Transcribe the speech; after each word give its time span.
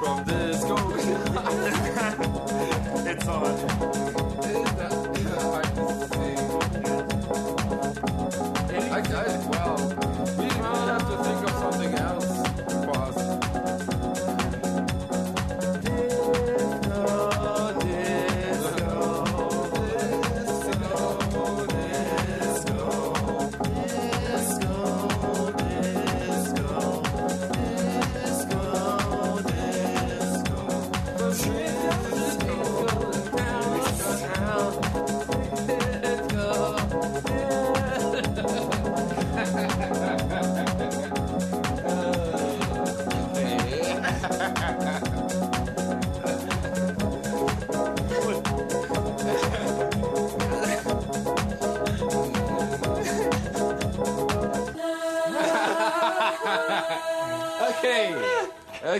from 0.00 0.24
disco. 0.24 0.76
it's 3.06 3.28
on. 3.28 4.19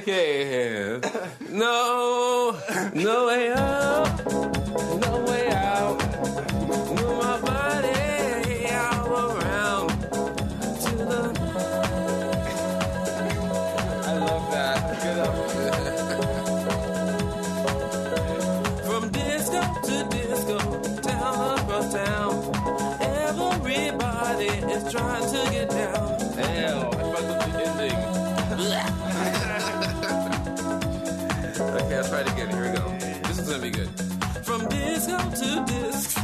Can't. 0.04 1.04
No, 1.50 2.56
no, 2.94 3.29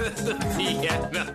the 0.14 0.34
piano. 0.56 1.26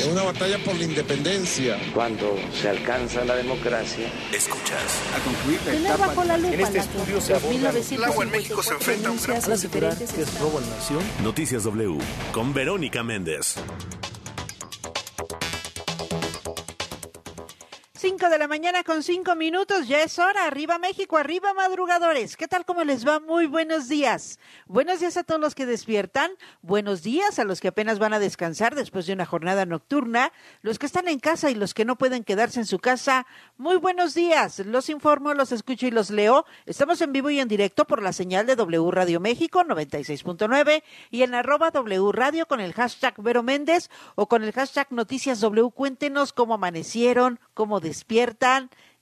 Es 0.00 0.06
una 0.06 0.22
batalla 0.22 0.58
por 0.64 0.74
la 0.76 0.84
independencia. 0.84 1.78
Cuando 1.94 2.36
se 2.52 2.68
alcanza 2.68 3.24
la 3.24 3.36
democracia, 3.36 4.10
Escuchas. 4.32 5.00
Tener 5.64 5.98
bajo 5.98 6.24
la 6.24 6.38
lupa 6.38 6.54
En 6.54 6.60
este 6.60 6.78
la 6.78 6.84
estudio 6.84 7.20
se 7.20 7.34
1954 7.34 7.96
El 7.96 8.04
agua 8.04 8.24
en 8.24 8.30
México 8.30 8.62
se 8.62 8.74
enfrenta 8.74 9.08
a 9.08 9.12
un 9.12 9.22
gran 9.22 9.36
a 9.36 9.48
la. 9.48 11.02
Noticias 11.22 11.64
W 11.64 11.98
con 12.32 12.54
Verónica 12.54 13.02
Méndez. 13.02 13.56
5 18.18 18.30
de 18.30 18.38
la 18.38 18.48
mañana 18.48 18.82
con 18.82 19.04
5 19.04 19.36
minutos, 19.36 19.86
ya 19.86 20.02
es 20.02 20.18
hora. 20.18 20.46
Arriba 20.46 20.76
México, 20.78 21.18
arriba 21.18 21.54
madrugadores. 21.54 22.36
¿Qué 22.36 22.48
tal? 22.48 22.64
¿Cómo 22.64 22.82
les 22.82 23.06
va? 23.06 23.20
Muy 23.20 23.46
buenos 23.46 23.88
días. 23.88 24.40
Buenos 24.66 24.98
días 24.98 25.16
a 25.16 25.22
todos 25.22 25.40
los 25.40 25.54
que 25.54 25.66
despiertan. 25.66 26.32
Buenos 26.60 27.04
días 27.04 27.38
a 27.38 27.44
los 27.44 27.60
que 27.60 27.68
apenas 27.68 28.00
van 28.00 28.12
a 28.12 28.18
descansar 28.18 28.74
después 28.74 29.06
de 29.06 29.12
una 29.12 29.24
jornada 29.24 29.66
nocturna. 29.66 30.32
Los 30.62 30.80
que 30.80 30.86
están 30.86 31.06
en 31.06 31.20
casa 31.20 31.48
y 31.52 31.54
los 31.54 31.74
que 31.74 31.84
no 31.84 31.96
pueden 31.96 32.24
quedarse 32.24 32.58
en 32.58 32.66
su 32.66 32.80
casa. 32.80 33.24
Muy 33.56 33.76
buenos 33.76 34.14
días. 34.14 34.58
Los 34.66 34.88
informo, 34.88 35.32
los 35.32 35.52
escucho 35.52 35.86
y 35.86 35.92
los 35.92 36.10
leo. 36.10 36.44
Estamos 36.66 37.00
en 37.02 37.12
vivo 37.12 37.30
y 37.30 37.38
en 37.38 37.46
directo 37.46 37.84
por 37.84 38.02
la 38.02 38.12
señal 38.12 38.46
de 38.46 38.56
W 38.56 38.90
Radio 38.90 39.20
México 39.20 39.62
96.9 39.62 40.82
y 41.12 41.22
en 41.22 41.36
arroba 41.36 41.70
W 41.70 42.10
Radio 42.10 42.46
con 42.46 42.58
el 42.58 42.72
hashtag 42.72 43.14
Vero 43.22 43.44
Méndez 43.44 43.90
o 44.16 44.26
con 44.26 44.42
el 44.42 44.50
hashtag 44.50 44.88
Noticias 44.90 45.38
W. 45.40 45.70
Cuéntenos 45.70 46.32
cómo 46.32 46.54
amanecieron, 46.54 47.38
cómo 47.54 47.78
despiertan. 47.78 48.07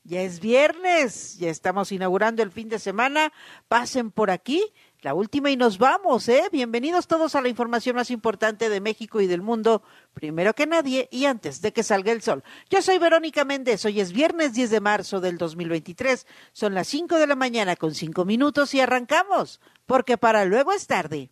Ya 0.09 0.23
es 0.23 0.39
viernes, 0.39 1.37
ya 1.39 1.51
estamos 1.51 1.91
inaugurando 1.91 2.43
el 2.43 2.53
fin 2.53 2.69
de 2.69 2.79
semana. 2.79 3.33
Pasen 3.67 4.11
por 4.13 4.31
aquí, 4.31 4.63
la 5.01 5.15
última 5.15 5.51
y 5.51 5.57
nos 5.57 5.79
vamos, 5.79 6.29
¿eh? 6.29 6.45
Bienvenidos 6.53 7.09
todos 7.09 7.35
a 7.35 7.41
la 7.41 7.49
información 7.49 7.97
más 7.97 8.11
importante 8.11 8.69
de 8.69 8.81
México 8.81 9.21
y 9.21 9.27
del 9.27 9.43
mundo, 9.43 9.83
primero 10.15 10.55
que 10.55 10.67
nadie 10.67 11.09
y 11.11 11.25
antes 11.25 11.61
de 11.61 11.73
que 11.73 11.83
salga 11.83 12.13
el 12.13 12.23
sol. 12.23 12.45
Yo 12.71 12.83
soy 12.83 12.99
Verónica 12.99 13.45
Méndez, 13.45 13.85
hoy 13.85 14.01
es 14.01 14.13
viernes 14.13 14.55
10 14.55 14.71
de 14.71 14.81
marzo 14.81 15.21
del 15.21 15.39
2023, 15.39 16.27
son 16.53 16.75
las 16.75 16.87
5 16.89 17.17
de 17.17 17.27
la 17.27 17.35
mañana 17.35 17.75
con 17.75 17.95
5 17.95 18.25
minutos 18.25 18.75
y 18.75 18.81
arrancamos, 18.81 19.61
porque 19.87 20.19
para 20.19 20.45
luego 20.45 20.73
es 20.73 20.87
tarde. 20.87 21.31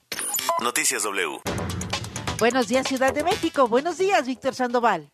Noticias 0.61 1.05
W. 1.05 1.41
Buenos 2.39 2.67
días, 2.67 2.89
Ciudad 2.89 3.15
de 3.15 3.23
México. 3.23 3.69
Buenos 3.69 3.99
días, 3.99 4.27
Víctor 4.27 4.55
Sandoval. 4.55 5.11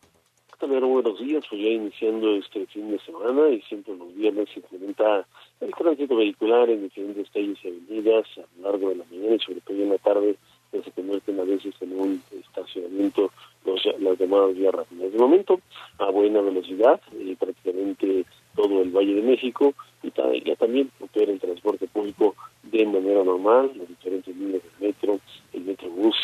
También 0.61 0.87
buenos 0.87 1.17
días, 1.17 1.43
pues 1.49 1.59
ya 1.59 1.69
iniciando 1.69 2.35
este 2.35 2.67
fin 2.67 2.91
de 2.91 2.99
semana 2.99 3.49
y 3.49 3.61
siempre 3.63 3.95
los 3.95 4.15
viernes 4.15 4.47
se 4.53 4.59
implementa 4.59 5.25
el 5.59 5.71
tránsito 5.73 6.15
vehicular 6.15 6.69
en 6.69 6.83
diferentes 6.83 7.27
calles 7.31 7.57
y 7.63 7.69
avenidas 7.69 8.27
a 8.37 8.41
lo 8.61 8.69
largo 8.69 8.89
de 8.89 8.97
la 8.97 9.05
mañana 9.09 9.35
y 9.37 9.39
sobre 9.39 9.61
todo 9.61 9.77
en 9.77 9.89
la 9.89 9.97
tarde 9.97 10.35
que 10.71 10.83
se 10.83 10.91
convierten 10.91 11.39
a 11.39 11.45
veces 11.45 11.73
en 11.81 11.99
un 11.99 12.23
estacionamiento 12.39 13.31
los, 13.65 13.83
las 14.01 14.19
llamadas 14.19 14.55
vías 14.55 14.75
rápidas. 14.75 15.11
De 15.11 15.17
momento, 15.17 15.59
a 15.97 16.11
buena 16.11 16.41
velocidad, 16.41 17.01
eh, 17.13 17.35
prácticamente 17.39 18.25
todo 18.55 18.83
el 18.83 18.91
Valle 18.91 19.15
de 19.15 19.23
México 19.23 19.73
y 20.03 20.11
ya 20.43 20.55
también 20.57 20.91
opera 20.99 21.31
el 21.31 21.39
transporte 21.39 21.87
público 21.87 22.35
de 22.63 22.85
manera 22.85 23.23
normal, 23.23 23.71
las 23.75 23.87
diferentes 23.87 24.35
líneas 24.35 24.61
del 24.61 24.89
metro, 24.89 25.19
el 25.53 25.61
Metrobús 25.61 26.15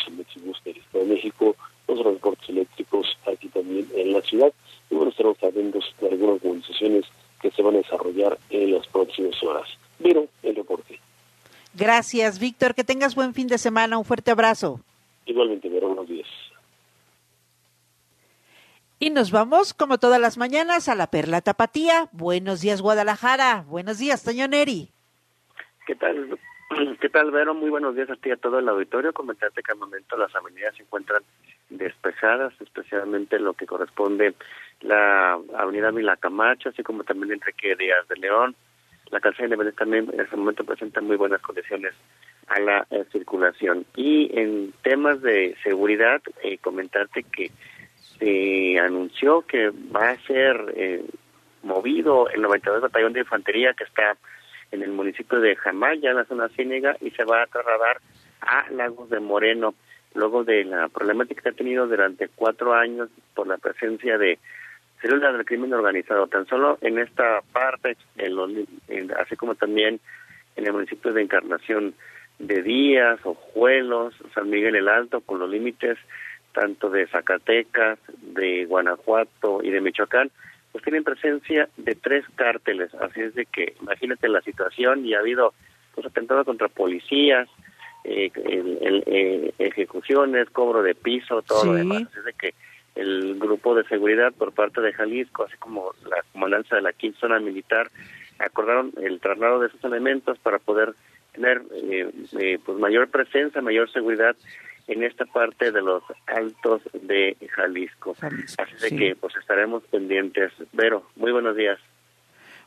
del 0.64 0.76
Estado 0.76 1.04
de 1.04 1.14
México, 1.14 1.56
los 1.88 2.02
transportes 2.02 2.48
eléctricos 2.48 3.16
aquí 3.26 3.48
también 3.48 3.86
en 3.94 4.12
la 4.12 4.20
ciudad. 4.22 4.52
Y 4.90 4.94
bueno, 4.94 5.10
estaremos 5.10 5.42
atentos 5.42 5.84
de 6.00 6.08
algunas 6.08 6.42
movilizaciones 6.44 7.04
que 7.40 7.50
se 7.50 7.62
van 7.62 7.74
a 7.74 7.78
desarrollar 7.78 8.38
en 8.50 8.74
las 8.74 8.86
próximas 8.88 9.42
horas. 9.42 9.68
Pero 10.02 10.26
el 10.42 10.56
reporte. 10.56 10.98
Gracias, 11.88 12.38
Víctor. 12.38 12.74
Que 12.74 12.84
tengas 12.84 13.14
buen 13.14 13.32
fin 13.32 13.48
de 13.48 13.56
semana. 13.56 13.96
Un 13.96 14.04
fuerte 14.04 14.30
abrazo. 14.30 14.78
Igualmente, 15.24 15.70
Vero, 15.70 15.86
buenos 15.86 16.06
días. 16.06 16.28
Y 18.98 19.08
nos 19.08 19.30
vamos, 19.30 19.72
como 19.72 19.96
todas 19.96 20.20
las 20.20 20.36
mañanas, 20.36 20.90
a 20.90 20.94
la 20.94 21.06
Perla 21.06 21.40
Tapatía. 21.40 22.10
Buenos 22.12 22.60
días, 22.60 22.82
Guadalajara. 22.82 23.64
Buenos 23.68 23.96
días, 23.96 24.22
Toño 24.22 24.46
Neri. 24.48 24.90
¿qué 25.86 25.94
tal? 25.94 26.38
¿Qué 27.00 27.08
tal, 27.08 27.30
Vero? 27.30 27.54
Muy 27.54 27.70
buenos 27.70 27.96
días 27.96 28.10
a 28.10 28.16
ti 28.16 28.28
y 28.28 28.32
a 28.32 28.36
todo 28.36 28.58
el 28.58 28.68
auditorio. 28.68 29.14
Comentarte 29.14 29.62
que 29.62 29.72
al 29.72 29.78
momento 29.78 30.14
las 30.18 30.36
avenidas 30.36 30.76
se 30.76 30.82
encuentran 30.82 31.22
despejadas, 31.70 32.52
especialmente 32.60 33.38
lo 33.38 33.54
que 33.54 33.64
corresponde 33.64 34.34
la 34.82 35.38
avenida 35.56 35.90
Mila 35.90 36.18
Camacho, 36.18 36.68
así 36.68 36.82
como 36.82 37.04
también 37.04 37.32
Enrique 37.32 37.76
Díaz 37.76 38.06
de 38.08 38.16
León. 38.16 38.54
La 39.10 39.20
calzada 39.20 39.48
de 39.48 39.54
Independencia 39.54 39.78
también 39.78 40.10
en 40.12 40.20
este 40.20 40.36
momento 40.36 40.64
presenta 40.64 41.00
muy 41.00 41.16
buenas 41.16 41.40
condiciones 41.40 41.94
a 42.48 42.60
la 42.60 42.86
eh, 42.90 43.04
circulación. 43.12 43.86
Y 43.96 44.30
en 44.38 44.72
temas 44.82 45.22
de 45.22 45.56
seguridad, 45.62 46.20
eh, 46.42 46.58
comentarte 46.58 47.22
que 47.22 47.50
se 48.18 48.78
anunció 48.78 49.42
que 49.42 49.70
va 49.70 50.10
a 50.10 50.18
ser 50.26 50.74
eh, 50.76 51.04
movido 51.62 52.28
el 52.28 52.42
92 52.42 52.82
Batallón 52.82 53.12
de 53.12 53.20
Infantería 53.20 53.74
que 53.74 53.84
está 53.84 54.16
en 54.70 54.82
el 54.82 54.90
municipio 54.90 55.40
de 55.40 55.56
Jamaya, 55.56 56.10
en 56.10 56.16
la 56.16 56.24
zona 56.24 56.48
ciénega, 56.50 56.96
y 57.00 57.10
se 57.10 57.24
va 57.24 57.42
a 57.42 57.46
trasladar 57.46 58.00
a 58.40 58.70
Lagos 58.70 59.08
de 59.08 59.20
Moreno, 59.20 59.74
luego 60.14 60.44
de 60.44 60.64
la 60.64 60.88
problemática 60.88 61.42
que 61.42 61.48
ha 61.50 61.52
tenido 61.52 61.86
durante 61.86 62.28
cuatro 62.28 62.74
años 62.74 63.08
por 63.34 63.46
la 63.46 63.56
presencia 63.56 64.18
de 64.18 64.38
células 65.00 65.32
del 65.34 65.44
crimen 65.44 65.72
organizado, 65.72 66.26
tan 66.26 66.46
solo 66.46 66.78
en 66.80 66.98
esta 66.98 67.40
parte, 67.52 67.96
en 68.16 68.34
los, 68.34 68.50
en- 68.88 69.12
así 69.18 69.36
como 69.36 69.54
también 69.54 70.00
en 70.56 70.66
el 70.66 70.72
municipio 70.72 71.12
de 71.12 71.22
Encarnación 71.22 71.94
de 72.38 72.62
Díaz, 72.62 73.20
Ojuelos, 73.24 74.14
San 74.34 74.50
Miguel 74.50 74.76
el 74.76 74.88
Alto, 74.88 75.20
con 75.20 75.38
los 75.38 75.50
límites 75.50 75.98
tanto 76.52 76.90
de 76.90 77.06
Zacatecas, 77.08 77.98
de 78.20 78.64
Guanajuato 78.64 79.60
y 79.62 79.70
de 79.70 79.80
Michoacán, 79.80 80.30
pues 80.72 80.82
tienen 80.84 81.04
presencia 81.04 81.68
de 81.76 81.94
tres 81.94 82.24
cárteles, 82.36 82.92
así 82.94 83.20
es 83.22 83.34
de 83.34 83.46
que 83.46 83.74
imagínate 83.80 84.28
la 84.28 84.40
situación 84.42 85.04
y 85.04 85.14
ha 85.14 85.20
habido 85.20 85.54
pues 85.94 86.06
atentados 86.06 86.44
contra 86.46 86.68
policías, 86.68 87.48
eh, 88.04 88.30
el- 88.44 88.78
el- 88.80 89.04
eh, 89.06 89.52
ejecuciones, 89.58 90.48
cobro 90.50 90.82
de 90.82 90.94
piso, 90.94 91.42
todo 91.42 91.64
lo 91.64 91.72
demás, 91.74 92.02
así 92.08 92.18
es 92.18 92.24
de 92.24 92.32
que 92.32 92.54
el 92.98 93.38
grupo 93.38 93.74
de 93.74 93.84
seguridad 93.84 94.32
por 94.32 94.52
parte 94.52 94.80
de 94.80 94.92
Jalisco, 94.92 95.44
así 95.44 95.56
como 95.58 95.92
la 96.08 96.22
comandancia 96.32 96.76
de 96.76 96.82
la 96.82 96.92
quinta 96.92 97.20
zona 97.20 97.38
militar, 97.38 97.90
acordaron 98.38 98.92
el 99.00 99.20
traslado 99.20 99.60
de 99.60 99.68
esos 99.68 99.82
elementos 99.84 100.38
para 100.38 100.58
poder 100.58 100.94
tener 101.32 101.62
eh, 101.72 102.10
eh, 102.40 102.58
pues 102.64 102.78
mayor 102.78 103.08
presencia, 103.08 103.62
mayor 103.62 103.90
seguridad 103.92 104.36
en 104.88 105.04
esta 105.04 105.26
parte 105.26 105.70
de 105.70 105.82
los 105.82 106.02
altos 106.26 106.82
de 106.92 107.36
Jalisco. 107.50 108.14
Jalisco, 108.14 108.62
Así 108.62 108.74
de 108.74 108.88
sí. 108.88 108.96
que 108.96 109.16
pues 109.16 109.36
estaremos 109.36 109.84
pendientes. 109.84 110.52
Vero, 110.72 111.04
muy 111.16 111.30
buenos 111.30 111.56
días. 111.56 111.78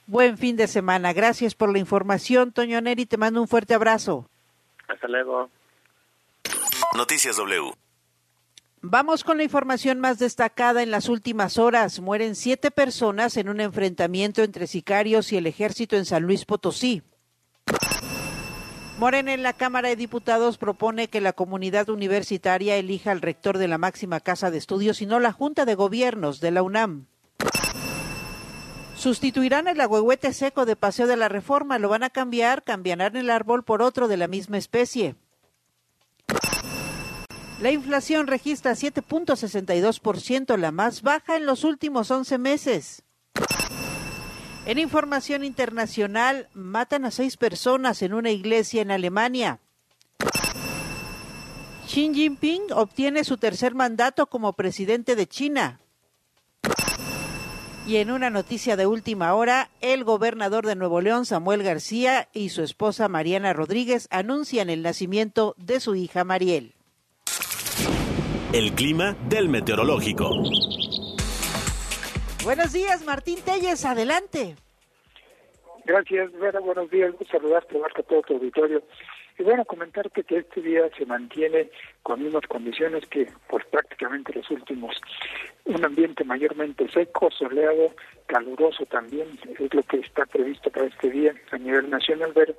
Buen 0.07 0.37
fin 0.37 0.55
de 0.55 0.67
semana. 0.67 1.13
Gracias 1.13 1.55
por 1.55 1.71
la 1.71 1.79
información, 1.79 2.51
Toño 2.51 2.79
Neri. 2.81 3.05
Te 3.05 3.17
mando 3.17 3.41
un 3.41 3.47
fuerte 3.47 3.73
abrazo. 3.73 4.27
Hasta 4.87 5.07
luego. 5.07 5.49
Noticias 6.95 7.37
W. 7.37 7.71
Vamos 8.83 9.23
con 9.23 9.37
la 9.37 9.43
información 9.43 9.99
más 9.99 10.17
destacada 10.17 10.81
en 10.81 10.89
las 10.89 11.07
últimas 11.07 11.59
horas. 11.59 11.99
Mueren 11.99 12.35
siete 12.35 12.71
personas 12.71 13.37
en 13.37 13.47
un 13.47 13.59
enfrentamiento 13.59 14.41
entre 14.41 14.65
sicarios 14.65 15.31
y 15.31 15.37
el 15.37 15.45
ejército 15.45 15.97
en 15.97 16.05
San 16.05 16.23
Luis 16.23 16.45
Potosí. 16.45 17.03
Morena 18.97 19.33
en 19.33 19.43
la 19.43 19.53
Cámara 19.53 19.89
de 19.89 19.95
Diputados 19.95 20.57
propone 20.57 21.09
que 21.09 21.21
la 21.21 21.33
comunidad 21.33 21.89
universitaria 21.89 22.75
elija 22.75 23.11
al 23.11 23.21
rector 23.21 23.59
de 23.59 23.67
la 23.67 23.77
máxima 23.77 24.19
casa 24.19 24.49
de 24.49 24.57
estudios 24.57 25.03
y 25.03 25.05
no 25.05 25.19
la 25.19 25.31
Junta 25.31 25.65
de 25.65 25.75
Gobiernos 25.75 26.39
de 26.39 26.49
la 26.49 26.63
UNAM. 26.63 27.05
Sustituirán 28.95 29.67
el 29.67 29.79
agüehuete 29.79 30.33
seco 30.33 30.65
de 30.65 30.75
Paseo 30.75 31.05
de 31.05 31.17
la 31.17 31.29
Reforma, 31.29 31.77
lo 31.77 31.89
van 31.89 32.01
a 32.01 32.09
cambiar, 32.09 32.63
cambiarán 32.63 33.15
el 33.15 33.29
árbol 33.29 33.63
por 33.63 33.83
otro 33.83 34.07
de 34.07 34.17
la 34.17 34.27
misma 34.27 34.57
especie. 34.57 35.15
La 37.61 37.69
inflación 37.69 38.25
registra 38.25 38.71
7.62%, 38.71 40.57
la 40.57 40.71
más 40.71 41.03
baja 41.03 41.37
en 41.37 41.45
los 41.45 41.63
últimos 41.63 42.09
11 42.09 42.39
meses. 42.39 43.03
En 44.65 44.79
información 44.79 45.43
internacional, 45.43 46.49
matan 46.55 47.05
a 47.05 47.11
seis 47.11 47.37
personas 47.37 48.01
en 48.01 48.15
una 48.15 48.31
iglesia 48.31 48.81
en 48.81 48.89
Alemania. 48.89 49.59
Xi 51.85 52.11
Jinping 52.11 52.71
obtiene 52.73 53.23
su 53.23 53.37
tercer 53.37 53.75
mandato 53.75 54.25
como 54.25 54.53
presidente 54.53 55.15
de 55.15 55.27
China. 55.27 55.79
Y 57.85 57.97
en 57.97 58.09
una 58.09 58.31
noticia 58.31 58.75
de 58.75 58.87
última 58.87 59.35
hora, 59.35 59.69
el 59.81 60.03
gobernador 60.03 60.65
de 60.65 60.75
Nuevo 60.75 60.99
León, 60.99 61.27
Samuel 61.27 61.61
García, 61.61 62.27
y 62.33 62.49
su 62.49 62.63
esposa 62.63 63.07
Mariana 63.07 63.53
Rodríguez 63.53 64.07
anuncian 64.09 64.71
el 64.71 64.81
nacimiento 64.81 65.53
de 65.59 65.79
su 65.79 65.93
hija 65.93 66.23
Mariel. 66.23 66.73
El 68.53 68.73
clima 68.73 69.15
del 69.29 69.47
meteorológico. 69.47 70.43
Buenos 72.43 72.73
días, 72.73 73.05
Martín 73.05 73.39
Telles, 73.45 73.85
adelante. 73.85 74.57
Gracias, 75.85 76.33
Vera, 76.33 76.59
buenos 76.59 76.91
días, 76.91 77.13
un 77.17 77.25
saludarte, 77.27 77.79
marca 77.79 78.03
todo 78.03 78.21
tu 78.23 78.33
auditorio. 78.33 78.83
Y 79.39 79.43
bueno, 79.43 79.63
comentarte 79.63 80.25
que 80.25 80.39
este 80.39 80.59
día 80.59 80.81
se 80.97 81.05
mantiene 81.05 81.71
con 82.03 82.21
mismas 82.21 82.45
condiciones 82.47 83.05
que 83.05 83.31
pues 83.47 83.65
prácticamente 83.67 84.33
los 84.33 84.51
últimos. 84.51 84.99
Un 85.65 85.85
ambiente 85.85 86.23
mayormente 86.23 86.89
seco, 86.89 87.29
soleado, 87.31 87.93
caluroso 88.31 88.85
también, 88.85 89.27
es 89.59 89.73
lo 89.73 89.83
que 89.83 89.97
está 89.97 90.25
previsto 90.25 90.69
para 90.69 90.85
este 90.85 91.09
día 91.09 91.33
a 91.51 91.57
nivel 91.57 91.89
nacional, 91.89 92.31
pero 92.33 92.53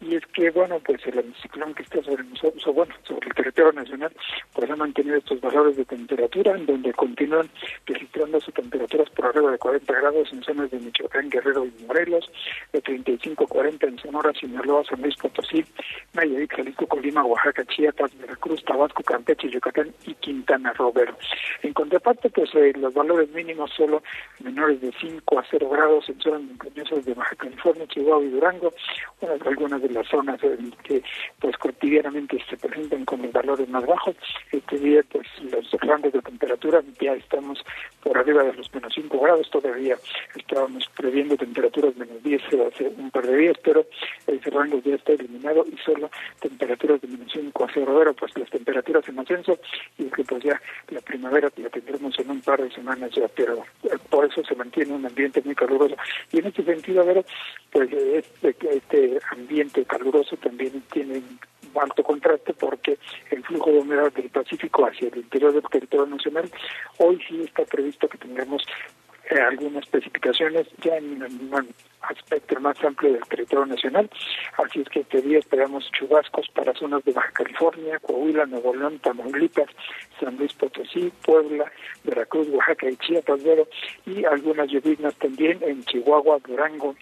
y 0.00 0.14
es 0.14 0.24
que, 0.26 0.50
bueno, 0.50 0.80
pues 0.84 1.06
el 1.06 1.18
anticiclón 1.18 1.74
que 1.74 1.82
está 1.82 2.02
sobre 2.02 2.24
nosotros, 2.24 2.74
bueno, 2.74 2.94
sobre 3.02 3.28
el 3.28 3.34
territorio 3.34 3.72
nacional, 3.72 4.12
pues 4.54 4.70
ha 4.70 4.76
mantenido 4.76 5.16
estos 5.16 5.40
valores 5.40 5.76
de 5.76 5.84
temperatura, 5.84 6.56
en 6.56 6.64
donde 6.64 6.92
continúan 6.94 7.48
registrando 7.86 8.40
sus 8.40 8.54
temperaturas 8.54 9.10
por 9.10 9.26
arriba 9.26 9.52
de 9.52 9.58
40 9.58 9.92
grados 9.92 10.32
en 10.32 10.42
zonas 10.42 10.70
de 10.70 10.80
Michoacán, 10.80 11.28
Guerrero 11.28 11.66
y 11.66 11.84
Morelos, 11.84 12.30
de 12.72 12.80
35 12.80 13.46
40 13.46 13.86
en 13.86 13.98
Sonora, 13.98 14.32
Sinaloa, 14.32 14.84
San 14.84 15.02
Luis 15.02 15.16
Potosí, 15.16 15.64
Nayarit, 16.14 16.52
Jalisco, 16.52 16.86
Colima, 16.86 17.24
Oaxaca, 17.24 17.64
Chiapas, 17.66 18.16
Veracruz, 18.18 18.64
Tabasco, 18.64 19.02
Campeche, 19.02 19.50
Yucatán 19.50 19.92
y 20.06 20.14
Quintana 20.14 20.72
Roo. 20.72 20.92
En 21.62 21.72
contraparte, 21.74 22.30
pues 22.30 22.47
eh, 22.54 22.72
los 22.76 22.92
valores 22.94 23.30
mínimos 23.30 23.70
solo 23.76 24.02
menores 24.40 24.80
de 24.80 24.92
5 25.00 25.38
a 25.38 25.44
0 25.50 25.68
grados 25.68 26.08
en 26.08 26.20
zonas 26.20 26.42
montañosas 26.42 27.04
de 27.04 27.14
Baja 27.14 27.36
California, 27.36 27.86
Chihuahua 27.88 28.24
y 28.24 28.30
Durango, 28.30 28.72
bueno, 29.20 29.36
algunas 29.44 29.82
de 29.82 29.90
las 29.90 30.06
zonas 30.08 30.42
en 30.42 30.70
que 30.84 31.02
pues 31.40 31.56
cotidianamente 31.58 32.38
se 32.48 32.56
presentan 32.56 33.04
con 33.04 33.22
los 33.22 33.32
valores 33.32 33.68
más 33.68 33.84
bajos. 33.86 34.16
Este 34.52 34.78
día, 34.78 35.02
pues 35.10 35.26
los 35.50 35.70
rangos 35.80 36.12
de 36.12 36.22
temperatura 36.22 36.82
ya 37.00 37.12
estamos 37.14 37.64
por 38.02 38.16
arriba 38.16 38.42
de 38.44 38.54
los 38.54 38.72
menos 38.74 38.92
5 38.94 39.20
grados, 39.20 39.50
todavía 39.50 39.96
estábamos 40.36 40.88
previendo 40.96 41.36
temperaturas 41.36 41.96
menos 41.96 42.22
10 42.22 42.42
hace 42.72 42.88
un 42.88 43.10
par 43.10 43.26
de 43.26 43.36
días, 43.36 43.56
pero 43.62 43.84
ese 44.26 44.50
rango 44.50 44.80
ya 44.84 44.94
está 44.94 45.12
eliminado 45.12 45.64
y 45.70 45.76
solo 45.78 46.10
temperaturas 46.40 47.00
de 47.00 47.08
menos 47.08 47.32
5 47.32 47.64
a 47.64 47.68
0 47.72 47.94
grados, 47.98 48.16
pues 48.18 48.38
las 48.38 48.50
temperaturas 48.50 49.08
en 49.08 49.18
ascenso 49.18 49.58
y 49.98 50.04
que 50.04 50.24
pues 50.24 50.42
ya 50.42 50.60
la 50.90 51.00
primavera 51.00 51.50
la 51.56 51.70
tendremos 51.70 52.18
en 52.18 52.30
un 52.30 52.37
par 52.40 52.62
de 52.62 52.70
semanas 52.70 53.10
ya, 53.14 53.28
pero 53.28 53.64
por 54.10 54.26
eso 54.26 54.42
se 54.44 54.54
mantiene 54.54 54.94
un 54.94 55.06
ambiente 55.06 55.42
muy 55.44 55.54
caluroso. 55.54 55.96
Y 56.32 56.38
en 56.38 56.46
este 56.46 56.64
sentido, 56.64 57.02
a 57.02 57.04
ver, 57.04 57.24
pues 57.70 57.90
este, 57.92 58.56
este 58.76 59.18
ambiente 59.30 59.84
caluroso 59.84 60.36
también 60.36 60.82
tiene 60.92 61.18
un 61.18 61.38
alto 61.80 62.02
contraste 62.02 62.54
porque 62.54 62.98
el 63.30 63.44
flujo 63.44 63.70
de 63.70 63.78
humedad 63.78 64.12
del 64.12 64.30
Pacífico 64.30 64.86
hacia 64.86 65.08
el 65.08 65.18
interior 65.18 65.52
del 65.52 65.62
territorio 65.62 66.06
nacional 66.06 66.50
hoy 66.98 67.20
sí 67.28 67.42
está 67.42 67.64
previsto 67.64 68.08
que 68.08 68.18
tengamos 68.18 68.62
eh, 69.30 69.40
algunas 69.40 69.84
especificaciones 69.84 70.66
ya 70.82 70.96
en 70.96 71.22
un 71.22 71.74
aspecto 72.02 72.58
más 72.60 72.82
amplio 72.82 73.12
del 73.12 73.28
territorio 73.28 73.66
nacional. 73.66 74.10
Así 74.56 74.80
es 74.80 74.88
que 74.88 75.00
este 75.00 75.22
día 75.22 75.38
esperamos 75.38 75.90
chubascos 75.92 76.48
para 76.54 76.72
zonas 76.74 77.04
de 77.04 77.12
Baja 77.12 77.30
California, 77.32 77.98
Coahuila, 77.98 78.46
Nuevo 78.46 78.74
León, 78.74 78.98
Tamaulipas, 79.00 79.68
San 80.20 80.36
Luis 80.36 80.52
Potosí, 80.54 81.12
Puebla, 81.24 81.70
Veracruz, 82.04 82.48
Oaxaca 82.48 82.88
y 82.90 82.96
Chiapas, 82.96 83.40
y 84.06 84.24
algunas 84.24 84.68
lluvias 84.68 85.14
también 85.16 85.58
en 85.62 85.84
Chihuahua, 85.84 86.38
Durango, 86.46 86.94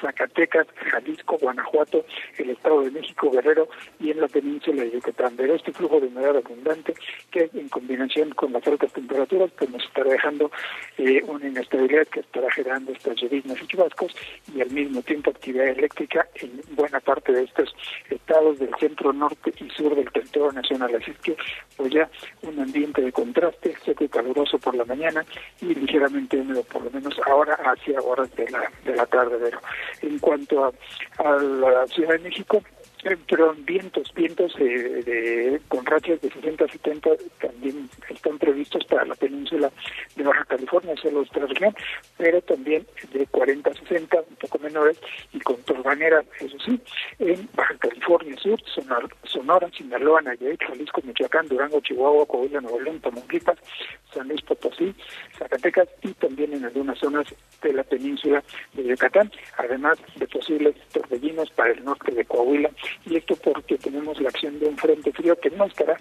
Zacatecas, 0.00 0.66
Jalisco, 0.90 1.38
Guanajuato, 1.38 2.04
el 2.38 2.50
Estado 2.50 2.82
de 2.82 2.90
México, 2.90 3.30
Guerrero 3.30 3.68
y 4.00 4.10
en 4.10 4.20
la 4.20 4.28
península 4.28 4.82
de 4.82 4.90
Yucatán. 4.92 5.34
Pero 5.36 5.54
este 5.54 5.72
flujo 5.72 6.00
de 6.00 6.08
humedad 6.08 6.36
abundante 6.36 6.94
que 7.30 7.50
en 7.54 7.68
combinación 7.68 8.30
con 8.30 8.52
las 8.52 8.66
altas 8.66 8.92
temperaturas 8.92 9.50
pues 9.58 9.70
nos 9.70 9.84
estará 9.84 10.10
dejando 10.10 10.50
eh, 10.98 11.22
una 11.26 11.46
inestabilidad 11.48 12.06
que 12.08 12.20
estará 12.20 12.50
generando 12.50 12.92
estas 12.92 13.16
lluvias 13.16 13.62
y 13.62 13.66
chubascos 13.66 14.14
y 14.54 14.60
al 14.60 14.70
mismo 14.70 15.02
tiempo 15.02 15.30
actividad 15.30 15.68
eléctrica 15.68 16.26
en 16.36 16.60
buena 16.74 17.00
parte 17.00 17.32
de 17.32 17.44
estos 17.44 17.74
estados 18.10 18.58
del 18.58 18.74
centro 18.78 19.12
norte 19.12 19.52
y 19.58 19.70
sur 19.70 19.94
del 19.94 20.10
territorio 20.10 20.52
nacional. 20.52 20.94
Así 20.94 21.10
es 21.10 21.18
que 21.18 21.36
pues 21.76 21.92
ya 21.92 22.08
un 22.42 22.58
ambiente 22.58 23.02
de 23.02 23.12
contraste, 23.12 23.74
seco 23.84 24.04
y 24.04 24.08
caluroso 24.08 24.58
por 24.58 24.74
la 24.74 24.84
mañana 24.84 25.24
y 25.60 25.74
ligeramente 25.74 26.36
húmedo 26.36 26.62
por 26.64 26.82
lo 26.82 26.90
menos 26.90 27.14
ahora 27.26 27.54
hacia 27.54 28.00
horas 28.00 28.34
de 28.36 28.48
la, 28.50 28.70
de 28.84 28.96
la 28.96 29.06
tarde. 29.06 29.36
Pero 29.40 29.60
en 30.02 30.18
cuanto 30.18 30.64
a, 30.64 30.72
a 31.18 31.36
la 31.42 31.86
Ciudad 31.86 32.12
de 32.12 32.18
México, 32.20 32.62
eh, 33.06 33.16
pero 33.28 33.54
vientos, 33.54 34.12
vientos 34.14 34.52
eh, 34.58 35.02
de, 35.04 35.60
con 35.68 35.84
rachas 35.86 36.20
de 36.20 36.30
60 36.30 36.64
a 36.64 36.68
70 36.68 37.10
también 37.40 37.88
están 38.08 38.38
previstos 38.38 38.84
para 38.84 39.04
la 39.04 39.14
península 39.14 39.70
de 40.16 40.24
Baja 40.24 40.44
California, 40.44 40.94
solo 41.00 41.22
esta 41.22 41.40
región, 41.40 41.74
pero 42.16 42.40
también 42.42 42.86
de 43.12 43.26
40 43.26 43.70
a 43.70 43.74
60, 43.74 44.16
un 44.28 44.36
poco 44.36 44.58
menores, 44.58 45.00
y 45.32 45.38
con 45.40 45.56
torbaneras, 45.62 46.24
eso 46.40 46.56
sí, 46.64 46.80
en 47.18 47.48
Baja 47.54 47.76
California 47.78 48.36
Sur, 48.38 48.60
Sonora, 48.74 49.08
Sonora 49.24 49.70
Sinaloa, 49.70 50.22
Nayarit, 50.22 50.62
Jalisco, 50.62 51.00
Michoacán, 51.04 51.48
Durango, 51.48 51.80
Chihuahua, 51.80 52.26
Coahuila, 52.26 52.60
Nuevo 52.60 52.80
León, 52.80 53.00
Tamaulipas, 53.00 53.58
San 54.12 54.28
Luis 54.28 54.42
Potosí, 54.42 54.94
Zacatecas 55.38 55.88
y 56.02 56.12
también 56.14 56.54
en 56.54 56.64
algunas 56.64 56.98
zonas 56.98 57.26
de 57.62 57.72
la 57.72 57.84
península 57.84 58.42
de 58.74 58.84
Yucatán, 58.84 59.30
además 59.58 59.98
de 60.16 60.26
posibles 60.26 60.74
torbellinos 60.92 61.50
para 61.50 61.72
el 61.72 61.84
norte 61.84 62.12
de 62.12 62.24
Coahuila 62.24 62.70
y 63.04 63.16
esto 63.16 63.36
porque 63.36 63.78
tenemos 63.78 64.20
la 64.20 64.28
acción 64.28 64.58
de 64.58 64.66
un 64.66 64.76
frente 64.76 65.12
frío 65.12 65.38
que 65.38 65.50
no 65.50 65.64
estará 65.66 65.96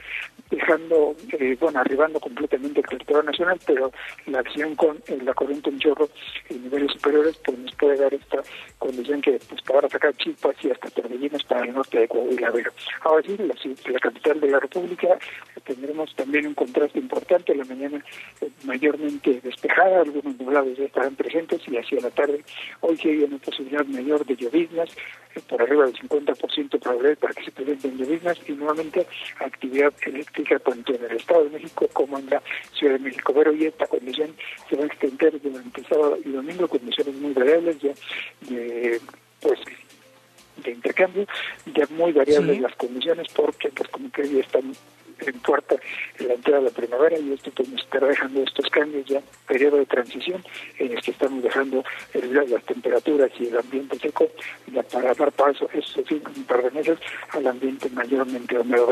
dejando, 0.49 1.15
eh, 1.39 1.57
bueno, 1.59 1.79
arribando 1.79 2.19
completamente 2.19 2.81
el 2.81 2.87
territorio 2.87 3.23
nacional, 3.23 3.59
pero 3.65 3.91
la 4.27 4.39
acción 4.39 4.75
con 4.75 4.97
eh, 5.07 5.17
la 5.23 5.33
corriente 5.33 5.69
en 5.69 5.79
chorro 5.79 6.09
en 6.49 6.63
niveles 6.63 6.91
superiores 6.93 7.37
pues 7.43 7.57
nos 7.57 7.75
puede 7.75 7.97
dar 7.97 8.13
esta 8.13 8.41
condición 8.77 9.21
que 9.21 9.39
pues 9.49 9.61
para 9.63 9.89
sacar 9.89 10.15
chispas 10.17 10.55
y 10.63 10.71
hasta 10.71 10.89
torbellinos 10.89 11.43
para 11.43 11.65
el 11.65 11.73
norte 11.73 11.99
de 11.99 12.07
Coahuila. 12.07 12.51
Pero 12.51 12.71
ahora 13.01 13.23
sí, 13.25 13.37
la, 13.37 13.99
capital 13.99 14.39
de 14.39 14.49
la 14.49 14.59
República 14.59 15.07
eh, 15.07 15.59
tendremos 15.63 16.15
también 16.15 16.47
un 16.47 16.53
contraste 16.53 16.99
importante, 16.99 17.55
la 17.55 17.65
mañana 17.65 18.03
mayormente 18.63 19.41
despejada, 19.41 20.01
algunos 20.01 20.39
nublados 20.39 20.77
ya 20.77 20.85
estarán 20.85 21.15
presentes 21.15 21.61
y 21.67 21.77
hacia 21.77 21.99
la 22.01 22.11
tarde 22.11 22.43
hoy 22.81 22.97
sí 22.97 23.09
hay 23.09 23.23
una 23.23 23.37
posibilidad 23.37 23.85
mayor 23.85 24.25
de 24.25 24.35
lloviznas, 24.35 24.89
por 25.41 25.61
arriba 25.61 25.85
del 25.85 25.95
50% 25.95 26.79
para 26.85 27.33
que 27.33 27.43
se 27.43 27.51
presenten 27.51 27.97
lloviznas 27.97 28.37
y 28.47 28.51
nuevamente 28.53 29.07
actividad 29.39 29.93
eléctrica 30.05 30.59
tanto 30.59 30.93
en 30.93 31.05
el 31.05 31.17
Estado 31.17 31.45
de 31.45 31.49
México 31.49 31.87
como 31.93 32.19
en 32.19 32.29
la 32.29 32.41
Ciudad 32.73 32.93
de 32.93 32.99
México. 32.99 33.33
Pero 33.33 33.53
y 33.53 33.65
esta 33.65 33.87
condición 33.87 34.35
se 34.69 34.75
va 34.75 34.83
a 34.83 34.87
extender 34.87 35.41
durante 35.41 35.83
sábado 35.83 36.17
y 36.23 36.29
domingo, 36.29 36.67
condiciones 36.67 37.15
muy 37.15 37.33
variables 37.33 37.79
ya 37.79 37.93
de 38.41 39.01
pues 39.41 39.59
de 40.63 40.71
intercambio, 40.71 41.27
ya 41.65 41.85
muy 41.89 42.11
variables 42.11 42.61
las 42.61 42.75
condiciones 42.75 43.27
porque 43.35 43.69
pues 43.69 43.89
como 43.89 44.11
que 44.11 44.27
ya 44.29 44.39
están 44.39 44.73
en 45.19 45.39
puerta 45.39 45.75
la 46.19 46.33
entrada 46.33 46.59
de 46.59 46.65
la 46.65 46.71
primavera 46.71 47.17
y 47.17 47.33
esto 47.33 47.51
pues, 47.51 47.69
nos 47.69 47.81
estará 47.81 48.07
dejando 48.07 48.41
estos 48.41 48.69
cambios 48.69 49.05
ya, 49.05 49.21
periodo 49.47 49.77
de 49.77 49.85
transición 49.85 50.43
en 50.79 50.91
el 50.91 51.01
que 51.01 51.11
estamos 51.11 51.43
dejando 51.43 51.83
el, 52.13 52.33
las 52.49 52.63
temperaturas 52.65 53.31
y 53.39 53.47
el 53.47 53.57
ambiente 53.57 53.97
seco 53.99 54.27
ya 54.71 54.83
para 54.83 55.13
dar 55.13 55.31
paso, 55.31 55.69
eso 55.73 56.01
sí, 56.07 56.21
un 56.35 56.43
par 56.43 56.71
meses, 56.73 56.99
al 57.31 57.47
ambiente 57.47 57.89
mayormente 57.89 58.57
húmedo. 58.57 58.87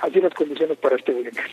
Así 0.00 0.20
las 0.20 0.34
condiciones 0.34 0.78
para 0.78 0.96
este 0.96 1.12
viernes. 1.12 1.44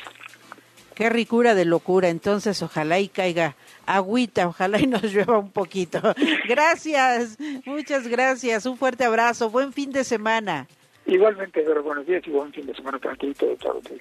Qué 0.95 1.09
ricura 1.09 1.55
de 1.55 1.65
locura, 1.65 2.07
entonces 2.07 2.61
ojalá 2.61 2.99
y 2.99 3.09
caiga 3.09 3.55
agüita, 3.85 4.47
ojalá 4.47 4.79
y 4.79 4.87
nos 4.87 5.03
llueva 5.13 5.37
un 5.37 5.51
poquito. 5.51 5.99
Gracias, 6.47 7.37
muchas 7.65 8.07
gracias, 8.07 8.65
un 8.65 8.77
fuerte 8.77 9.03
abrazo, 9.03 9.49
buen 9.49 9.73
fin 9.73 9.91
de 9.91 10.03
semana. 10.03 10.67
Igualmente, 11.05 11.61
pero 11.61 11.83
buenos 11.83 12.05
días 12.05 12.23
y 12.25 12.31
buen 12.31 12.51
fin 12.51 12.65
de 12.65 12.75
semana 12.75 12.97
para 12.97 13.15
ti 13.15 13.27
y 13.27 13.33
todo, 13.33 13.55
todo, 13.57 13.79
todo. 13.81 13.97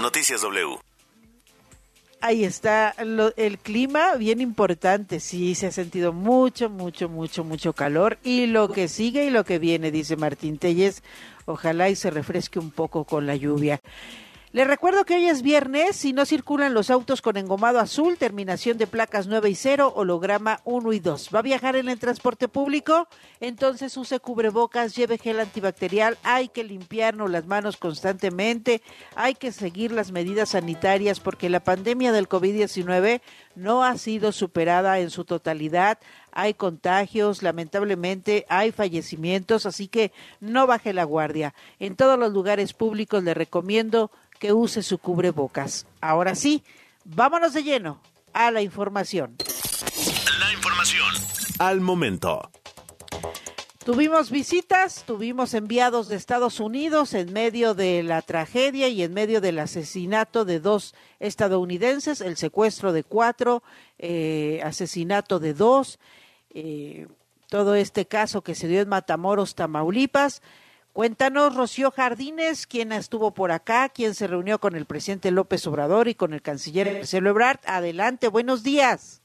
Noticias 0.00 0.42
W. 0.42 0.76
Ahí 2.22 2.44
está 2.44 2.94
lo, 3.02 3.34
el 3.36 3.58
clima, 3.58 4.16
bien 4.16 4.40
importante. 4.40 5.20
Sí, 5.20 5.54
se 5.54 5.68
ha 5.68 5.72
sentido 5.72 6.12
mucho, 6.12 6.68
mucho, 6.68 7.08
mucho, 7.08 7.44
mucho 7.44 7.72
calor. 7.72 8.18
Y 8.22 8.46
lo 8.46 8.68
que 8.68 8.88
sigue 8.88 9.24
y 9.24 9.30
lo 9.30 9.44
que 9.44 9.58
viene, 9.58 9.90
dice 9.90 10.16
Martín 10.16 10.58
Telles, 10.58 11.02
ojalá 11.46 11.88
y 11.88 11.96
se 11.96 12.10
refresque 12.10 12.58
un 12.58 12.72
poco 12.72 13.04
con 13.04 13.26
la 13.26 13.36
lluvia. 13.36 13.80
Les 14.52 14.66
recuerdo 14.66 15.04
que 15.04 15.14
hoy 15.14 15.28
es 15.28 15.42
viernes 15.42 16.04
y 16.04 16.12
no 16.12 16.26
circulan 16.26 16.74
los 16.74 16.90
autos 16.90 17.22
con 17.22 17.36
engomado 17.36 17.78
azul, 17.78 18.16
terminación 18.16 18.78
de 18.78 18.88
placas 18.88 19.28
9 19.28 19.48
y 19.48 19.54
0, 19.54 19.92
holograma 19.94 20.58
1 20.64 20.92
y 20.92 20.98
2. 20.98 21.28
¿Va 21.32 21.38
a 21.38 21.42
viajar 21.42 21.76
en 21.76 21.88
el 21.88 22.00
transporte 22.00 22.48
público? 22.48 23.06
Entonces 23.38 23.96
use 23.96 24.18
cubrebocas, 24.18 24.96
lleve 24.96 25.18
gel 25.18 25.38
antibacterial, 25.38 26.18
hay 26.24 26.48
que 26.48 26.64
limpiarnos 26.64 27.30
las 27.30 27.46
manos 27.46 27.76
constantemente, 27.76 28.82
hay 29.14 29.36
que 29.36 29.52
seguir 29.52 29.92
las 29.92 30.10
medidas 30.10 30.48
sanitarias 30.48 31.20
porque 31.20 31.48
la 31.48 31.60
pandemia 31.60 32.10
del 32.10 32.28
COVID-19 32.28 33.20
no 33.54 33.84
ha 33.84 33.96
sido 33.98 34.32
superada 34.32 34.98
en 34.98 35.10
su 35.10 35.24
totalidad. 35.24 35.98
Hay 36.32 36.54
contagios, 36.54 37.44
lamentablemente 37.44 38.46
hay 38.48 38.72
fallecimientos, 38.72 39.64
así 39.64 39.86
que 39.86 40.10
no 40.40 40.66
baje 40.66 40.92
la 40.92 41.04
guardia. 41.04 41.54
En 41.78 41.94
todos 41.94 42.18
los 42.18 42.32
lugares 42.32 42.72
públicos 42.72 43.22
le 43.22 43.34
recomiendo 43.34 44.10
que 44.40 44.52
use 44.52 44.82
su 44.82 44.98
cubrebocas. 44.98 45.86
Ahora 46.00 46.34
sí, 46.34 46.64
vámonos 47.04 47.52
de 47.52 47.62
lleno 47.62 48.00
a 48.32 48.50
la 48.50 48.62
información. 48.62 49.36
La 50.40 50.52
información 50.52 51.14
al 51.60 51.80
momento. 51.80 52.50
Tuvimos 53.84 54.30
visitas, 54.30 55.04
tuvimos 55.06 55.52
enviados 55.54 56.08
de 56.08 56.16
Estados 56.16 56.58
Unidos 56.60 57.12
en 57.12 57.32
medio 57.32 57.74
de 57.74 58.02
la 58.02 58.22
tragedia 58.22 58.88
y 58.88 59.02
en 59.02 59.12
medio 59.12 59.40
del 59.40 59.58
asesinato 59.58 60.44
de 60.44 60.60
dos 60.60 60.94
estadounidenses, 61.18 62.20
el 62.20 62.36
secuestro 62.36 62.92
de 62.92 63.04
cuatro, 63.04 63.62
eh, 63.98 64.60
asesinato 64.64 65.38
de 65.38 65.54
dos, 65.54 65.98
eh, 66.50 67.08
todo 67.48 67.74
este 67.74 68.06
caso 68.06 68.42
que 68.42 68.54
se 68.54 68.68
dio 68.68 68.80
en 68.80 68.88
Matamoros, 68.88 69.54
Tamaulipas. 69.54 70.40
Cuéntanos, 70.92 71.54
Rocío 71.54 71.92
Jardines, 71.92 72.66
quién 72.66 72.90
estuvo 72.90 73.32
por 73.32 73.52
acá, 73.52 73.88
quién 73.88 74.14
se 74.14 74.26
reunió 74.26 74.58
con 74.58 74.74
el 74.74 74.86
presidente 74.86 75.30
López 75.30 75.64
Obrador 75.68 76.08
y 76.08 76.16
con 76.16 76.34
el 76.34 76.42
canciller 76.42 76.92
Marcelo 76.92 77.30
Ebrard. 77.30 77.60
Adelante, 77.64 78.26
buenos 78.26 78.64
días. 78.64 79.19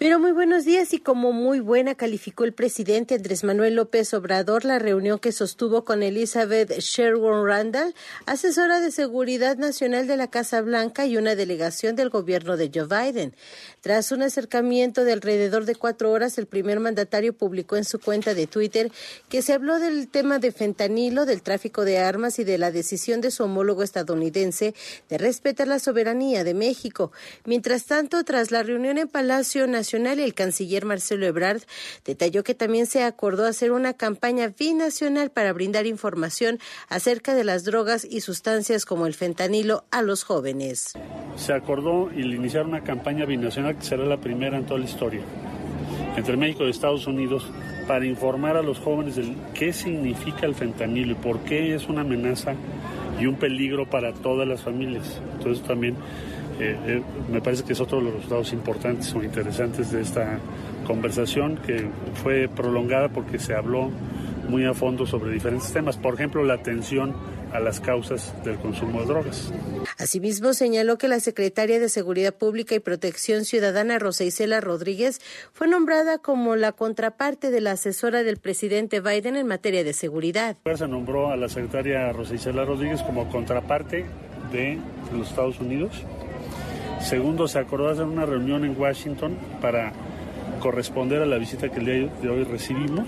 Pero 0.00 0.18
muy 0.18 0.32
buenos 0.32 0.64
días 0.64 0.94
y 0.94 0.98
como 0.98 1.30
muy 1.30 1.60
buena 1.60 1.94
calificó 1.94 2.44
el 2.44 2.54
presidente 2.54 3.16
Andrés 3.16 3.44
Manuel 3.44 3.74
López 3.74 4.14
Obrador 4.14 4.64
la 4.64 4.78
reunión 4.78 5.18
que 5.18 5.30
sostuvo 5.30 5.84
con 5.84 6.02
Elizabeth 6.02 6.70
Sherwin 6.78 7.44
Randall, 7.44 7.94
asesora 8.24 8.80
de 8.80 8.92
Seguridad 8.92 9.58
Nacional 9.58 10.06
de 10.06 10.16
la 10.16 10.30
Casa 10.30 10.62
Blanca 10.62 11.04
y 11.04 11.18
una 11.18 11.34
delegación 11.34 11.96
del 11.96 12.08
gobierno 12.08 12.56
de 12.56 12.70
Joe 12.74 12.86
Biden. 12.86 13.34
Tras 13.82 14.10
un 14.10 14.22
acercamiento 14.22 15.04
de 15.04 15.12
alrededor 15.12 15.66
de 15.66 15.74
cuatro 15.74 16.10
horas, 16.12 16.38
el 16.38 16.46
primer 16.46 16.80
mandatario 16.80 17.34
publicó 17.34 17.76
en 17.76 17.84
su 17.84 18.00
cuenta 18.00 18.32
de 18.32 18.46
Twitter 18.46 18.90
que 19.28 19.42
se 19.42 19.52
habló 19.52 19.78
del 19.80 20.08
tema 20.08 20.38
de 20.38 20.50
fentanilo, 20.50 21.26
del 21.26 21.42
tráfico 21.42 21.84
de 21.84 21.98
armas 21.98 22.38
y 22.38 22.44
de 22.44 22.56
la 22.56 22.70
decisión 22.70 23.20
de 23.20 23.30
su 23.30 23.44
homólogo 23.44 23.82
estadounidense 23.82 24.74
de 25.10 25.18
respetar 25.18 25.68
la 25.68 25.78
soberanía 25.78 26.42
de 26.42 26.54
México. 26.54 27.12
Mientras 27.44 27.84
tanto, 27.84 28.24
tras 28.24 28.50
la 28.50 28.62
reunión 28.62 28.96
en 28.96 29.06
Palacio 29.06 29.66
Nacional, 29.66 29.89
el 29.96 30.34
canciller 30.34 30.84
Marcelo 30.84 31.26
Ebrard 31.26 31.62
detalló 32.04 32.44
que 32.44 32.54
también 32.54 32.86
se 32.86 33.02
acordó 33.02 33.46
hacer 33.46 33.72
una 33.72 33.94
campaña 33.94 34.52
binacional 34.56 35.30
para 35.30 35.52
brindar 35.52 35.86
información 35.86 36.58
acerca 36.88 37.34
de 37.34 37.44
las 37.44 37.64
drogas 37.64 38.04
y 38.04 38.20
sustancias 38.20 38.84
como 38.84 39.06
el 39.06 39.14
fentanilo 39.14 39.84
a 39.90 40.02
los 40.02 40.24
jóvenes. 40.24 40.92
Se 41.36 41.52
acordó 41.52 42.10
iniciar 42.12 42.66
una 42.66 42.82
campaña 42.82 43.24
binacional 43.24 43.76
que 43.76 43.84
será 43.84 44.04
la 44.04 44.20
primera 44.20 44.56
en 44.56 44.66
toda 44.66 44.80
la 44.80 44.86
historia 44.86 45.22
entre 46.16 46.36
México 46.36 46.64
y 46.64 46.70
Estados 46.70 47.06
Unidos 47.06 47.46
para 47.86 48.04
informar 48.04 48.56
a 48.56 48.62
los 48.62 48.78
jóvenes 48.78 49.16
de 49.16 49.34
qué 49.54 49.72
significa 49.72 50.46
el 50.46 50.54
fentanilo 50.54 51.12
y 51.12 51.14
por 51.14 51.40
qué 51.40 51.74
es 51.74 51.88
una 51.88 52.02
amenaza 52.02 52.54
y 53.20 53.26
un 53.26 53.36
peligro 53.36 53.88
para 53.88 54.12
todas 54.12 54.46
las 54.46 54.62
familias. 54.62 55.20
Entonces 55.36 55.64
también 55.64 55.96
eh, 56.60 56.76
eh, 56.86 57.02
me 57.30 57.40
parece 57.40 57.64
que 57.64 57.72
es 57.72 57.80
otro 57.80 57.98
de 57.98 58.04
los 58.04 58.14
resultados 58.14 58.52
importantes 58.52 59.14
o 59.14 59.22
interesantes 59.22 59.90
de 59.90 60.02
esta 60.02 60.38
conversación 60.86 61.56
que 61.56 61.88
fue 62.22 62.48
prolongada 62.48 63.08
porque 63.08 63.38
se 63.38 63.54
habló 63.54 63.90
muy 64.48 64.66
a 64.66 64.74
fondo 64.74 65.06
sobre 65.06 65.32
diferentes 65.32 65.72
temas, 65.72 65.96
por 65.96 66.14
ejemplo, 66.14 66.44
la 66.44 66.54
atención 66.54 67.14
a 67.52 67.60
las 67.60 67.80
causas 67.80 68.34
del 68.44 68.56
consumo 68.56 69.00
de 69.00 69.06
drogas. 69.06 69.52
Asimismo, 69.98 70.52
señaló 70.52 70.98
que 70.98 71.08
la 71.08 71.20
secretaria 71.20 71.80
de 71.80 71.88
Seguridad 71.88 72.34
Pública 72.34 72.74
y 72.74 72.80
Protección 72.80 73.44
Ciudadana, 73.44 73.98
Rosa 73.98 74.24
Isela 74.24 74.60
Rodríguez, 74.60 75.20
fue 75.52 75.66
nombrada 75.66 76.18
como 76.18 76.56
la 76.56 76.72
contraparte 76.72 77.50
de 77.50 77.60
la 77.60 77.72
asesora 77.72 78.22
del 78.22 78.36
presidente 78.36 79.00
Biden 79.00 79.36
en 79.36 79.46
materia 79.46 79.82
de 79.82 79.92
seguridad. 79.92 80.56
Se 80.76 80.88
nombró 80.88 81.30
a 81.30 81.36
la 81.36 81.48
secretaria 81.48 82.12
Rosa 82.12 82.34
Isela 82.34 82.64
Rodríguez 82.64 83.02
como 83.02 83.28
contraparte 83.30 84.04
de 84.52 84.78
los 85.12 85.28
Estados 85.28 85.58
Unidos 85.60 86.04
Segundo, 87.00 87.48
se 87.48 87.58
acordó 87.58 87.88
hacer 87.88 88.04
una 88.04 88.26
reunión 88.26 88.64
en 88.64 88.78
Washington 88.78 89.36
para 89.60 89.92
corresponder 90.60 91.22
a 91.22 91.26
la 91.26 91.38
visita 91.38 91.68
que 91.70 91.80
el 91.80 91.86
día 91.86 92.10
de 92.22 92.28
hoy 92.28 92.44
recibimos. 92.44 93.06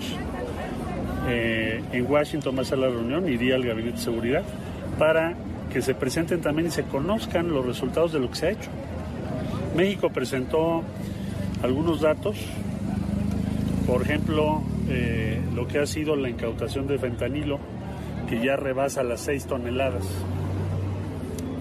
Eh, 1.27 1.81
en 1.91 2.11
Washington 2.11 2.57
va 2.57 2.63
a 2.63 2.65
ser 2.65 2.79
la 2.79 2.89
reunión, 2.89 3.29
iría 3.29 3.55
al 3.55 3.63
Gabinete 3.63 3.97
de 3.97 4.03
Seguridad 4.03 4.43
para 4.97 5.35
que 5.71 5.81
se 5.81 5.95
presenten 5.95 6.41
también 6.41 6.67
y 6.67 6.71
se 6.71 6.83
conozcan 6.83 7.49
los 7.49 7.65
resultados 7.65 8.11
de 8.11 8.19
lo 8.19 8.29
que 8.29 8.35
se 8.35 8.47
ha 8.47 8.51
hecho. 8.51 8.69
México 9.75 10.09
presentó 10.09 10.83
algunos 11.63 12.01
datos, 12.01 12.37
por 13.87 14.01
ejemplo, 14.01 14.61
eh, 14.89 15.39
lo 15.55 15.67
que 15.67 15.79
ha 15.79 15.85
sido 15.85 16.15
la 16.15 16.29
incautación 16.29 16.87
de 16.87 16.99
fentanilo, 16.99 17.59
que 18.29 18.43
ya 18.43 18.55
rebasa 18.55 19.03
las 19.03 19.21
6 19.21 19.45
toneladas. 19.45 20.05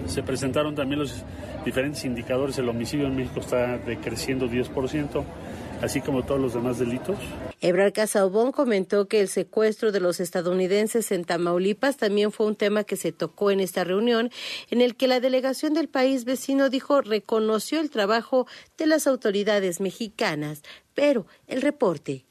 Se 0.07 0.23
presentaron 0.23 0.75
también 0.75 1.01
los 1.01 1.25
diferentes 1.65 2.05
indicadores, 2.05 2.59
el 2.59 2.69
homicidio 2.69 3.07
en 3.07 3.17
México 3.17 3.41
está 3.41 3.79
decreciendo 3.79 4.47
10%, 4.47 5.25
así 5.81 6.01
como 6.01 6.25
todos 6.25 6.41
los 6.41 6.55
demás 6.55 6.79
delitos. 6.79 7.17
Ebrard 7.61 7.93
Casaubon 7.93 8.51
comentó 8.51 9.07
que 9.07 9.21
el 9.21 9.29
secuestro 9.29 9.93
de 9.93 10.01
los 10.01 10.19
estadounidenses 10.21 11.13
en 11.13 11.25
Tamaulipas 11.25 11.97
también 11.97 12.33
fue 12.33 12.47
un 12.47 12.57
tema 12.57 12.85
que 12.85 12.97
se 12.97 13.13
tocó 13.13 13.51
en 13.51 13.61
esta 13.61 13.85
reunión, 13.85 14.31
en 14.71 14.81
el 14.81 14.97
que 14.97 15.09
la 15.09 15.21
delegación 15.21 15.75
del 15.75 15.89
país 15.89 16.25
vecino 16.25 16.71
dijo 16.71 17.01
reconoció 17.03 17.81
el 17.81 17.91
trabajo 17.91 18.47
de 18.77 18.87
las 18.87 19.07
autoridades 19.07 19.81
mexicanas. 19.81 20.63
Pero 20.95 21.27
el 21.47 21.63
reporte 21.63 22.25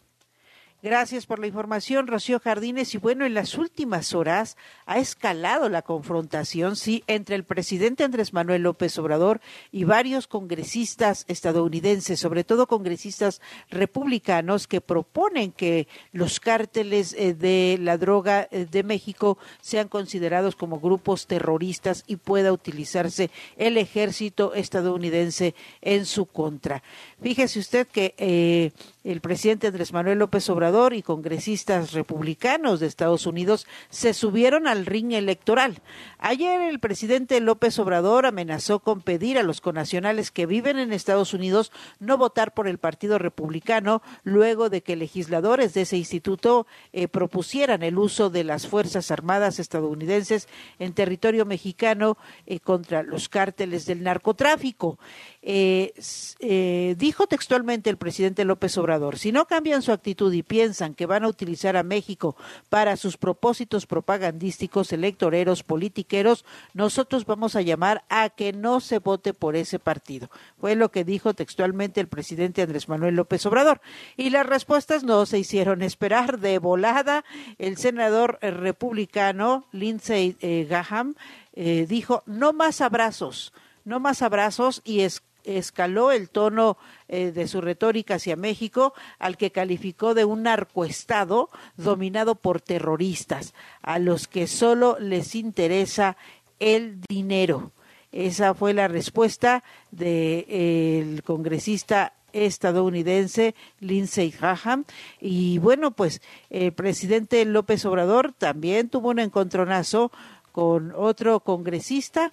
Gracias 0.84 1.28
por 1.28 1.38
la 1.38 1.46
información, 1.46 2.08
Rocío 2.08 2.40
Jardines. 2.40 2.96
Y 2.96 2.98
bueno, 2.98 3.24
en 3.24 3.36
las 3.36 3.56
últimas 3.56 4.16
horas 4.16 4.58
ha 4.88 4.98
escalado 4.98 5.70
la 5.70 5.84
confrontación, 5.84 6.76
sí, 6.76 7.04
entre 7.06 7.36
el 7.36 7.44
presidente 7.44 8.04
Andrés 8.04 8.34
Manuel 8.34 8.64
López 8.64 8.98
Obrador 8.98 9.42
y 9.72 9.84
varios 9.84 10.26
congresistas 10.26 11.26
estadounidenses, 11.28 12.20
sobre 12.20 12.44
todo 12.44 12.66
congresistas 12.66 13.42
republicanos, 13.70 14.66
que 14.66 14.82
proponen 14.82 15.52
que 15.52 15.88
los 16.14 16.40
cárteles 16.40 17.14
eh, 17.14 17.36
de 17.36 17.78
la 17.80 18.00
droga 18.00 18.48
eh, 18.50 18.66
de 18.66 18.82
México 18.82 19.38
sean 19.62 19.88
considerados 19.88 20.56
como 20.56 20.80
grupos 20.80 21.28
terroristas 21.28 22.04
y 22.08 22.16
pueda 22.16 22.52
utilizarse 22.52 23.30
el 23.56 23.78
ejército 23.78 24.56
estadounidense 24.56 25.54
en 25.82 26.08
su 26.08 26.26
contra. 26.26 26.82
Fíjese 27.22 27.60
usted 27.60 27.88
que 27.88 28.16
eh, 28.18 28.72
el 29.04 29.20
presidente 29.20 29.68
Andrés 29.68 29.94
Manuel 29.94 30.20
López 30.20 30.48
Obrador 30.50 30.94
y 30.94 31.02
congresistas 31.02 31.94
republicanos 31.94 32.80
de 32.80 32.86
Estados 32.88 33.26
Unidos 33.26 33.66
se 33.90 34.14
subieron 34.14 34.68
al 34.68 34.86
ring 34.86 35.14
electoral. 35.14 35.82
Ayer 36.20 36.62
el 36.62 36.80
presidente 36.80 37.40
López 37.40 37.80
Obrador 37.80 38.28
amenazó 38.28 38.80
con 38.80 39.02
pedir 39.02 39.40
a 39.40 39.44
los 39.44 39.60
conacionales 39.60 40.30
que 40.30 40.46
viven 40.46 40.78
en 40.78 40.94
Estados 40.94 41.34
Unidos 41.34 41.72
no 42.00 42.18
votar 42.18 42.54
por 42.54 42.68
el 42.68 42.78
Partido 42.78 43.18
Republicano 43.18 44.04
luego 44.24 44.70
de 44.70 44.82
que 44.82 44.96
legisladores 44.96 45.74
de 45.74 45.82
ese 45.82 45.98
instituto 45.98 46.68
eh, 46.94 47.08
propusieran 47.08 47.82
el 47.82 47.98
uso 47.98 48.30
de 48.30 48.44
las 48.44 48.68
Fuerzas 48.68 49.10
Armadas 49.10 49.58
estadounidenses 49.58 50.48
en 50.78 50.94
territorio 50.94 51.46
mexicano 51.46 52.18
eh, 52.46 52.60
contra 52.60 53.02
los 53.02 53.30
cárteles 53.30 53.88
del 53.88 54.04
narcotráfico. 54.04 55.00
Eh, 55.44 56.96
dijo 56.98 57.26
textualmente 57.28 57.90
el 57.90 57.98
presidente 57.98 58.46
López 58.46 58.78
Obrador, 58.78 59.18
si 59.18 59.32
no 59.32 59.46
cambian 59.46 59.82
su 59.82 59.92
actitud 59.92 60.32
y 60.34 60.44
piensan 60.44 60.94
que 60.94 61.06
van 61.06 61.24
a 61.24 61.28
utilizar 61.28 61.78
a 61.78 61.84
México 61.84 62.36
para 62.70 62.96
sus 62.96 63.18
propósitos 63.18 63.86
propagandísticos, 63.86 64.94
electoreros, 64.94 65.64
políticos, 65.64 66.46
nosotros 66.74 67.26
vamos 67.26 67.56
a 67.56 67.62
llamar 67.62 68.04
a 68.10 68.30
que 68.30 68.54
no 68.54 68.80
se 68.80 69.00
vote 69.00 69.34
por 69.34 69.56
ese 69.56 69.80
partido. 69.80 70.30
Fue 70.60 70.76
lo 70.76 70.92
que 70.92 71.04
dijo 71.04 71.34
textualmente 71.34 72.02
el 72.02 72.08
presidente 72.08 72.62
Andrés 72.62 72.90
Manuel 72.90 73.16
López 73.16 73.46
Obrador. 73.46 73.82
Y 74.18 74.30
las 74.30 74.46
respuestas 74.46 75.04
no 75.04 75.26
se 75.26 75.40
hicieron 75.40 75.82
esperar. 75.82 76.40
De 76.40 76.60
volada, 76.60 77.24
el 77.58 77.78
senador 77.78 78.38
eh, 78.42 78.52
republicano 78.52 79.66
Lindsey 79.72 80.36
eh, 80.42 80.66
Graham 80.70 81.16
eh, 81.54 81.86
dijo, 81.88 82.24
no 82.26 82.54
más 82.54 82.82
abrazos, 82.82 83.54
no 83.86 84.00
más 84.00 84.22
abrazos 84.22 84.82
y 84.84 85.02
es 85.02 85.24
escaló 85.44 86.12
el 86.12 86.30
tono 86.30 86.78
eh, 87.08 87.32
de 87.32 87.48
su 87.48 87.62
retórica 87.62 88.16
hacia 88.16 88.36
México 88.36 88.94
al 89.20 89.38
que 89.38 89.52
calificó 89.52 90.14
de 90.14 90.26
un 90.26 90.44
narcoestado 90.44 91.50
dominado 91.78 92.36
por 92.36 92.62
terroristas, 92.62 93.54
a 93.82 94.00
los 94.00 94.28
que 94.28 94.48
solo 94.48 94.98
les 95.00 95.36
interesa 95.36 96.18
el 96.60 97.02
dinero. 97.02 97.72
Esa 98.12 98.54
fue 98.54 98.74
la 98.74 98.88
respuesta 98.88 99.64
del 99.92 101.24
congresista 101.24 102.14
estadounidense 102.34 103.56
Lindsey 103.80 104.32
Graham. 104.32 104.86
Y 105.20 105.58
bueno, 105.60 105.92
pues 105.92 106.22
el 106.50 106.74
presidente 106.74 107.44
López 107.46 107.86
Obrador 107.86 108.34
también 108.34 108.90
tuvo 108.90 109.10
un 109.10 109.20
encontronazo 109.20 110.12
con 110.52 110.94
otro 110.96 111.40
congresista 111.40 112.32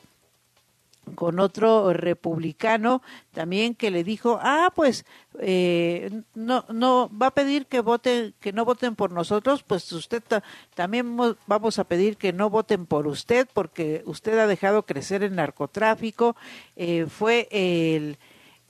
con 1.14 1.40
otro 1.40 1.92
republicano 1.92 3.02
también 3.32 3.74
que 3.74 3.90
le 3.90 4.04
dijo 4.04 4.38
ah 4.42 4.72
pues 4.74 5.04
eh, 5.40 6.22
no 6.34 6.64
no 6.68 7.10
va 7.10 7.28
a 7.28 7.34
pedir 7.34 7.66
que 7.66 7.80
voten 7.80 8.34
que 8.40 8.52
no 8.52 8.64
voten 8.64 8.96
por 8.96 9.12
nosotros 9.12 9.62
pues 9.62 9.90
usted 9.92 10.22
también 10.74 11.16
vamos 11.46 11.78
a 11.78 11.84
pedir 11.84 12.16
que 12.16 12.32
no 12.32 12.50
voten 12.50 12.86
por 12.86 13.06
usted 13.06 13.48
porque 13.52 14.02
usted 14.06 14.38
ha 14.38 14.46
dejado 14.46 14.84
crecer 14.84 15.22
el 15.22 15.34
narcotráfico 15.34 16.36
eh, 16.76 17.06
fue 17.08 17.48
el 17.50 18.18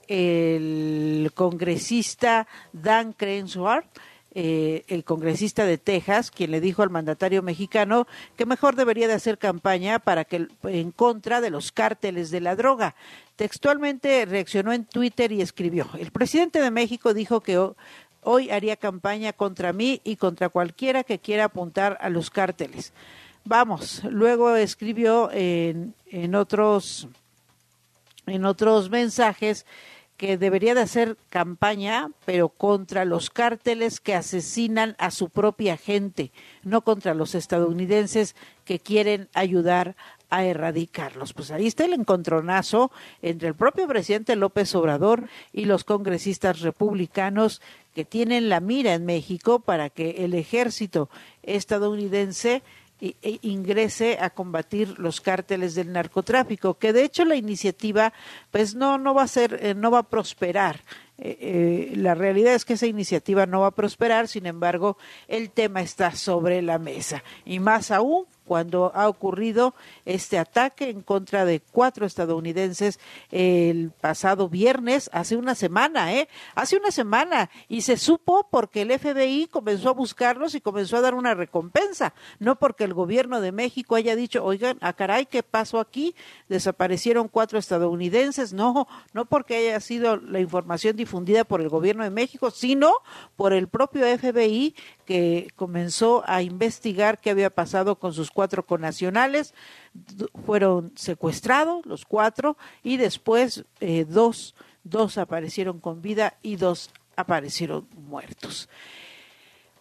el 0.09 1.31
congresista 1.35 2.47
Dan 2.73 3.13
Crenshaw, 3.13 3.83
eh, 4.35 4.83
el 4.87 5.03
congresista 5.03 5.65
de 5.65 5.79
Texas, 5.79 6.29
quien 6.29 6.51
le 6.51 6.61
dijo 6.61 6.83
al 6.83 6.91
mandatario 6.91 7.41
mexicano 7.41 8.07
que 8.35 8.45
mejor 8.45 8.75
debería 8.75 9.07
de 9.07 9.15
hacer 9.15 9.39
campaña 9.39 9.97
para 9.97 10.23
que 10.23 10.47
en 10.63 10.91
contra 10.91 11.41
de 11.41 11.49
los 11.49 11.71
cárteles 11.71 12.29
de 12.29 12.41
la 12.41 12.55
droga. 12.55 12.95
Textualmente 13.35 14.25
reaccionó 14.25 14.71
en 14.71 14.85
Twitter 14.85 15.31
y 15.31 15.41
escribió: 15.41 15.89
El 15.97 16.11
presidente 16.11 16.61
de 16.61 16.69
México 16.69 17.13
dijo 17.13 17.41
que 17.41 17.57
hoy 18.21 18.49
haría 18.51 18.75
campaña 18.75 19.33
contra 19.33 19.73
mí 19.73 20.01
y 20.03 20.15
contra 20.15 20.49
cualquiera 20.49 21.03
que 21.03 21.19
quiera 21.19 21.45
apuntar 21.45 21.97
a 21.99 22.09
los 22.09 22.29
cárteles. 22.29 22.93
Vamos, 23.45 24.03
luego 24.03 24.55
escribió 24.55 25.31
en, 25.31 25.95
en 26.11 26.35
otros 26.35 27.07
en 28.27 28.45
otros 28.45 28.91
mensajes 28.91 29.65
que 30.19 30.37
debería 30.37 30.75
de 30.75 30.81
hacer 30.81 31.15
campaña, 31.29 32.11
pero 32.25 32.49
contra 32.49 33.05
los 33.05 33.29
cárteles 33.29 34.01
que 34.01 34.15
asesinan 34.15 34.97
a 34.99 35.11
su 35.11 35.29
propia 35.29 35.77
gente, 35.77 36.33
no 36.61 36.81
contra 36.81 37.13
los 37.13 37.35
estadounidenses 37.35 38.35
que 38.65 38.79
quieren 38.79 39.29
ayudar 39.33 39.95
a 40.29 40.43
erradicarlos. 40.43 41.31
Pues 41.31 41.51
ahí 41.51 41.67
está 41.67 41.85
el 41.85 41.93
encontronazo 41.93 42.91
entre 43.21 43.47
el 43.47 43.55
propio 43.55 43.87
presidente 43.87 44.35
López 44.35 44.75
Obrador 44.75 45.29
y 45.53 45.63
los 45.63 45.85
congresistas 45.85 46.59
republicanos 46.59 47.61
que 47.95 48.03
tienen 48.03 48.49
la 48.49 48.59
mira 48.59 48.95
en 48.95 49.05
México 49.05 49.61
para 49.61 49.89
que 49.89 50.25
el 50.25 50.33
ejército 50.33 51.09
estadounidense 51.43 52.61
ingrese 52.99 54.17
a 54.19 54.29
combatir 54.29 54.99
los 54.99 55.21
cárteles 55.21 55.75
del 55.75 55.91
narcotráfico, 55.91 56.77
que 56.77 56.93
de 56.93 57.03
hecho 57.03 57.25
la 57.25 57.35
iniciativa 57.35 58.13
pues 58.51 58.75
no 58.75 58.97
no 58.97 59.13
va 59.13 59.23
a 59.23 59.27
ser 59.27 59.59
eh, 59.61 59.73
no 59.73 59.91
va 59.91 59.99
a 59.99 60.09
prosperar. 60.09 60.81
Eh, 61.17 61.37
eh, 61.41 61.93
la 61.97 62.15
realidad 62.15 62.53
es 62.53 62.63
que 62.63 62.73
esa 62.73 62.87
iniciativa 62.87 63.45
no 63.45 63.61
va 63.61 63.67
a 63.67 63.75
prosperar, 63.75 64.29
sin 64.29 64.45
embargo, 64.45 64.97
el 65.27 65.51
tema 65.51 65.81
está 65.81 66.15
sobre 66.15 66.61
la 66.61 66.79
mesa 66.79 67.23
y 67.45 67.59
más 67.59 67.91
aún 67.91 68.25
cuando 68.49 68.91
ha 68.95 69.07
ocurrido 69.07 69.75
este 70.05 70.39
ataque 70.39 70.89
en 70.89 71.01
contra 71.01 71.45
de 71.45 71.59
cuatro 71.59 72.07
estadounidenses 72.07 72.99
el 73.29 73.91
pasado 73.91 74.49
viernes, 74.49 75.07
hace 75.13 75.35
una 75.35 75.53
semana, 75.53 76.15
¿eh? 76.15 76.27
Hace 76.55 76.75
una 76.75 76.89
semana, 76.89 77.51
y 77.67 77.81
se 77.81 77.95
supo 77.95 78.47
porque 78.49 78.81
el 78.81 78.97
FBI 78.97 79.49
comenzó 79.51 79.89
a 79.89 79.93
buscarlos 79.93 80.55
y 80.55 80.61
comenzó 80.61 80.97
a 80.97 81.01
dar 81.01 81.13
una 81.13 81.35
recompensa, 81.35 82.15
no 82.39 82.55
porque 82.57 82.85
el 82.85 82.95
gobierno 82.95 83.39
de 83.39 83.51
México 83.51 83.93
haya 83.93 84.15
dicho, 84.15 84.43
oigan, 84.43 84.79
a 84.81 84.87
ah, 84.87 84.93
caray, 84.93 85.27
¿qué 85.27 85.43
pasó 85.43 85.79
aquí? 85.79 86.15
Desaparecieron 86.47 87.27
cuatro 87.27 87.59
estadounidenses, 87.59 88.51
no, 88.51 88.87
no 89.13 89.25
porque 89.25 89.57
haya 89.57 89.79
sido 89.79 90.17
la 90.17 90.39
información 90.39 90.95
difundida 90.95 91.43
por 91.43 91.61
el 91.61 91.69
gobierno 91.69 92.03
de 92.03 92.09
México, 92.09 92.49
sino 92.49 92.93
por 93.35 93.53
el 93.53 93.67
propio 93.67 94.07
FBI 94.17 94.73
que 95.09 95.47
comenzó 95.55 96.23
a 96.27 96.43
investigar 96.43 97.17
qué 97.17 97.31
había 97.31 97.49
pasado 97.49 97.97
con 97.97 98.13
sus 98.13 98.29
cuatro 98.29 98.67
conacionales. 98.67 99.55
Fueron 100.45 100.91
secuestrados 100.95 101.83
los 101.87 102.05
cuatro 102.05 102.57
y 102.83 102.97
después 102.97 103.65
eh, 103.79 104.05
dos, 104.07 104.53
dos 104.83 105.17
aparecieron 105.17 105.79
con 105.79 106.03
vida 106.03 106.37
y 106.43 106.57
dos 106.57 106.91
aparecieron 107.15 107.87
muertos. 107.95 108.69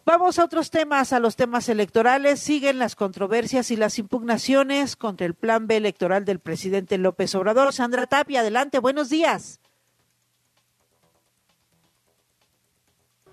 Vamos 0.06 0.38
a 0.38 0.44
otros 0.46 0.70
temas, 0.70 1.12
a 1.12 1.20
los 1.20 1.36
temas 1.36 1.68
electorales. 1.68 2.40
Siguen 2.40 2.78
las 2.78 2.96
controversias 2.96 3.70
y 3.70 3.76
las 3.76 3.98
impugnaciones 3.98 4.96
contra 4.96 5.26
el 5.26 5.34
plan 5.34 5.66
B 5.66 5.76
electoral 5.76 6.24
del 6.24 6.38
presidente 6.38 6.96
López 6.96 7.34
Obrador. 7.34 7.74
Sandra 7.74 8.06
Tapia, 8.06 8.40
adelante, 8.40 8.78
buenos 8.78 9.10
días. 9.10 9.60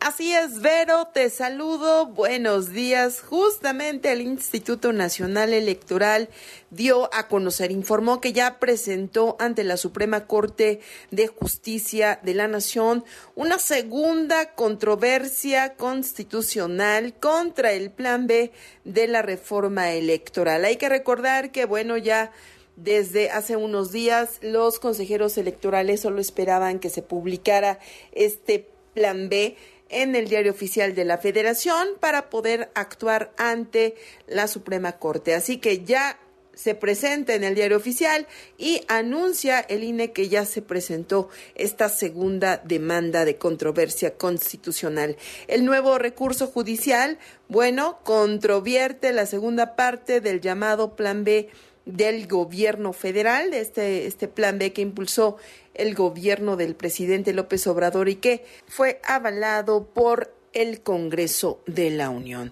Así 0.07 0.35
es, 0.35 0.61
Vero, 0.61 1.07
te 1.11 1.31
saludo. 1.31 2.05
Buenos 2.05 2.71
días. 2.71 3.21
Justamente 3.21 4.11
el 4.11 4.21
Instituto 4.21 4.93
Nacional 4.93 5.51
Electoral 5.51 6.29
dio 6.69 7.09
a 7.11 7.27
conocer, 7.27 7.71
informó 7.71 8.21
que 8.21 8.31
ya 8.31 8.59
presentó 8.59 9.35
ante 9.39 9.63
la 9.63 9.77
Suprema 9.77 10.27
Corte 10.27 10.79
de 11.09 11.25
Justicia 11.25 12.19
de 12.21 12.35
la 12.35 12.47
Nación 12.47 13.03
una 13.33 13.57
segunda 13.57 14.53
controversia 14.53 15.73
constitucional 15.73 17.15
contra 17.15 17.73
el 17.73 17.89
Plan 17.89 18.27
B 18.27 18.51
de 18.83 19.07
la 19.07 19.23
reforma 19.23 19.91
electoral. 19.93 20.65
Hay 20.65 20.75
que 20.75 20.87
recordar 20.87 21.51
que, 21.51 21.65
bueno, 21.65 21.97
ya 21.97 22.31
desde 22.75 23.31
hace 23.31 23.55
unos 23.55 23.91
días 23.91 24.37
los 24.43 24.77
consejeros 24.77 25.35
electorales 25.39 26.01
solo 26.01 26.21
esperaban 26.21 26.77
que 26.77 26.91
se 26.91 27.01
publicara 27.01 27.79
este 28.11 28.69
Plan 28.93 29.27
B 29.27 29.57
en 29.89 30.15
el 30.15 30.27
diario 30.27 30.51
oficial 30.51 30.95
de 30.95 31.05
la 31.05 31.17
Federación 31.17 31.87
para 31.99 32.29
poder 32.29 32.71
actuar 32.75 33.31
ante 33.37 33.95
la 34.27 34.47
Suprema 34.47 34.93
Corte. 34.93 35.35
Así 35.35 35.57
que 35.57 35.83
ya 35.83 36.19
se 36.55 36.73
presenta 36.73 37.35
en 37.35 37.43
el 37.43 37.53
diario 37.53 37.77
oficial 37.77 38.27
y 38.57 38.81
anuncia 38.87 39.59
el 39.59 39.83
INE 39.83 40.11
que 40.13 40.29
ya 40.29 40.45
se 40.45 40.61
presentó 40.61 41.29
esta 41.53 41.89
segunda 41.89 42.57
demanda 42.57 43.25
de 43.25 43.37
controversia 43.37 44.17
constitucional. 44.17 45.17
El 45.47 45.65
nuevo 45.65 45.97
recurso 45.97 46.47
judicial, 46.47 47.19
bueno, 47.49 47.99
controvierte 48.03 49.11
la 49.11 49.25
segunda 49.25 49.75
parte 49.75 50.21
del 50.21 50.41
llamado 50.41 50.95
Plan 50.95 51.23
B 51.23 51.49
del 51.85 52.27
gobierno 52.27 52.93
federal, 52.93 53.53
este, 53.53 54.07
este 54.07 54.27
plan 54.27 54.57
B 54.57 54.73
que 54.73 54.81
impulsó 54.81 55.37
el 55.73 55.93
gobierno 55.93 56.55
del 56.57 56.75
presidente 56.75 57.33
López 57.33 57.67
Obrador 57.67 58.09
y 58.09 58.15
que 58.15 58.45
fue 58.67 58.99
avalado 59.03 59.85
por 59.85 60.33
el 60.53 60.81
Congreso 60.81 61.59
de 61.67 61.89
la 61.91 62.09
Unión. 62.09 62.51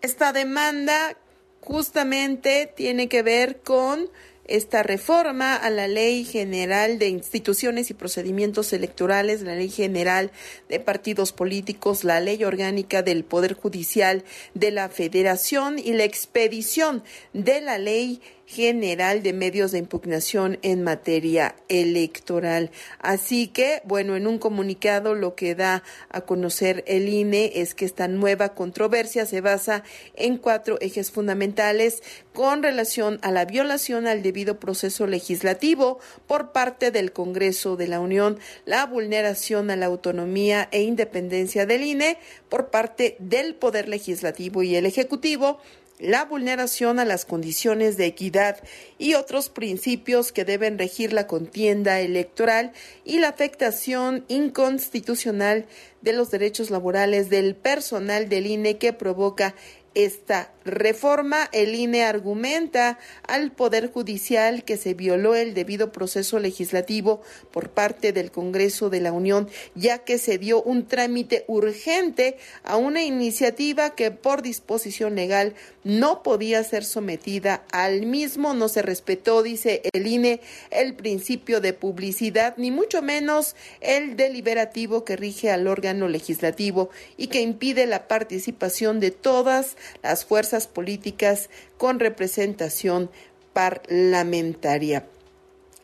Esta 0.00 0.32
demanda 0.32 1.16
justamente 1.60 2.72
tiene 2.74 3.08
que 3.08 3.22
ver 3.22 3.60
con 3.60 4.08
esta 4.48 4.82
reforma 4.82 5.54
a 5.54 5.68
la 5.70 5.88
Ley 5.88 6.24
General 6.24 6.98
de 6.98 7.08
Instituciones 7.08 7.90
y 7.90 7.94
Procedimientos 7.94 8.72
Electorales, 8.72 9.42
la 9.42 9.54
Ley 9.54 9.68
General 9.68 10.30
de 10.68 10.80
Partidos 10.80 11.32
Políticos, 11.32 12.02
la 12.02 12.20
Ley 12.20 12.42
Orgánica 12.44 13.02
del 13.02 13.24
Poder 13.24 13.52
Judicial 13.52 14.24
de 14.54 14.70
la 14.70 14.88
Federación 14.88 15.78
y 15.78 15.92
la 15.92 16.04
expedición 16.04 17.04
de 17.34 17.60
la 17.60 17.76
Ley 17.76 18.22
General 18.48 19.22
de 19.22 19.34
Medios 19.34 19.72
de 19.72 19.78
Impugnación 19.78 20.58
en 20.62 20.82
materia 20.82 21.54
electoral. 21.68 22.70
Así 22.98 23.48
que, 23.48 23.82
bueno, 23.84 24.16
en 24.16 24.26
un 24.26 24.38
comunicado 24.38 25.14
lo 25.14 25.34
que 25.34 25.54
da 25.54 25.82
a 26.08 26.22
conocer 26.22 26.82
el 26.86 27.10
INE 27.10 27.52
es 27.56 27.74
que 27.74 27.84
esta 27.84 28.08
nueva 28.08 28.54
controversia 28.54 29.26
se 29.26 29.42
basa 29.42 29.84
en 30.14 30.38
cuatro 30.38 30.78
ejes 30.80 31.10
fundamentales 31.10 32.02
con 32.32 32.62
relación 32.62 33.18
a 33.20 33.32
la 33.32 33.44
violación 33.44 34.06
al 34.06 34.22
debido 34.22 34.58
proceso 34.58 35.06
legislativo 35.06 35.98
por 36.26 36.52
parte 36.52 36.90
del 36.90 37.12
Congreso 37.12 37.76
de 37.76 37.88
la 37.88 38.00
Unión, 38.00 38.38
la 38.64 38.86
vulneración 38.86 39.70
a 39.70 39.76
la 39.76 39.86
autonomía 39.86 40.68
e 40.72 40.80
independencia 40.80 41.66
del 41.66 41.82
INE 41.82 42.16
por 42.48 42.70
parte 42.70 43.16
del 43.18 43.54
Poder 43.56 43.90
Legislativo 43.90 44.62
y 44.62 44.74
el 44.74 44.86
Ejecutivo, 44.86 45.60
la 45.98 46.24
vulneración 46.24 46.98
a 46.98 47.04
las 47.04 47.24
condiciones 47.24 47.96
de 47.96 48.06
equidad 48.06 48.62
y 48.98 49.14
otros 49.14 49.48
principios 49.48 50.32
que 50.32 50.44
deben 50.44 50.78
regir 50.78 51.12
la 51.12 51.26
contienda 51.26 52.00
electoral 52.00 52.72
y 53.04 53.18
la 53.18 53.28
afectación 53.28 54.24
inconstitucional 54.28 55.66
de 56.00 56.12
los 56.12 56.30
derechos 56.30 56.70
laborales 56.70 57.30
del 57.30 57.56
personal 57.56 58.28
del 58.28 58.46
INE 58.46 58.78
que 58.78 58.92
provoca 58.92 59.54
esta 59.98 60.52
reforma. 60.64 61.48
El 61.52 61.74
INE 61.74 62.04
argumenta 62.04 62.98
al 63.26 63.50
Poder 63.50 63.90
Judicial 63.90 64.62
que 64.62 64.76
se 64.76 64.94
violó 64.94 65.34
el 65.34 65.54
debido 65.54 65.90
proceso 65.90 66.38
legislativo 66.38 67.20
por 67.50 67.70
parte 67.70 68.12
del 68.12 68.30
Congreso 68.30 68.90
de 68.90 69.00
la 69.00 69.10
Unión, 69.10 69.48
ya 69.74 69.98
que 69.98 70.18
se 70.18 70.38
dio 70.38 70.62
un 70.62 70.86
trámite 70.86 71.44
urgente 71.48 72.36
a 72.62 72.76
una 72.76 73.02
iniciativa 73.02 73.96
que 73.96 74.12
por 74.12 74.42
disposición 74.42 75.16
legal 75.16 75.54
no 75.82 76.22
podía 76.22 76.62
ser 76.62 76.84
sometida 76.84 77.64
al 77.72 78.06
mismo. 78.06 78.54
No 78.54 78.68
se 78.68 78.82
respetó, 78.82 79.42
dice 79.42 79.82
el 79.92 80.06
INE, 80.06 80.40
el 80.70 80.94
principio 80.94 81.60
de 81.60 81.72
publicidad, 81.72 82.54
ni 82.56 82.70
mucho 82.70 83.02
menos 83.02 83.56
el 83.80 84.16
deliberativo 84.16 85.04
que 85.04 85.16
rige 85.16 85.50
al 85.50 85.66
órgano 85.66 86.06
legislativo 86.06 86.90
y 87.16 87.28
que 87.28 87.40
impide 87.40 87.86
la 87.86 88.06
participación 88.06 89.00
de 89.00 89.10
todas 89.10 89.76
las 90.02 90.24
fuerzas 90.24 90.66
políticas 90.66 91.50
con 91.76 91.98
representación 91.98 93.10
parlamentaria. 93.52 95.06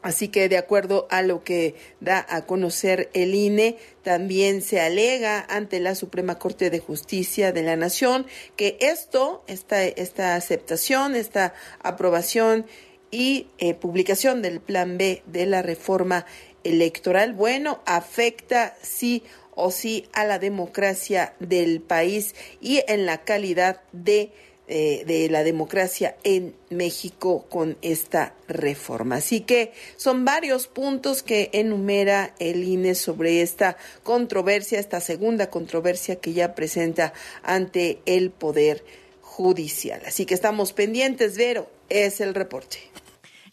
Así 0.04 0.28
que 0.28 0.50
de 0.50 0.58
acuerdo 0.58 1.06
a 1.08 1.22
lo 1.22 1.44
que 1.44 1.76
da 2.00 2.26
a 2.28 2.44
conocer 2.44 3.08
el 3.14 3.34
INE, 3.34 3.78
también 4.02 4.60
se 4.60 4.78
alega 4.78 5.46
ante 5.48 5.80
la 5.80 5.94
Suprema 5.94 6.38
Corte 6.38 6.68
de 6.68 6.78
Justicia 6.78 7.52
de 7.52 7.62
la 7.62 7.74
Nación 7.76 8.26
que 8.54 8.76
esto, 8.80 9.42
esta, 9.46 9.82
esta 9.82 10.36
aceptación, 10.36 11.16
esta 11.16 11.54
aprobación 11.82 12.66
y 13.10 13.46
eh, 13.56 13.72
publicación 13.72 14.42
del 14.42 14.60
Plan 14.60 14.98
B 14.98 15.22
de 15.24 15.46
la 15.46 15.62
reforma 15.62 16.26
electoral, 16.64 17.32
bueno, 17.32 17.80
afecta 17.86 18.76
sí 18.82 19.22
o 19.54 19.70
sí 19.70 20.06
a 20.12 20.24
la 20.24 20.38
democracia 20.38 21.34
del 21.40 21.80
país 21.80 22.34
y 22.60 22.82
en 22.88 23.06
la 23.06 23.24
calidad 23.24 23.80
de 23.92 24.32
eh, 24.66 25.04
de 25.06 25.28
la 25.28 25.44
democracia 25.44 26.16
en 26.24 26.54
México 26.70 27.44
con 27.50 27.76
esta 27.82 28.34
reforma. 28.48 29.16
Así 29.16 29.42
que 29.42 29.72
son 29.98 30.24
varios 30.24 30.68
puntos 30.68 31.22
que 31.22 31.50
enumera 31.52 32.34
el 32.38 32.64
INE 32.64 32.94
sobre 32.94 33.42
esta 33.42 33.76
controversia, 34.02 34.80
esta 34.80 35.02
segunda 35.02 35.50
controversia 35.50 36.16
que 36.16 36.32
ya 36.32 36.54
presenta 36.54 37.12
ante 37.42 38.00
el 38.06 38.30
Poder 38.30 38.82
Judicial. 39.20 40.00
Así 40.06 40.24
que 40.24 40.32
estamos 40.32 40.72
pendientes, 40.72 41.36
Vero, 41.36 41.68
es 41.90 42.22
el 42.22 42.32
reporte. 42.34 42.78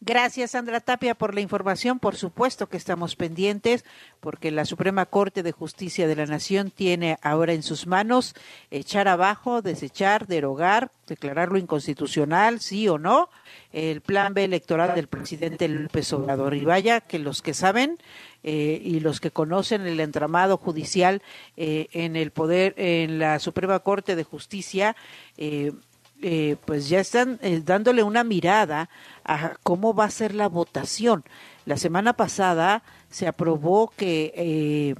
Gracias, 0.04 0.52
Sandra 0.52 0.80
Tapia, 0.80 1.14
por 1.14 1.36
la 1.36 1.42
información. 1.42 2.00
Por 2.00 2.16
supuesto 2.16 2.68
que 2.68 2.76
estamos 2.76 3.16
pendientes, 3.16 3.86
porque 4.20 4.50
la 4.50 4.66
Suprema 4.66 5.06
Corte 5.06 5.44
de 5.44 5.52
Justicia 5.52 6.08
de 6.08 6.16
la 6.16 6.26
Nación 6.26 6.72
tiene 6.72 7.20
ahora 7.22 7.54
en 7.54 7.62
sus 7.62 7.86
manos 7.86 8.34
echar 8.72 9.08
abajo, 9.08 9.62
desechar, 9.62 10.26
derogar, 10.26 10.92
declararlo 11.06 11.60
inconstitucional, 11.60 12.62
sí 12.62 12.88
o 12.88 12.98
no, 12.98 13.30
el 13.74 14.02
plan 14.02 14.34
B 14.34 14.44
electoral 14.44 14.96
del 14.96 15.08
presidente 15.08 15.68
López 15.68 16.12
Obrador. 16.14 16.56
Y 16.56 16.66
vaya 16.66 17.02
que 17.02 17.20
los 17.20 17.44
que 17.44 17.54
saben 17.54 18.00
eh, 18.42 18.82
y 18.84 19.02
los 19.02 19.20
que 19.20 19.30
conocen 19.30 19.86
el 19.86 20.00
entramado 20.00 20.58
judicial 20.58 21.22
eh, 21.58 21.90
en 21.92 22.16
el 22.16 22.32
poder, 22.32 22.74
en 22.78 23.20
la 23.20 23.38
Suprema 23.38 23.78
Corte 23.78 24.16
de 24.16 24.24
Justicia, 24.24 24.96
eh, 25.38 25.74
eh, 26.22 26.56
pues 26.66 26.88
ya 26.88 27.00
están 27.00 27.40
eh, 27.42 27.62
dándole 27.66 28.04
una 28.04 28.24
mirada 28.24 28.90
a 29.26 29.56
cómo 29.64 29.96
va 29.96 30.06
a 30.06 30.12
ser 30.12 30.36
la 30.36 30.48
votación. 30.48 31.24
La 31.66 31.78
semana 31.78 32.14
pasada 32.14 32.84
se 33.10 33.28
aprobó 33.28 33.92
que 33.96 34.32
eh, 34.36 34.96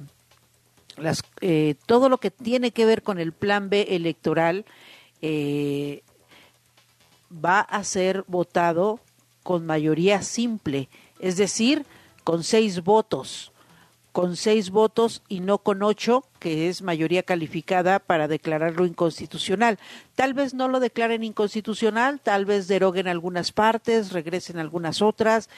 las, 0.96 1.22
todo 1.86 2.08
lo 2.08 2.18
que 2.18 2.30
tiene 2.30 2.72
que 2.72 2.86
ver 2.86 3.02
con 3.02 3.20
el 3.20 3.32
plan 3.32 3.70
B 3.70 3.86
electoral 3.90 4.64
va 7.32 7.60
a 7.60 7.84
ser 7.84 8.24
votado 8.26 8.98
con 9.44 9.64
mayoría 9.64 10.22
simple, 10.22 10.88
es 11.20 11.36
decir, 11.36 11.86
con 12.24 12.42
seis 12.42 12.82
votos, 12.82 13.52
con 14.10 14.36
seis 14.36 14.70
votos 14.70 15.22
y 15.28 15.40
no 15.40 15.58
con 15.58 15.82
ocho, 15.82 16.24
que 16.42 16.68
es 16.68 16.82
mayoría 16.82 17.22
calificada 17.22 18.00
para 18.00 18.26
declararlo 18.26 18.84
inconstitucional. 18.84 19.78
Tal 20.16 20.34
vez 20.34 20.54
no 20.54 20.66
lo 20.66 20.80
declaren 20.80 21.22
inconstitucional, 21.22 22.18
tal 22.18 22.46
vez 22.46 22.66
deroguen 22.66 23.06
algunas 23.06 23.52
partes, 23.52 24.10
regresen 24.10 24.58
algunas 24.58 25.02
otras, 25.02 25.48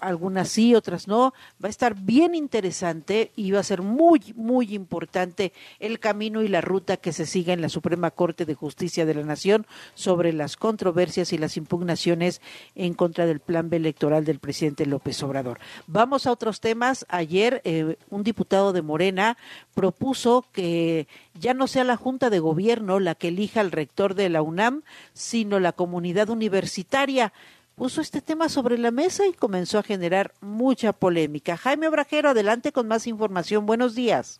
algunas 0.00 0.48
sí, 0.48 0.76
otras 0.76 1.08
no. 1.08 1.34
Va 1.62 1.66
a 1.66 1.70
estar 1.70 1.96
bien 1.96 2.36
interesante 2.36 3.32
y 3.34 3.50
va 3.50 3.58
a 3.58 3.64
ser 3.64 3.82
muy, 3.82 4.32
muy 4.36 4.76
importante 4.76 5.52
el 5.80 5.98
camino 5.98 6.40
y 6.42 6.46
la 6.46 6.60
ruta 6.60 6.98
que 6.98 7.12
se 7.12 7.26
siga 7.26 7.52
en 7.52 7.60
la 7.60 7.68
Suprema 7.68 8.12
Corte 8.12 8.44
de 8.44 8.54
Justicia 8.54 9.04
de 9.06 9.14
la 9.14 9.24
Nación 9.24 9.66
sobre 9.94 10.32
las 10.32 10.56
controversias 10.56 11.32
y 11.32 11.38
las 11.38 11.56
impugnaciones 11.56 12.40
en 12.76 12.94
contra 12.94 13.26
del 13.26 13.40
plan 13.40 13.68
electoral 13.72 14.24
del 14.24 14.38
presidente 14.38 14.86
López 14.86 15.20
Obrador. 15.24 15.58
Vamos 15.88 16.28
a 16.28 16.32
otros 16.32 16.60
temas. 16.60 17.06
Ayer 17.08 17.60
eh, 17.64 17.96
un 18.08 18.22
diputado 18.22 18.72
de 18.72 18.82
Morena 18.82 19.36
propuso 19.74 20.27
que 20.52 21.08
ya 21.34 21.54
no 21.54 21.66
sea 21.66 21.84
la 21.84 21.96
Junta 21.96 22.30
de 22.30 22.38
Gobierno 22.38 23.00
la 23.00 23.14
que 23.14 23.28
elija 23.28 23.60
al 23.60 23.72
rector 23.72 24.14
de 24.14 24.28
la 24.28 24.42
UNAM, 24.42 24.82
sino 25.12 25.60
la 25.60 25.72
comunidad 25.72 26.28
universitaria. 26.30 27.32
Puso 27.74 28.00
este 28.00 28.20
tema 28.20 28.48
sobre 28.48 28.76
la 28.76 28.90
mesa 28.90 29.26
y 29.26 29.32
comenzó 29.32 29.78
a 29.78 29.84
generar 29.84 30.32
mucha 30.40 30.92
polémica. 30.92 31.56
Jaime 31.56 31.88
Obrajero, 31.88 32.30
adelante 32.30 32.72
con 32.72 32.88
más 32.88 33.06
información. 33.06 33.66
Buenos 33.66 33.94
días. 33.94 34.38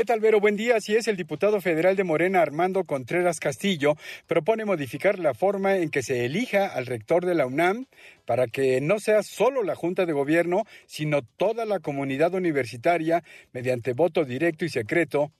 ¿Qué 0.00 0.06
tal, 0.06 0.20
Vero? 0.20 0.40
Buen 0.40 0.56
día. 0.56 0.76
Así 0.76 0.96
es, 0.96 1.08
el 1.08 1.16
diputado 1.18 1.60
federal 1.60 1.94
de 1.94 2.04
Morena, 2.04 2.40
Armando 2.40 2.84
Contreras 2.84 3.38
Castillo, 3.38 3.98
propone 4.26 4.64
modificar 4.64 5.18
la 5.18 5.34
forma 5.34 5.76
en 5.76 5.90
que 5.90 6.02
se 6.02 6.24
elija 6.24 6.68
al 6.68 6.86
rector 6.86 7.26
de 7.26 7.34
la 7.34 7.44
UNAM 7.44 7.84
para 8.24 8.46
que 8.46 8.80
no 8.80 8.98
sea 8.98 9.22
solo 9.22 9.62
la 9.62 9.74
Junta 9.74 10.06
de 10.06 10.14
Gobierno, 10.14 10.64
sino 10.86 11.20
toda 11.20 11.66
la 11.66 11.80
comunidad 11.80 12.32
universitaria, 12.32 13.22
mediante 13.52 13.92
voto 13.92 14.24
directo 14.24 14.64
y 14.64 14.70
secreto, 14.70 15.32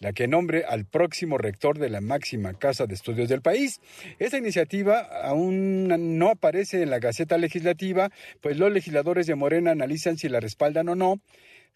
la 0.00 0.12
que 0.12 0.26
nombre 0.26 0.64
al 0.66 0.86
próximo 0.86 1.38
rector 1.38 1.78
de 1.78 1.90
la 1.90 2.00
máxima 2.00 2.54
casa 2.54 2.86
de 2.86 2.94
estudios 2.94 3.28
del 3.28 3.42
país. 3.42 3.80
Esta 4.18 4.38
iniciativa 4.38 5.02
aún 5.22 6.18
no 6.18 6.30
aparece 6.30 6.82
en 6.82 6.90
la 6.90 6.98
Gaceta 6.98 7.38
Legislativa, 7.38 8.10
pues 8.40 8.58
los 8.58 8.72
legisladores 8.72 9.28
de 9.28 9.36
Morena 9.36 9.70
analizan 9.70 10.18
si 10.18 10.28
la 10.28 10.40
respaldan 10.40 10.88
o 10.88 10.96
no 10.96 11.20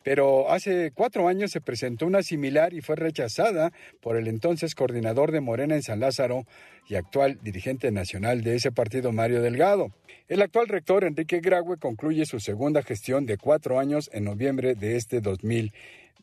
pero 0.04 0.52
hace 0.52 0.92
cuatro 0.92 1.26
años 1.26 1.50
se 1.50 1.62
presentó 1.62 2.06
una 2.06 2.22
similar 2.22 2.74
y 2.74 2.82
fue 2.82 2.94
rechazada 2.94 3.72
por 4.00 4.16
el 4.16 4.28
entonces 4.28 4.74
coordinador 4.74 5.32
de 5.32 5.40
Morena 5.40 5.74
en 5.74 5.82
San 5.82 5.98
Lázaro 5.98 6.46
y 6.86 6.94
actual 6.94 7.38
dirigente 7.42 7.90
nacional 7.90 8.42
de 8.42 8.54
ese 8.54 8.70
partido, 8.70 9.10
Mario 9.10 9.40
Delgado. 9.40 9.92
El 10.28 10.42
actual 10.42 10.68
rector, 10.68 11.04
Enrique 11.04 11.40
Graue, 11.40 11.78
concluye 11.78 12.26
su 12.26 12.38
segunda 12.38 12.82
gestión 12.82 13.24
de 13.24 13.38
cuatro 13.38 13.80
años 13.80 14.10
en 14.12 14.24
noviembre 14.24 14.74
de 14.74 14.96
este 14.96 15.20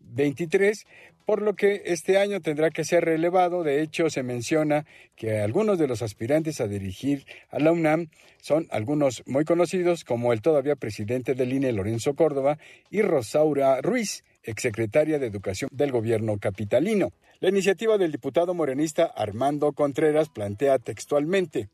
2023, 0.08 0.86
por 1.26 1.42
lo 1.42 1.56
que 1.56 1.84
este 1.86 2.18
año 2.18 2.42
tendrá 2.42 2.70
que 2.72 2.84
ser 2.84 3.06
relevado. 3.06 3.64
De 3.64 3.82
hecho, 3.82 4.10
se 4.10 4.24
menciona 4.24 4.86
que 5.16 5.40
algunos 5.40 5.80
de 5.80 5.88
los 5.88 6.02
aspirantes 6.02 6.60
a 6.60 6.68
dirigir 6.68 7.26
a 7.50 7.60
la 7.60 7.72
UNAM 7.72 8.10
son 8.42 8.68
algunos 8.72 9.24
muy 9.26 9.46
conocidos, 9.46 10.04
como 10.04 10.34
el 10.34 10.42
todavía 10.42 10.76
presidente 10.76 11.34
del 11.34 11.54
INE, 11.54 11.72
Lorenzo 11.72 12.16
Córdoba, 12.16 12.58
y 12.90 13.02
Rosaura 13.02 13.82
Ruiz, 13.82 14.24
exsecretaria 14.44 15.20
de 15.20 15.28
Educación 15.28 15.70
del 15.72 15.92
gobierno 15.92 16.38
capitalino. 16.40 17.14
La 17.40 17.50
iniciativa 17.50 17.98
del 17.98 18.12
diputado 18.12 18.54
morenista 18.54 19.06
Armando 19.06 19.72
Contreras 19.74 20.30
plantea 20.30 20.80
textualmente 20.80 21.70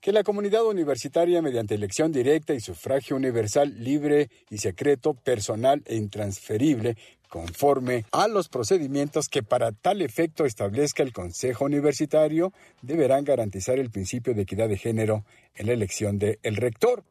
que 0.00 0.12
la 0.12 0.22
comunidad 0.22 0.64
universitaria, 0.64 1.42
mediante 1.42 1.74
elección 1.74 2.12
directa 2.12 2.54
y 2.54 2.60
sufragio 2.60 3.16
universal, 3.16 3.82
libre 3.82 4.30
y 4.48 4.58
secreto, 4.58 5.14
personal 5.14 5.82
e 5.86 5.96
intransferible, 5.96 6.96
conforme 7.28 8.04
a 8.12 8.28
los 8.28 8.48
procedimientos 8.48 9.28
que 9.28 9.42
para 9.42 9.72
tal 9.72 10.02
efecto 10.02 10.44
establezca 10.44 11.02
el 11.02 11.12
Consejo 11.12 11.64
Universitario, 11.64 12.52
deberán 12.82 13.24
garantizar 13.24 13.78
el 13.78 13.90
principio 13.90 14.34
de 14.34 14.42
equidad 14.42 14.68
de 14.68 14.78
género 14.78 15.24
en 15.54 15.66
la 15.66 15.72
elección 15.72 16.18
del 16.18 16.56
rector. 16.56 17.04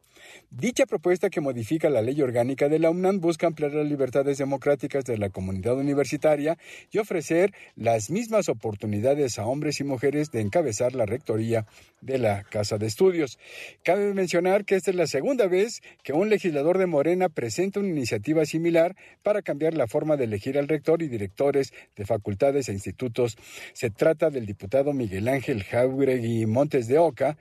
Dicha 0.50 0.86
propuesta 0.86 1.30
que 1.30 1.40
modifica 1.40 1.90
la 1.90 2.02
ley 2.02 2.20
orgánica 2.22 2.68
de 2.68 2.78
la 2.78 2.90
UNAM 2.90 3.20
busca 3.20 3.46
ampliar 3.46 3.72
las 3.72 3.86
libertades 3.86 4.38
democráticas 4.38 5.04
de 5.04 5.18
la 5.18 5.30
comunidad 5.30 5.76
universitaria 5.76 6.58
y 6.90 6.98
ofrecer 6.98 7.52
las 7.76 8.10
mismas 8.10 8.48
oportunidades 8.48 9.38
a 9.38 9.46
hombres 9.46 9.80
y 9.80 9.84
mujeres 9.84 10.30
de 10.30 10.40
encabezar 10.40 10.94
la 10.94 11.06
rectoría 11.06 11.66
de 12.00 12.18
la 12.18 12.44
Casa 12.44 12.78
de 12.78 12.86
Estudios. 12.86 13.38
Cabe 13.82 14.14
mencionar 14.14 14.64
que 14.64 14.76
esta 14.76 14.90
es 14.90 14.96
la 14.96 15.06
segunda 15.06 15.46
vez 15.46 15.82
que 16.02 16.12
un 16.12 16.28
legislador 16.28 16.78
de 16.78 16.86
Morena 16.86 17.28
presenta 17.28 17.80
una 17.80 17.88
iniciativa 17.88 18.46
similar 18.46 18.96
para 19.22 19.42
cambiar 19.42 19.74
la 19.74 19.86
forma 19.86 20.16
de 20.16 20.24
elegir 20.24 20.58
al 20.58 20.68
rector 20.68 21.02
y 21.02 21.08
directores 21.08 21.72
de 21.96 22.06
facultades 22.06 22.68
e 22.68 22.72
institutos. 22.72 23.36
Se 23.72 23.90
trata 23.90 24.30
del 24.30 24.46
diputado 24.46 24.92
Miguel 24.92 25.28
Ángel 25.28 25.64
Jauregui 25.64 26.46
Montes 26.46 26.88
de 26.88 26.98
Oca, 26.98 27.36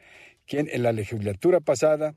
quien 0.46 0.70
en 0.72 0.84
la 0.84 0.92
legislatura 0.92 1.60
pasada 1.60 2.16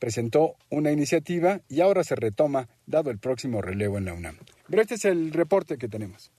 presentó 0.00 0.56
una 0.70 0.90
iniciativa 0.90 1.60
y 1.68 1.82
ahora 1.82 2.02
se 2.02 2.16
retoma 2.16 2.68
dado 2.86 3.10
el 3.10 3.18
próximo 3.18 3.62
relevo 3.62 3.98
en 3.98 4.06
la 4.06 4.14
UNAM. 4.14 4.38
Pero 4.68 4.82
este 4.82 4.94
es 4.94 5.04
el 5.04 5.32
reporte 5.32 5.78
que 5.78 5.88
tenemos. 5.88 6.32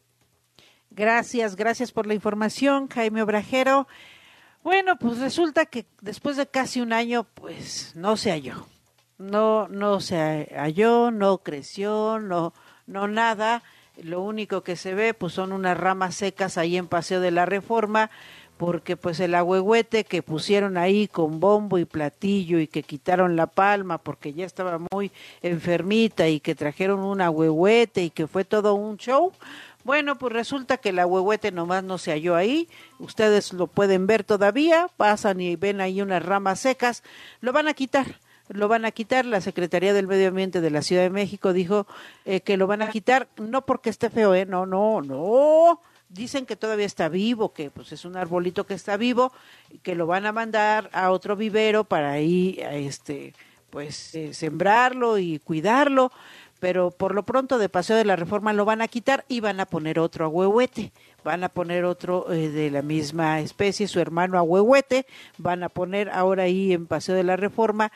Gracias, 0.90 1.56
gracias 1.56 1.94
por 1.94 2.08
la 2.08 2.14
información, 2.14 2.90
Jaime 2.90 3.22
Obrajero. 3.22 3.88
Bueno, 4.64 4.98
pues 5.00 5.20
resulta 5.20 5.66
que 5.66 5.86
después 6.02 6.36
de 6.36 6.48
casi 6.48 6.82
un 6.82 6.92
año, 6.92 7.24
pues 7.24 7.94
no 7.96 8.18
se 8.18 8.32
halló. 8.32 8.68
No, 9.18 9.68
no 9.70 10.02
se 10.02 10.50
halló, 10.56 11.12
no 11.12 11.38
creció, 11.38 12.20
no, 12.20 12.54
no 12.88 13.08
nada. 13.08 13.64
Lo 14.02 14.22
único 14.22 14.64
que 14.64 14.76
se 14.76 14.94
ve, 14.94 15.14
pues 15.14 15.34
son 15.34 15.52
unas 15.52 15.78
ramas 15.78 16.16
secas 16.16 16.58
ahí 16.58 16.78
en 16.78 16.88
Paseo 16.88 17.22
de 17.22 17.32
la 17.32 17.46
Reforma, 17.46 18.10
porque 18.62 18.96
pues 18.96 19.20
el 19.20 19.34
agüehuete 19.34 20.04
que 20.04 20.22
pusieron 20.22 20.78
ahí 20.78 21.08
con 21.08 21.40
bombo 21.40 21.80
y 21.80 21.86
platillo 21.86 22.60
y 22.60 22.68
que 22.68 22.84
quitaron 22.84 23.36
la 23.36 23.48
palma 23.48 23.98
porque 23.98 24.34
ya 24.34 24.46
estaba 24.46 24.80
muy 24.92 25.12
enfermita 25.42 26.28
y 26.28 26.40
que 26.40 26.54
trajeron 26.54 27.00
un 27.00 27.22
agüehuete 27.22 28.04
y 28.04 28.12
que 28.12 28.28
fue 28.28 28.46
todo 28.46 28.76
un 28.76 28.98
show, 28.98 29.32
bueno, 29.84 30.16
pues 30.20 30.32
resulta 30.32 30.78
que 30.78 30.90
el 30.90 31.00
agüehuete 31.00 31.52
nomás 31.52 31.84
no 31.84 31.98
se 31.98 32.12
halló 32.12 32.36
ahí. 32.36 32.70
Ustedes 33.00 33.52
lo 33.52 33.66
pueden 33.66 34.06
ver 34.06 34.24
todavía. 34.24 34.90
Pasan 34.96 35.42
y 35.42 35.56
ven 35.56 35.82
ahí 35.82 36.00
unas 36.00 36.24
ramas 36.24 36.60
secas. 36.60 37.02
Lo 37.40 37.54
van 37.54 37.68
a 37.68 37.74
quitar. 37.74 38.20
Lo 38.48 38.68
van 38.68 38.86
a 38.86 38.92
quitar. 38.92 39.26
La 39.26 39.42
Secretaría 39.42 39.92
del 39.92 40.06
Medio 40.06 40.28
Ambiente 40.28 40.62
de 40.62 40.70
la 40.70 40.84
Ciudad 40.84 41.02
de 41.02 41.10
México 41.10 41.52
dijo 41.52 41.88
eh, 42.26 42.42
que 42.42 42.58
lo 42.58 42.68
van 42.68 42.84
a 42.84 42.92
quitar. 42.92 43.28
No 43.38 43.66
porque 43.66 43.90
esté 43.90 44.12
feo, 44.12 44.36
¿eh? 44.36 44.46
No, 44.46 44.68
no, 44.68 45.02
no. 45.02 45.82
Dicen 46.14 46.46
que 46.46 46.56
todavía 46.56 46.86
está 46.86 47.10
vivo, 47.10 47.54
que 47.54 47.72
pues 47.72 47.92
es 47.92 48.06
un 48.06 48.18
arbolito 48.18 48.66
que 48.66 48.74
está 48.74 48.98
vivo, 48.98 49.32
que 49.82 49.96
lo 49.96 50.08
van 50.08 50.26
a 50.26 50.32
mandar 50.32 50.90
a 50.94 51.12
otro 51.12 51.36
vivero 51.36 51.84
para 51.84 52.12
ahí, 52.12 52.60
este, 52.60 53.34
pues 53.70 54.14
eh, 54.16 54.34
sembrarlo 54.34 55.18
y 55.18 55.40
cuidarlo 55.40 56.12
pero 56.62 56.92
por 56.92 57.16
lo 57.16 57.24
pronto 57.24 57.58
de 57.58 57.70
Paseo 57.70 57.98
de 57.98 58.06
la 58.06 58.16
Reforma 58.16 58.54
lo 58.54 58.66
van 58.66 58.84
a 58.84 58.88
quitar 58.88 59.26
y 59.28 59.40
van 59.40 59.60
a 59.60 59.66
poner 59.66 59.98
otro 59.98 60.26
ahuehuete, 60.26 60.94
van 61.24 61.44
a 61.44 61.50
poner 61.50 61.86
otro 61.86 62.32
eh, 62.32 62.50
de 62.50 62.70
la 62.70 62.84
misma 62.84 63.40
especie, 63.40 63.88
su 63.88 64.00
hermano 64.00 64.38
ahuehuete, 64.38 65.08
van 65.40 65.64
a 65.64 65.70
poner 65.70 66.12
ahora 66.12 66.44
ahí 66.44 66.72
en 66.72 66.86
Paseo 66.86 67.16
de 67.16 67.24
la 67.24 67.36
Reforma 67.36 67.92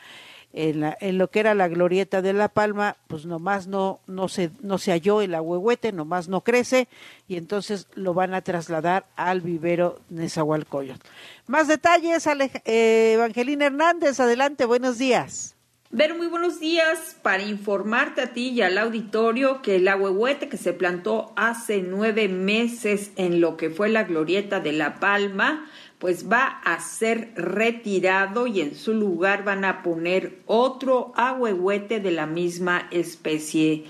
en, 0.56 0.80
la, 0.80 0.96
en, 1.00 1.18
lo 1.18 1.28
que 1.28 1.40
era 1.40 1.54
la 1.54 1.68
glorieta 1.68 2.22
de 2.22 2.32
La 2.32 2.48
Palma, 2.48 2.96
pues 3.08 3.26
nomás 3.26 3.66
no, 3.66 4.00
no, 4.06 4.28
se, 4.28 4.50
no 4.62 4.78
se 4.78 4.90
halló 4.90 5.20
el 5.20 5.34
ahuehuete, 5.34 5.92
nomás 5.92 6.28
no 6.28 6.40
crece, 6.40 6.88
y 7.28 7.36
entonces 7.36 7.86
lo 7.94 8.14
van 8.14 8.32
a 8.32 8.40
trasladar 8.40 9.04
al 9.16 9.42
vivero 9.42 10.00
Nezahualcóyotl. 10.08 11.06
Más 11.46 11.68
detalles, 11.68 12.26
eh, 12.64 13.12
Evangelina 13.14 13.66
Hernández, 13.66 14.18
adelante, 14.18 14.64
buenos 14.64 14.96
días. 14.96 15.56
Ver, 15.90 16.16
muy 16.16 16.26
buenos 16.26 16.58
días 16.58 17.16
para 17.22 17.44
informarte 17.44 18.20
a 18.20 18.32
ti 18.32 18.48
y 18.48 18.60
al 18.60 18.76
auditorio 18.76 19.62
que 19.62 19.76
el 19.76 19.86
ahuehuete 19.86 20.48
que 20.48 20.56
se 20.56 20.72
plantó 20.72 21.32
hace 21.36 21.80
nueve 21.80 22.28
meses 22.28 23.12
en 23.16 23.40
lo 23.40 23.56
que 23.56 23.70
fue 23.70 23.88
la 23.88 24.02
glorieta 24.02 24.58
de 24.58 24.72
La 24.72 24.98
Palma, 24.98 25.70
pues 25.98 26.30
va 26.30 26.60
a 26.64 26.78
ser 26.80 27.32
retirado 27.36 28.46
y 28.46 28.60
en 28.60 28.74
su 28.74 28.92
lugar 28.92 29.44
van 29.44 29.64
a 29.64 29.82
poner 29.82 30.40
otro 30.46 31.12
ahuehuete 31.16 32.00
de 32.00 32.10
la 32.10 32.26
misma 32.26 32.88
especie. 32.90 33.84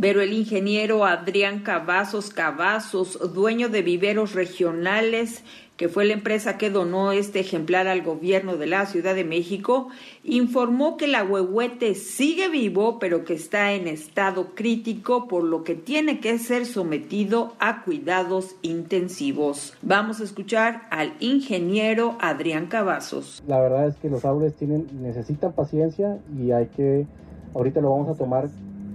Pero 0.00 0.20
el 0.20 0.32
ingeniero 0.32 1.04
Adrián 1.04 1.60
Cavazos 1.60 2.30
Cavazos, 2.30 3.18
dueño 3.34 3.68
de 3.68 3.82
viveros 3.82 4.34
regionales, 4.34 5.42
que 5.78 5.88
fue 5.88 6.04
la 6.04 6.12
empresa 6.12 6.58
que 6.58 6.70
donó 6.70 7.12
este 7.12 7.38
ejemplar 7.38 7.86
al 7.86 8.02
gobierno 8.02 8.56
de 8.56 8.66
la 8.66 8.84
Ciudad 8.86 9.14
de 9.14 9.22
México, 9.22 9.86
informó 10.24 10.96
que 10.96 11.04
el 11.04 11.14
ahuehuete 11.14 11.94
sigue 11.94 12.48
vivo, 12.48 12.98
pero 12.98 13.24
que 13.24 13.34
está 13.34 13.72
en 13.72 13.86
estado 13.86 14.56
crítico, 14.56 15.28
por 15.28 15.44
lo 15.44 15.62
que 15.62 15.76
tiene 15.76 16.18
que 16.18 16.36
ser 16.38 16.66
sometido 16.66 17.52
a 17.60 17.84
cuidados 17.84 18.56
intensivos. 18.62 19.72
Vamos 19.80 20.20
a 20.20 20.24
escuchar 20.24 20.82
al 20.90 21.12
ingeniero 21.20 22.16
Adrián 22.18 22.66
Cavazos. 22.66 23.40
La 23.46 23.60
verdad 23.60 23.86
es 23.86 23.94
que 23.98 24.10
los 24.10 24.24
árboles 24.24 24.54
tienen, 24.54 24.88
necesitan 25.00 25.52
paciencia 25.52 26.18
y 26.36 26.50
hay 26.50 26.66
que, 26.66 27.06
ahorita 27.54 27.80
lo 27.80 27.90
vamos 27.90 28.08
a 28.08 28.18
tomar 28.18 28.48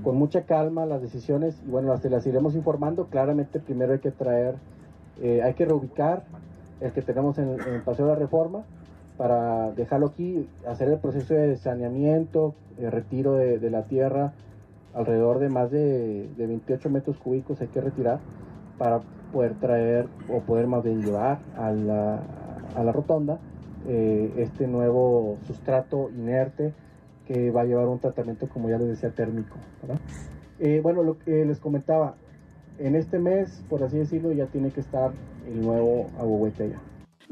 con 0.03 0.17
mucha 0.17 0.41
calma 0.41 0.85
las 0.85 1.01
decisiones 1.01 1.55
y 1.65 1.71
bueno, 1.71 1.87
las, 1.93 2.03
las 2.03 2.27
iremos 2.27 2.55
informando. 2.55 3.05
Claramente 3.05 3.61
primero 3.61 3.93
hay 3.93 3.99
que 3.99 4.11
traer, 4.11 4.55
eh, 5.21 5.41
hay 5.41 5.53
que 5.53 5.63
reubicar 5.63 6.23
el 6.81 6.91
que 6.91 7.01
tenemos 7.01 7.37
en, 7.37 7.49
el 7.59 7.81
Paseo 7.81 8.05
de 8.05 8.13
la 8.13 8.19
Reforma, 8.19 8.63
para 9.17 9.71
dejarlo 9.71 10.07
aquí, 10.07 10.47
hacer 10.67 10.89
el 10.89 10.99
proceso 10.99 11.33
de 11.33 11.55
saneamiento, 11.57 12.55
el 12.79 12.91
retiro 12.91 13.35
de, 13.35 13.69
la 13.69 13.83
tierra, 13.83 14.33
alrededor 14.93 15.39
de 15.39 15.49
más 15.49 15.71
de, 15.71 16.29
28 16.37 16.89
metros 16.89 17.17
cúbicos 17.17 17.61
hay 17.61 17.67
que 17.67 17.81
retirar 17.81 18.19
para 18.77 19.01
poder 19.31 19.55
traer 19.55 20.07
o 20.29 20.41
poder 20.41 20.67
más 20.67 20.83
bien 20.83 21.01
llevar 21.01 21.39
a 21.57 21.71
la, 21.71 22.21
a 22.75 22.83
la 22.83 22.91
rotonda 22.91 23.39
eh, 23.87 24.33
este 24.37 24.65
nuevo 24.65 25.37
sustrato 25.45 26.09
inerte 26.09 26.73
que 27.27 27.51
va 27.51 27.61
a 27.61 27.65
llevar 27.65 27.87
un 27.87 27.99
tratamiento, 27.99 28.47
como 28.47 28.69
ya 28.69 28.77
les 28.77 28.87
decía, 28.87 29.09
térmico. 29.11 29.55
Eh, 30.59 30.79
bueno, 30.81 31.03
lo 31.03 31.17
que 31.17 31.45
les 31.45 31.59
comentaba, 31.59 32.15
en 32.79 32.95
este 32.95 33.19
mes, 33.19 33.61
por 33.69 33.83
así 33.83 33.97
decirlo, 33.97 34.31
ya 34.31 34.47
tiene 34.47 34.71
que 34.71 34.81
estar 34.81 35.11
el 35.47 35.61
nuevo 35.61 36.09
ahuehuete 36.19 36.69
ya. 36.69 36.81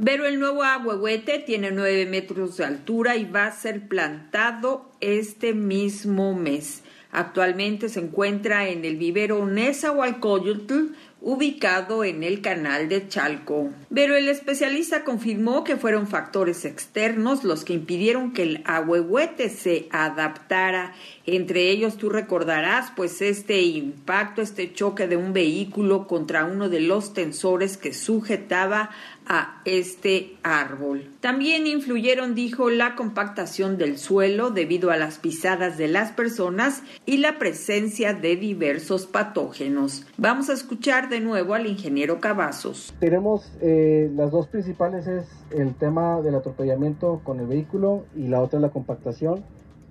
Pero 0.04 0.25
el 0.25 0.39
nuevo 0.39 0.63
ahuehuete 0.63 1.39
tiene 1.39 1.71
nueve 1.71 2.06
metros 2.06 2.58
de 2.58 2.65
altura 2.65 3.17
y 3.17 3.25
va 3.25 3.47
a 3.47 3.51
ser 3.51 3.88
plantado 3.88 4.91
este 4.99 5.54
mismo 5.54 6.34
mes. 6.34 6.84
Actualmente 7.12 7.89
se 7.89 7.99
encuentra 7.99 8.69
en 8.69 8.86
el 8.86 8.95
vivero 8.95 9.45
Nezahualcóyotl, 9.45 10.93
ubicado 11.21 12.03
en 12.03 12.23
el 12.23 12.41
canal 12.41 12.89
de 12.89 13.07
Chalco. 13.07 13.69
Pero 13.93 14.15
el 14.15 14.27
especialista 14.27 15.03
confirmó 15.03 15.63
que 15.63 15.77
fueron 15.77 16.07
factores 16.07 16.65
externos 16.65 17.43
los 17.43 17.63
que 17.63 17.73
impidieron 17.73 18.34
que 18.34 18.43
el 18.43 18.63
ahuehuete 18.65 19.49
se 19.49 19.88
adaptara. 19.91 20.93
Entre 21.27 21.69
ellos 21.69 21.97
tú 21.97 22.10
recordarás 22.10 22.91
pues 22.95 23.21
este 23.21 23.62
impacto, 23.62 24.41
este 24.41 24.73
choque 24.73 25.07
de 25.07 25.17
un 25.17 25.31
vehículo 25.31 26.07
contra 26.07 26.45
uno 26.45 26.69
de 26.69 26.79
los 26.79 27.13
tensores 27.13 27.77
que 27.77 27.93
sujetaba 27.93 28.89
a 29.27 29.62
este 29.65 30.38
árbol. 30.43 31.10
También 31.19 31.67
influyeron, 31.67 32.36
dijo, 32.36 32.69
la 32.69 32.95
compactación 32.95 33.77
del 33.77 33.97
suelo 33.97 34.49
debido 34.49 34.91
a 34.91 34.97
las 34.97 35.19
pisadas 35.19 35.77
de 35.77 35.88
las 35.88 36.12
personas 36.12 36.84
y 37.05 37.17
la 37.17 37.38
presencia 37.39 38.13
de 38.13 38.36
diversos 38.36 39.05
patógenos. 39.05 40.05
Vamos 40.17 40.49
a 40.49 40.53
escuchar 40.53 41.10
de 41.10 41.19
nuevo 41.19 41.53
al 41.53 41.67
ingeniero 41.67 42.19
Cavazos. 42.19 42.93
Tenemos 42.99 43.51
eh, 43.62 44.12
las 44.15 44.31
dos 44.31 44.47
principales 44.47 45.07
es 45.07 45.25
el 45.51 45.75
tema 45.75 46.21
del 46.21 46.36
atropellamiento 46.36 47.21
con 47.23 47.39
el 47.39 47.47
vehículo 47.47 48.05
y 48.15 48.27
la 48.27 48.41
otra 48.41 48.57
es 48.57 48.62
la 48.62 48.69
compactación 48.69 49.43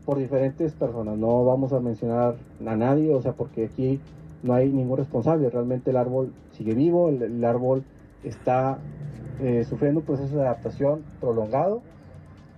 por 0.04 0.18
diferentes 0.18 0.72
personas. 0.72 1.16
No 1.18 1.44
vamos 1.44 1.72
a 1.72 1.80
mencionar 1.80 2.36
a 2.66 2.76
nadie, 2.76 3.14
o 3.14 3.22
sea, 3.22 3.32
porque 3.32 3.66
aquí 3.66 4.00
no 4.42 4.54
hay 4.54 4.70
ningún 4.70 4.98
responsable. 4.98 5.50
Realmente 5.50 5.90
el 5.90 5.96
árbol 5.96 6.32
sigue 6.52 6.74
vivo, 6.74 7.08
el 7.10 7.44
árbol 7.44 7.84
está 8.24 8.78
eh, 9.42 9.64
sufriendo 9.64 10.00
un 10.00 10.06
proceso 10.06 10.36
de 10.36 10.42
adaptación 10.42 11.04
prolongado 11.20 11.82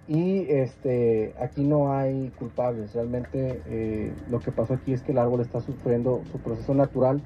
y 0.08 0.46
este, 0.48 1.34
aquí 1.40 1.62
no 1.62 1.92
hay 1.92 2.30
culpables. 2.38 2.92
Realmente 2.94 3.62
eh, 3.66 4.12
lo 4.30 4.40
que 4.40 4.52
pasó 4.52 4.74
aquí 4.74 4.92
es 4.92 5.02
que 5.02 5.12
el 5.12 5.18
árbol 5.18 5.40
está 5.40 5.60
sufriendo 5.60 6.22
su 6.30 6.38
proceso 6.38 6.74
natural 6.74 7.22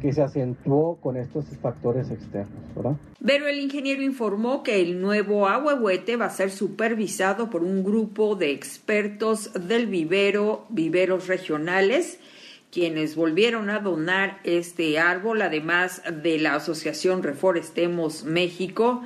que 0.00 0.12
se 0.12 0.22
acentuó 0.22 0.96
con 0.96 1.16
estos 1.16 1.44
factores 1.60 2.10
externos, 2.10 2.74
¿verdad? 2.74 2.96
Pero 3.24 3.46
el 3.48 3.58
ingeniero 3.58 4.02
informó 4.02 4.62
que 4.62 4.80
el 4.80 5.00
nuevo 5.00 5.46
ahuehuete 5.46 6.16
va 6.16 6.26
a 6.26 6.30
ser 6.30 6.50
supervisado 6.50 7.50
por 7.50 7.62
un 7.62 7.84
grupo 7.84 8.34
de 8.34 8.50
expertos 8.52 9.52
del 9.52 9.86
vivero, 9.86 10.64
viveros 10.70 11.28
regionales, 11.28 12.18
quienes 12.70 13.16
volvieron 13.16 13.70
a 13.70 13.80
donar 13.80 14.38
este 14.44 14.98
árbol, 14.98 15.42
además 15.42 16.02
de 16.10 16.38
la 16.38 16.54
Asociación 16.54 17.22
Reforestemos 17.22 18.24
México, 18.24 19.02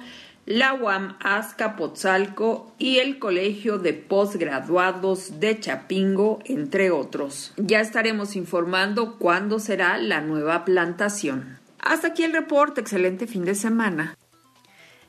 la 0.46 0.74
UAM 0.74 1.16
Azcapotzalco 1.20 2.74
y 2.78 2.98
el 2.98 3.18
Colegio 3.18 3.78
de 3.78 3.94
Postgraduados 3.94 5.40
de 5.40 5.58
Chapingo, 5.58 6.40
entre 6.44 6.90
otros. 6.90 7.54
Ya 7.56 7.80
estaremos 7.80 8.36
informando 8.36 9.16
cuándo 9.18 9.58
será 9.58 9.96
la 9.96 10.20
nueva 10.20 10.64
plantación. 10.64 11.58
Hasta 11.78 12.08
aquí 12.08 12.24
el 12.24 12.32
reporte. 12.32 12.80
Excelente 12.80 13.26
fin 13.26 13.44
de 13.44 13.54
semana. 13.54 14.16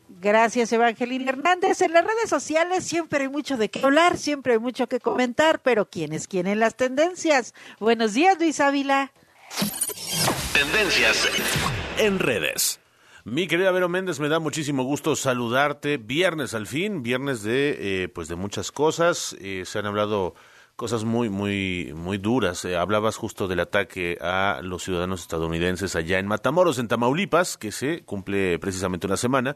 Gracias, 0.08 0.72
Evangelina 0.72 1.32
Hernández. 1.32 1.82
En 1.82 1.94
las 1.94 2.04
redes 2.04 2.30
sociales 2.30 2.84
siempre 2.84 3.24
hay 3.24 3.30
mucho 3.30 3.58
de 3.58 3.70
qué 3.70 3.82
hablar, 3.84 4.18
siempre 4.18 4.54
hay 4.54 4.60
mucho 4.60 4.88
que 4.88 5.00
comentar, 5.00 5.62
pero 5.62 5.90
¿quiénes 5.90 6.28
quieren 6.28 6.60
las 6.60 6.76
tendencias? 6.76 7.54
Buenos 7.80 8.14
días, 8.14 8.38
Luis 8.40 8.60
Ávila. 8.60 9.12
Tendencias 10.54 11.28
en 11.98 12.20
redes. 12.20 12.80
Mi 13.24 13.48
querida 13.48 13.72
Vero 13.72 13.90
Méndez, 13.90 14.20
me 14.20 14.30
da 14.30 14.40
muchísimo 14.40 14.84
gusto 14.84 15.16
saludarte. 15.16 15.98
Viernes 15.98 16.54
al 16.54 16.68
fin, 16.68 17.02
viernes 17.02 17.42
de 17.42 18.04
eh, 18.04 18.08
pues 18.08 18.28
de 18.28 18.36
muchas 18.36 18.72
cosas. 18.72 19.36
Eh, 19.40 19.64
se 19.66 19.80
han 19.80 19.88
hablado 19.88 20.36
cosas 20.76 21.06
muy 21.06 21.30
muy 21.30 21.92
muy 21.96 22.20
duras. 22.20 22.64
Eh, 22.66 22.78
hablabas 22.78 23.16
justo 23.18 23.48
del 23.48 23.62
ataque 23.62 24.20
a 24.22 24.60
los 24.62 24.84
ciudadanos 24.84 25.22
estadounidenses 25.22 25.96
allá 25.96 26.20
en 26.20 26.28
Matamoros, 26.28 26.78
en 26.78 26.88
Tamaulipas, 26.88 27.58
que 27.58 27.72
se 27.72 28.04
cumple 28.04 28.60
precisamente 28.60 29.08
una 29.08 29.18
semana 29.18 29.56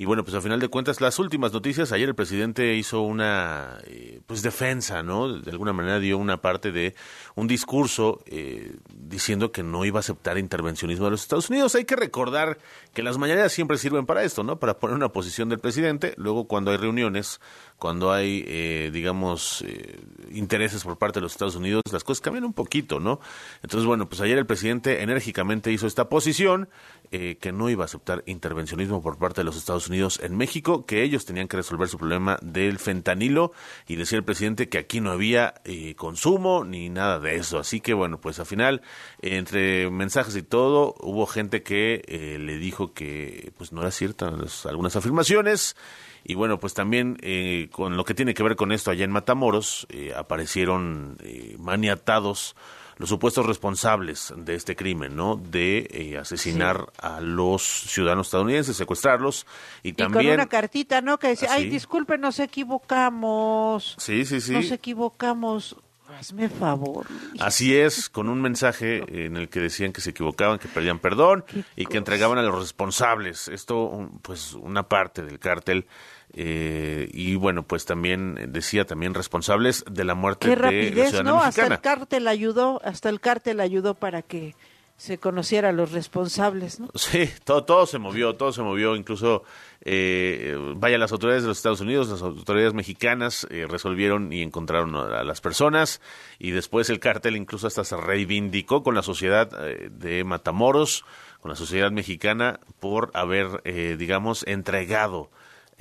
Y 0.00 0.06
bueno, 0.06 0.24
pues 0.24 0.34
a 0.34 0.40
final 0.40 0.60
de 0.60 0.68
cuentas, 0.68 1.02
las 1.02 1.18
últimas 1.18 1.52
noticias, 1.52 1.92
ayer 1.92 2.08
el 2.08 2.14
presidente 2.14 2.74
hizo 2.74 3.02
una 3.02 3.76
eh, 3.84 4.22
pues 4.26 4.40
defensa, 4.40 5.02
¿no? 5.02 5.30
De 5.30 5.50
alguna 5.50 5.74
manera 5.74 5.98
dio 5.98 6.16
una 6.16 6.40
parte 6.40 6.72
de 6.72 6.94
un 7.40 7.46
discurso 7.46 8.22
eh, 8.26 8.76
diciendo 8.92 9.50
que 9.50 9.62
no 9.62 9.84
iba 9.84 9.98
a 9.98 10.00
aceptar 10.00 10.36
intervencionismo 10.36 11.06
de 11.06 11.12
los 11.12 11.22
Estados 11.22 11.48
Unidos. 11.48 11.74
Hay 11.74 11.86
que 11.86 11.96
recordar 11.96 12.58
que 12.92 13.02
las 13.02 13.16
mañaneras 13.16 13.52
siempre 13.52 13.78
sirven 13.78 14.04
para 14.04 14.22
esto, 14.24 14.42
¿no? 14.42 14.58
Para 14.58 14.78
poner 14.78 14.94
una 14.94 15.08
posición 15.08 15.48
del 15.48 15.58
presidente. 15.58 16.12
Luego, 16.16 16.46
cuando 16.46 16.70
hay 16.70 16.76
reuniones, 16.76 17.40
cuando 17.78 18.12
hay, 18.12 18.44
eh, 18.46 18.90
digamos, 18.92 19.64
eh, 19.66 19.98
intereses 20.30 20.84
por 20.84 20.98
parte 20.98 21.18
de 21.18 21.22
los 21.22 21.32
Estados 21.32 21.56
Unidos, 21.56 21.82
las 21.90 22.04
cosas 22.04 22.20
cambian 22.20 22.44
un 22.44 22.52
poquito, 22.52 23.00
¿no? 23.00 23.20
Entonces, 23.62 23.86
bueno, 23.86 24.08
pues 24.08 24.20
ayer 24.20 24.36
el 24.36 24.46
presidente 24.46 25.02
enérgicamente 25.02 25.72
hizo 25.72 25.86
esta 25.86 26.08
posición, 26.08 26.68
eh, 27.10 27.38
que 27.40 27.52
no 27.52 27.70
iba 27.70 27.84
a 27.84 27.86
aceptar 27.86 28.22
intervencionismo 28.26 29.02
por 29.02 29.18
parte 29.18 29.40
de 29.40 29.44
los 29.44 29.56
Estados 29.56 29.88
Unidos 29.88 30.20
en 30.22 30.36
México, 30.36 30.84
que 30.84 31.02
ellos 31.02 31.24
tenían 31.24 31.48
que 31.48 31.56
resolver 31.56 31.88
su 31.88 31.96
problema 31.96 32.38
del 32.42 32.78
fentanilo 32.78 33.52
y 33.88 33.96
decía 33.96 34.18
el 34.18 34.24
presidente 34.24 34.68
que 34.68 34.78
aquí 34.78 35.00
no 35.00 35.10
había 35.10 35.54
consumo 35.96 36.64
ni 36.64 36.88
nada 36.88 37.18
de 37.18 37.29
eso. 37.32 37.58
Así 37.58 37.80
que 37.80 37.94
bueno, 37.94 38.20
pues 38.20 38.38
al 38.38 38.46
final, 38.46 38.82
entre 39.20 39.90
mensajes 39.90 40.36
y 40.36 40.42
todo, 40.42 40.94
hubo 41.00 41.26
gente 41.26 41.62
que 41.62 42.02
eh, 42.06 42.38
le 42.38 42.58
dijo 42.58 42.92
que 42.92 43.52
pues 43.56 43.72
no 43.72 43.80
era 43.82 43.90
cierta 43.90 44.30
algunas 44.64 44.96
afirmaciones. 44.96 45.76
Y 46.22 46.34
bueno, 46.34 46.58
pues 46.58 46.74
también 46.74 47.16
eh, 47.22 47.68
con 47.72 47.96
lo 47.96 48.04
que 48.04 48.14
tiene 48.14 48.34
que 48.34 48.42
ver 48.42 48.56
con 48.56 48.72
esto 48.72 48.90
allá 48.90 49.04
en 49.04 49.10
Matamoros, 49.10 49.86
eh, 49.88 50.12
aparecieron 50.14 51.16
eh, 51.22 51.56
maniatados 51.58 52.56
los 53.00 53.08
supuestos 53.08 53.46
responsables 53.46 54.30
de 54.36 54.54
este 54.54 54.76
crimen, 54.76 55.16
¿no? 55.16 55.36
De 55.36 55.88
eh, 55.90 56.18
asesinar 56.18 56.92
a 56.98 57.22
los 57.22 57.62
ciudadanos 57.62 58.26
estadounidenses, 58.26 58.76
secuestrarlos 58.76 59.46
y 59.82 59.88
Y 59.88 59.92
también... 59.94 60.26
con 60.26 60.34
una 60.34 60.46
cartita, 60.46 61.00
¿no? 61.00 61.18
Que 61.18 61.28
decía, 61.28 61.48
ay, 61.50 61.70
disculpe, 61.70 62.18
nos 62.18 62.38
equivocamos. 62.38 63.96
Sí, 63.96 64.26
sí, 64.26 64.42
sí. 64.42 64.52
Nos 64.52 64.70
equivocamos. 64.70 65.76
Hazme 66.20 66.50
favor. 66.50 67.06
Así 67.38 67.74
es, 67.74 68.10
con 68.10 68.28
un 68.28 68.42
mensaje 68.42 69.24
en 69.24 69.38
el 69.38 69.48
que 69.48 69.58
decían 69.58 69.90
que 69.90 70.02
se 70.02 70.10
equivocaban, 70.10 70.58
que 70.58 70.68
pedían 70.68 70.98
perdón 70.98 71.46
y 71.76 71.86
que 71.86 71.96
entregaban 71.96 72.36
a 72.36 72.42
los 72.42 72.58
responsables. 72.60 73.48
Esto, 73.48 74.10
pues, 74.20 74.52
una 74.52 74.82
parte 74.82 75.22
del 75.22 75.38
cártel. 75.38 75.86
eh, 76.34 77.08
y 77.12 77.34
bueno, 77.36 77.62
pues 77.62 77.86
también 77.86 78.52
decía 78.52 78.84
también 78.84 79.14
responsables 79.14 79.82
de 79.90 80.04
la 80.04 80.14
muerte 80.14 80.46
Qué 80.46 80.50
de 80.50 80.56
la 80.56 80.62
rapidez, 80.62 81.08
ciudadana 81.08 81.30
¿no? 81.30 81.42
Hasta 81.42 81.66
el 81.66 81.80
cártel 81.80 82.28
ayudó, 82.28 82.80
hasta 82.84 83.08
el 83.08 83.20
cártel 83.20 83.58
ayudó 83.58 83.94
para 83.94 84.20
que 84.22 84.54
se 85.00 85.16
conociera 85.16 85.70
a 85.70 85.72
los 85.72 85.92
responsables, 85.92 86.78
¿no? 86.78 86.88
Sí, 86.94 87.30
todo, 87.44 87.64
todo 87.64 87.86
se 87.86 87.98
movió, 87.98 88.34
todo 88.34 88.52
se 88.52 88.60
movió, 88.60 88.96
incluso, 88.96 89.44
eh, 89.80 90.54
vaya, 90.76 90.98
las 90.98 91.10
autoridades 91.10 91.42
de 91.42 91.48
los 91.48 91.56
Estados 91.56 91.80
Unidos, 91.80 92.08
las 92.10 92.20
autoridades 92.20 92.74
mexicanas 92.74 93.46
eh, 93.48 93.66
resolvieron 93.66 94.30
y 94.30 94.42
encontraron 94.42 94.94
a 94.94 95.24
las 95.24 95.40
personas 95.40 96.02
y 96.38 96.50
después 96.50 96.90
el 96.90 97.00
cártel 97.00 97.36
incluso 97.36 97.66
hasta 97.66 97.82
se 97.82 97.96
reivindicó 97.96 98.82
con 98.82 98.94
la 98.94 99.00
sociedad 99.00 99.48
eh, 99.66 99.88
de 99.90 100.22
Matamoros, 100.22 101.06
con 101.40 101.48
la 101.48 101.56
sociedad 101.56 101.90
mexicana, 101.90 102.60
por 102.78 103.10
haber, 103.14 103.62
eh, 103.64 103.96
digamos, 103.98 104.46
entregado 104.46 105.30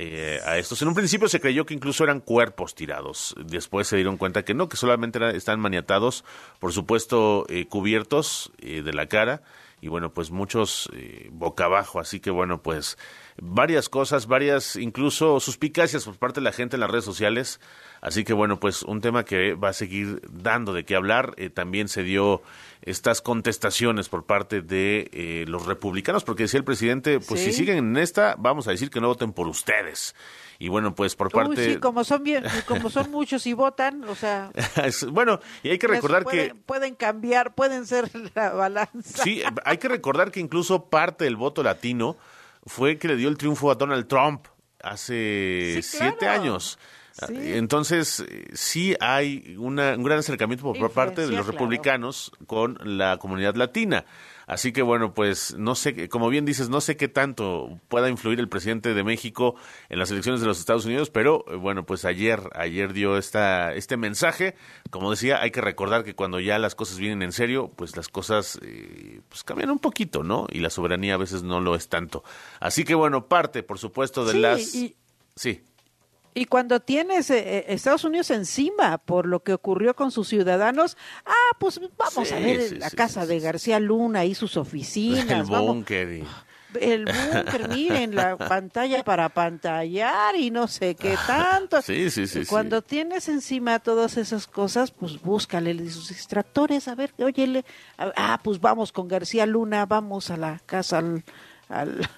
eh, 0.01 0.39
a 0.45 0.57
estos. 0.57 0.81
En 0.81 0.87
un 0.87 0.93
principio 0.93 1.27
se 1.27 1.41
creyó 1.41 1.65
que 1.65 1.73
incluso 1.73 2.05
eran 2.05 2.21
cuerpos 2.21 2.73
tirados. 2.73 3.35
Después 3.45 3.85
se 3.85 3.97
dieron 3.97 4.15
cuenta 4.15 4.45
que 4.45 4.53
no, 4.53 4.69
que 4.69 4.77
solamente 4.77 5.35
están 5.35 5.59
maniatados, 5.59 6.23
por 6.59 6.71
supuesto, 6.71 7.45
eh, 7.49 7.67
cubiertos 7.67 8.49
eh, 8.59 8.81
de 8.81 8.93
la 8.93 9.07
cara. 9.07 9.41
Y 9.81 9.89
bueno, 9.89 10.13
pues 10.13 10.31
muchos 10.31 10.89
eh, 10.93 11.27
boca 11.33 11.65
abajo. 11.65 11.99
Así 11.99 12.21
que 12.21 12.31
bueno, 12.31 12.61
pues 12.61 12.97
varias 13.41 13.89
cosas, 13.89 14.27
varias 14.27 14.75
incluso 14.75 15.39
suspicacias 15.39 16.05
por 16.05 16.17
parte 16.17 16.39
de 16.39 16.43
la 16.45 16.51
gente 16.51 16.75
en 16.75 16.81
las 16.81 16.91
redes 16.91 17.05
sociales. 17.05 17.59
Así 18.01 18.23
que 18.23 18.33
bueno, 18.33 18.59
pues 18.59 18.83
un 18.83 19.01
tema 19.01 19.25
que 19.25 19.55
va 19.55 19.69
a 19.69 19.73
seguir 19.73 20.21
dando 20.29 20.73
de 20.73 20.85
qué 20.85 20.95
hablar. 20.95 21.33
Eh, 21.37 21.49
también 21.49 21.89
se 21.89 22.03
dio 22.03 22.41
estas 22.81 23.21
contestaciones 23.21 24.07
por 24.07 24.25
parte 24.25 24.61
de 24.61 25.09
eh, 25.11 25.45
los 25.47 25.65
republicanos, 25.65 26.23
porque 26.23 26.43
decía 26.43 26.59
el 26.59 26.63
presidente, 26.63 27.19
pues 27.19 27.41
Sí. 27.41 27.47
si 27.47 27.57
siguen 27.57 27.77
en 27.77 27.97
esta, 27.97 28.35
vamos 28.37 28.67
a 28.67 28.71
decir 28.71 28.89
que 28.89 29.01
no 29.01 29.07
voten 29.07 29.33
por 29.33 29.47
ustedes. 29.47 30.15
Y 30.59 30.69
bueno, 30.69 30.95
pues 30.95 31.15
por 31.15 31.27
Uy, 31.27 31.31
parte... 31.33 31.73
sí, 31.73 31.79
como 31.79 32.03
son 32.05 32.23
bien, 32.23 32.43
como 32.67 32.89
son 32.89 33.11
muchos 33.11 33.45
y 33.47 33.53
votan, 33.53 34.03
o 34.05 34.15
sea, 34.15 34.51
bueno, 35.11 35.39
y 35.63 35.69
hay 35.69 35.77
que 35.77 35.87
recordar 35.87 36.25
que... 36.25 36.53
pueden 36.65 36.95
cambiar, 36.95 37.53
pueden 37.55 37.85
ser 37.85 38.09
la 38.35 38.51
balanza. 38.51 39.23
Sí, 39.23 39.41
hay 39.65 39.77
que 39.77 39.87
recordar 39.87 40.31
que 40.31 40.39
incluso 40.41 40.85
parte 40.85 41.25
del 41.25 41.35
voto 41.37 41.63
latino 41.63 42.17
fue 42.65 42.97
que 42.97 43.07
le 43.07 43.15
dio 43.15 43.29
el 43.29 43.37
triunfo 43.37 43.71
a 43.71 43.75
Donald 43.75 44.07
Trump 44.07 44.47
hace 44.81 45.79
Sí, 45.81 45.97
siete 45.97 46.27
años. 46.27 46.77
Sí. 47.27 47.35
Entonces, 47.37 48.23
eh, 48.29 48.45
sí 48.53 48.95
hay 49.01 49.55
una- 49.57 49.95
un 49.95 50.03
gran 50.03 50.19
acercamiento 50.19 50.71
por 50.73 50.91
parte 50.91 51.21
de 51.21 51.27
los 51.27 51.35
claro. 51.41 51.51
republicanos 51.51 52.31
con 52.47 52.77
la 52.83 53.17
comunidad 53.17 53.55
latina. 53.55 54.05
Así 54.49 54.71
que 54.73 54.81
bueno, 54.81 55.13
pues 55.13 55.55
no 55.59 55.75
sé, 55.75 56.09
como 56.09 56.27
bien 56.27 56.43
dices, 56.43 56.69
no 56.69 56.81
sé 56.81 56.97
qué 56.97 57.07
tanto 57.07 57.79
pueda 57.87 58.09
influir 58.09 58.39
el 58.39 58.49
presidente 58.49 58.95
de 58.95 59.03
México 59.03 59.53
en 59.89 59.99
las 59.99 60.09
elecciones 60.09 60.41
de 60.41 60.47
los 60.47 60.59
Estados 60.59 60.85
Unidos, 60.85 61.11
pero 61.11 61.45
eh, 61.47 61.55
bueno, 61.55 61.85
pues 61.85 62.03
ayer, 62.03 62.41
ayer 62.55 62.91
dio 62.93 63.17
esta, 63.19 63.75
este 63.75 63.95
mensaje. 63.95 64.55
Como 64.89 65.11
decía, 65.11 65.39
hay 65.39 65.51
que 65.51 65.61
recordar 65.61 66.03
que 66.03 66.15
cuando 66.15 66.39
ya 66.39 66.57
las 66.57 66.73
cosas 66.73 66.97
vienen 66.97 67.21
en 67.21 67.31
serio, 67.31 67.71
pues 67.75 67.95
las 67.95 68.07
cosas 68.07 68.57
eh, 68.63 69.21
pues 69.29 69.43
cambian 69.43 69.69
un 69.69 69.77
poquito, 69.77 70.23
¿no? 70.23 70.47
Y 70.51 70.61
la 70.61 70.71
soberanía 70.71 71.13
a 71.13 71.17
veces 71.17 71.43
no 71.43 71.61
lo 71.61 71.75
es 71.75 71.87
tanto. 71.87 72.23
Así 72.59 72.83
que 72.85 72.95
bueno, 72.95 73.27
parte, 73.27 73.61
por 73.61 73.77
supuesto, 73.77 74.25
de 74.25 74.31
Sí, 74.33 74.39
las... 74.39 74.75
y- 74.75 74.95
Sí. 75.35 75.61
Y 76.33 76.45
cuando 76.45 76.79
tienes 76.79 77.29
eh, 77.29 77.39
eh, 77.39 77.65
Estados 77.69 78.03
Unidos 78.03 78.29
encima 78.31 78.97
por 78.99 79.25
lo 79.25 79.41
que 79.41 79.53
ocurrió 79.53 79.95
con 79.95 80.11
sus 80.11 80.27
ciudadanos, 80.27 80.97
ah, 81.25 81.55
pues 81.59 81.79
vamos 81.97 82.27
Sí, 82.27 82.33
a 82.33 82.39
ver 82.39 82.61
sí, 82.61 82.75
la 82.75 82.89
sí, 82.89 82.95
casa 82.95 83.25
de 83.25 83.39
García 83.39 83.79
Luna 83.79 84.25
y 84.25 84.35
sus 84.35 84.57
oficinas. 84.57 85.29
El 85.29 85.43
búnker 85.43 86.23
el 86.79 87.05
búnker, 87.05 87.69
miren, 87.69 88.15
la 88.15 88.37
pantalla 88.37 89.03
para 89.03 89.29
pantallar 89.29 90.35
y 90.35 90.51
no 90.51 90.67
sé 90.67 90.95
qué 90.95 91.17
tanto. 91.25 91.81
Sí, 91.81 92.09
sí, 92.09 92.27
sí, 92.27 92.41
Y 92.41 92.45
Cuando 92.45 92.81
tienes 92.81 93.27
encima 93.27 93.79
todas 93.79 94.17
esas 94.17 94.47
cosas, 94.47 94.91
pues 94.91 95.19
búscale 95.21 95.73
de 95.73 95.89
sus 95.89 96.11
extractores, 96.11 96.87
a 96.87 96.95
ver, 96.95 97.13
óyele, 97.17 97.65
ah, 97.97 98.39
pues 98.43 98.59
vamos 98.59 98.91
con 98.91 99.07
García 99.07 99.45
Luna, 99.45 99.85
vamos 99.85 100.29
a 100.29 100.37
la 100.37 100.59
casa, 100.65 100.99
al, 100.99 101.23
al, 101.69 102.09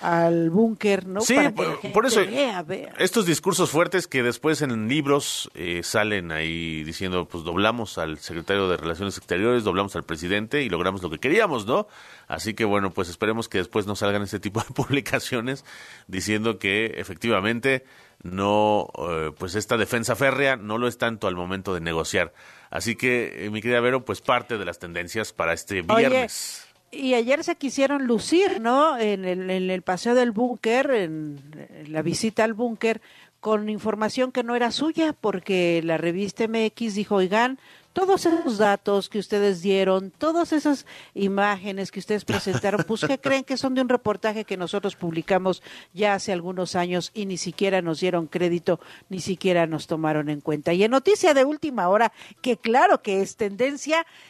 al 0.00 0.50
búnker, 0.50 1.06
¿no? 1.06 1.20
Sí, 1.20 1.34
Para 1.34 1.52
que 1.52 1.88
por, 1.90 2.06
eso 2.06 2.20
vea, 2.20 2.62
vea. 2.62 2.94
estos 2.98 3.26
discursos 3.26 3.70
fuertes 3.70 4.06
que 4.06 4.22
después 4.22 4.62
en 4.62 4.88
libros 4.88 5.50
eh, 5.54 5.82
salen 5.82 6.30
ahí 6.30 6.84
diciendo, 6.84 7.26
pues 7.26 7.44
doblamos 7.44 7.98
al 7.98 8.18
secretario 8.18 8.68
de 8.68 8.76
Relaciones 8.76 9.18
Exteriores, 9.18 9.64
doblamos 9.64 9.96
al 9.96 10.04
presidente 10.04 10.62
y 10.62 10.68
logramos 10.68 11.02
lo 11.02 11.10
que 11.10 11.18
queríamos, 11.18 11.66
¿no? 11.66 11.88
Así 12.28 12.54
que 12.54 12.64
bueno, 12.64 12.90
pues 12.92 13.08
esperemos 13.08 13.48
que 13.48 13.58
después 13.58 13.86
no 13.86 13.96
salgan 13.96 14.22
este 14.22 14.38
tipo 14.38 14.60
de 14.60 14.66
publicaciones 14.74 15.64
diciendo 16.06 16.58
que 16.58 16.86
efectivamente 16.96 17.84
no, 18.22 18.88
eh, 19.08 19.32
pues 19.36 19.54
esta 19.54 19.76
defensa 19.76 20.14
férrea 20.14 20.56
no 20.56 20.78
lo 20.78 20.86
es 20.86 20.98
tanto 20.98 21.26
al 21.26 21.34
momento 21.34 21.74
de 21.74 21.80
negociar. 21.80 22.32
Así 22.70 22.94
que, 22.94 23.46
eh, 23.46 23.50
mi 23.50 23.60
querida 23.60 23.80
Vero, 23.80 24.04
pues 24.04 24.20
parte 24.20 24.56
de 24.58 24.64
las 24.64 24.78
tendencias 24.78 25.32
para 25.32 25.52
este 25.52 25.80
Oye, 25.88 26.08
viernes. 26.08 26.69
Y 26.90 27.14
ayer 27.14 27.44
se 27.44 27.56
quisieron 27.56 28.06
lucir, 28.06 28.60
¿no? 28.60 28.98
En 28.98 29.24
el, 29.24 29.50
en 29.50 29.70
el 29.70 29.82
paseo 29.82 30.14
del 30.14 30.32
búnker, 30.32 30.90
en, 30.90 31.38
en 31.74 31.92
la 31.92 32.02
visita 32.02 32.44
al 32.44 32.54
búnker, 32.54 33.00
con 33.40 33.68
información 33.68 34.32
que 34.32 34.42
no 34.42 34.54
era 34.54 34.70
suya, 34.70 35.14
porque 35.18 35.80
la 35.84 35.96
revista 35.96 36.46
MX 36.46 36.94
dijo, 36.94 37.16
oigan, 37.16 37.58
todos 37.92 38.24
esos 38.24 38.58
datos 38.58 39.08
que 39.08 39.18
ustedes 39.18 39.62
dieron, 39.62 40.12
todas 40.12 40.52
esas 40.52 40.86
imágenes 41.14 41.90
que 41.90 41.98
ustedes 41.98 42.24
presentaron, 42.24 42.84
pues 42.86 43.04
¿qué 43.06 43.18
creen 43.20 43.44
que 43.44 43.56
son 43.56 43.74
de 43.74 43.80
un 43.80 43.88
reportaje 43.88 44.44
que 44.44 44.56
nosotros 44.56 44.94
publicamos 44.94 45.62
ya 45.92 46.14
hace 46.14 46.32
algunos 46.32 46.76
años 46.76 47.10
y 47.14 47.26
ni 47.26 47.36
siquiera 47.36 47.82
nos 47.82 48.00
dieron 48.00 48.26
crédito, 48.28 48.78
ni 49.08 49.20
siquiera 49.20 49.66
nos 49.66 49.86
tomaron 49.88 50.28
en 50.28 50.40
cuenta? 50.40 50.72
Y 50.72 50.84
en 50.84 50.92
noticia 50.92 51.34
de 51.34 51.44
última 51.44 51.88
hora, 51.88 52.12
que 52.40 52.56
claro 52.56 53.02
que 53.02 53.22
es 53.22 53.36
tendencia, 53.36 54.06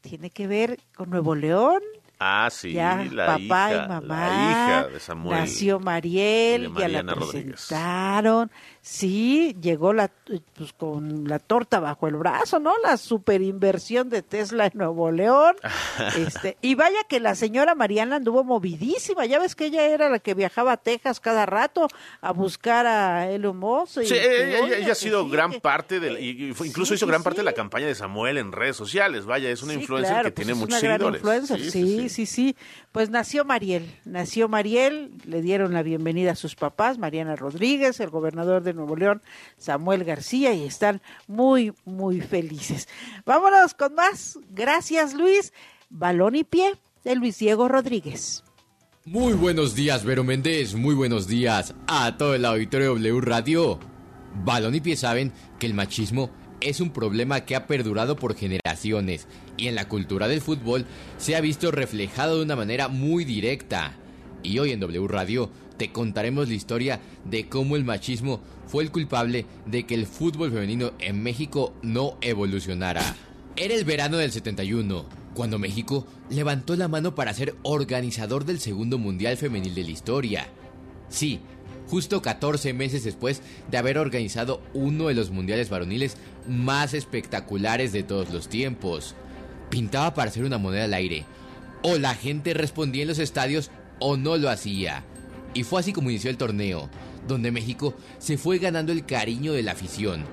tiene 0.00 0.30
que 0.30 0.46
ver 0.46 0.78
con 0.96 1.10
Nuevo 1.10 1.34
León, 1.34 1.80
Ah, 2.24 2.48
sí, 2.52 2.72
ya 2.72 3.04
la 3.10 3.26
papá 3.26 3.40
hija, 3.72 3.84
y 3.84 3.88
mamá, 3.88 4.28
la 4.28 4.50
hija 4.50 4.88
de 4.88 5.00
Samuel. 5.00 5.40
nació 5.40 5.80
Mariel, 5.80 6.66
y 6.66 6.68
de 6.68 6.80
ya 6.80 6.88
la 6.88 7.02
Mariana 7.02 7.14
Rodríguez. 7.14 7.66
Sí, 8.84 9.56
llegó 9.62 9.92
la, 9.92 10.10
pues, 10.56 10.72
con 10.72 11.28
la 11.28 11.38
torta 11.38 11.78
bajo 11.78 12.08
el 12.08 12.16
brazo, 12.16 12.58
¿no? 12.58 12.72
La 12.82 12.96
superinversión 12.96 14.08
de 14.10 14.22
Tesla 14.22 14.66
en 14.66 14.72
Nuevo 14.74 15.12
León. 15.12 15.54
este, 16.18 16.56
y 16.62 16.74
vaya 16.74 16.98
que 17.08 17.20
la 17.20 17.36
señora 17.36 17.76
Mariana 17.76 18.16
anduvo 18.16 18.42
movidísima. 18.42 19.24
Ya 19.24 19.38
ves 19.38 19.54
que 19.54 19.66
ella 19.66 19.86
era 19.86 20.08
la 20.08 20.18
que 20.18 20.34
viajaba 20.34 20.72
a 20.72 20.76
Texas 20.78 21.20
cada 21.20 21.46
rato 21.46 21.86
a 22.20 22.32
buscar 22.32 22.86
a 22.88 23.30
Elon 23.30 23.56
Musk. 23.56 23.98
y 24.02 24.06
Sí, 24.06 24.14
ella, 24.16 24.64
ha 24.82 24.84
que 24.86 24.94
sido 24.96 25.22
sí, 25.26 25.30
gran 25.30 25.52
que- 25.52 25.60
parte 25.60 26.00
del, 26.00 26.18
y 26.18 26.48
y 26.48 26.52
fue- 26.52 26.66
incluso 26.66 26.88
Sí, 26.88 26.94
hizo 26.96 27.06
sí, 27.06 27.10
gran 27.10 27.22
parte 27.22 27.38
de 27.42 27.44
la 27.44 27.52
campaña 27.52 27.86
de 27.86 27.94
Samuel 27.94 28.36
en 28.36 28.50
redes 28.50 28.74
sociales. 28.74 29.26
Vaya, 29.26 29.48
es 29.50 29.62
una 29.62 29.74
Sí, 29.74 29.78
influencer 29.80 30.12
claro, 30.12 30.28
que 30.30 30.32
pues 30.32 30.46
tiene 30.46 30.58
muchos 30.58 30.82
una 30.82 30.98
seguidores. 30.98 31.72
Sí, 31.72 32.08
sí, 32.08 32.26
sí, 32.26 32.56
Pues 32.90 33.10
nació 33.10 33.44
Mariel, 33.44 33.94
nació 34.04 34.48
Mariel, 34.48 35.12
le 35.24 35.40
dieron 35.40 35.72
la 35.72 35.84
bienvenida 35.84 36.32
a 36.32 36.34
sus 36.34 36.56
papás, 36.56 36.98
Mariana 36.98 37.36
Rodríguez, 37.36 38.00
el 38.00 38.10
gobernador 38.10 38.62
de 38.64 38.71
Nuevo 38.74 38.96
León, 38.96 39.22
Samuel 39.56 40.04
García, 40.04 40.52
y 40.52 40.64
están 40.64 41.02
muy, 41.26 41.72
muy 41.84 42.20
felices. 42.20 42.88
Vámonos 43.24 43.74
con 43.74 43.94
más. 43.94 44.38
Gracias, 44.50 45.14
Luis. 45.14 45.52
Balón 45.90 46.34
y 46.36 46.44
pie 46.44 46.74
de 47.04 47.14
Luis 47.14 47.38
Diego 47.38 47.68
Rodríguez. 47.68 48.44
Muy 49.04 49.32
buenos 49.32 49.74
días, 49.74 50.04
Vero 50.04 50.22
Méndez. 50.22 50.74
Muy 50.74 50.94
buenos 50.94 51.26
días 51.26 51.74
a 51.88 52.16
todo 52.16 52.34
el 52.34 52.44
auditorio 52.44 52.94
W 52.94 53.20
Radio. 53.20 53.80
Balón 54.44 54.74
y 54.76 54.80
pie 54.80 54.96
saben 54.96 55.32
que 55.58 55.66
el 55.66 55.74
machismo 55.74 56.30
es 56.60 56.80
un 56.80 56.90
problema 56.90 57.40
que 57.40 57.56
ha 57.56 57.66
perdurado 57.66 58.16
por 58.16 58.36
generaciones 58.36 59.26
y 59.56 59.66
en 59.66 59.74
la 59.74 59.88
cultura 59.88 60.28
del 60.28 60.40
fútbol 60.40 60.86
se 61.18 61.34
ha 61.34 61.40
visto 61.40 61.70
reflejado 61.72 62.36
de 62.36 62.44
una 62.44 62.56
manera 62.56 62.88
muy 62.88 63.24
directa. 63.24 63.94
Y 64.42 64.58
hoy 64.58 64.70
en 64.72 64.80
W 64.80 65.08
Radio 65.08 65.50
te 65.76 65.90
contaremos 65.90 66.48
la 66.48 66.54
historia 66.54 67.00
de 67.24 67.48
cómo 67.48 67.76
el 67.76 67.84
machismo 67.84 68.40
fue 68.72 68.84
el 68.84 68.90
culpable 68.90 69.44
de 69.66 69.84
que 69.84 69.94
el 69.94 70.06
fútbol 70.06 70.50
femenino 70.50 70.92
en 70.98 71.22
México 71.22 71.74
no 71.82 72.16
evolucionara. 72.22 73.02
Era 73.54 73.74
el 73.74 73.84
verano 73.84 74.16
del 74.16 74.32
71, 74.32 75.04
cuando 75.34 75.58
México 75.58 76.06
levantó 76.30 76.74
la 76.74 76.88
mano 76.88 77.14
para 77.14 77.34
ser 77.34 77.54
organizador 77.64 78.46
del 78.46 78.60
segundo 78.60 78.96
Mundial 78.96 79.36
Femenil 79.36 79.74
de 79.74 79.84
la 79.84 79.90
historia. 79.90 80.46
Sí, 81.10 81.40
justo 81.86 82.22
14 82.22 82.72
meses 82.72 83.04
después 83.04 83.42
de 83.70 83.76
haber 83.76 83.98
organizado 83.98 84.62
uno 84.72 85.08
de 85.08 85.14
los 85.14 85.30
mundiales 85.30 85.68
varoniles 85.68 86.16
más 86.48 86.94
espectaculares 86.94 87.92
de 87.92 88.04
todos 88.04 88.32
los 88.32 88.48
tiempos. 88.48 89.14
Pintaba 89.68 90.14
para 90.14 90.30
hacer 90.30 90.44
una 90.44 90.56
moneda 90.56 90.84
al 90.84 90.94
aire. 90.94 91.26
O 91.82 91.98
la 91.98 92.14
gente 92.14 92.54
respondía 92.54 93.02
en 93.02 93.08
los 93.08 93.18
estadios 93.18 93.70
o 93.98 94.16
no 94.16 94.38
lo 94.38 94.48
hacía. 94.48 95.04
Y 95.52 95.64
fue 95.64 95.80
así 95.80 95.92
como 95.92 96.08
inició 96.08 96.30
el 96.30 96.38
torneo, 96.38 96.88
donde 97.26 97.50
México 97.50 97.94
se 98.18 98.38
fue 98.38 98.58
ganando 98.58 98.92
el 98.92 99.04
cariño 99.06 99.52
de 99.52 99.62
la 99.62 99.72
afición. 99.72 100.24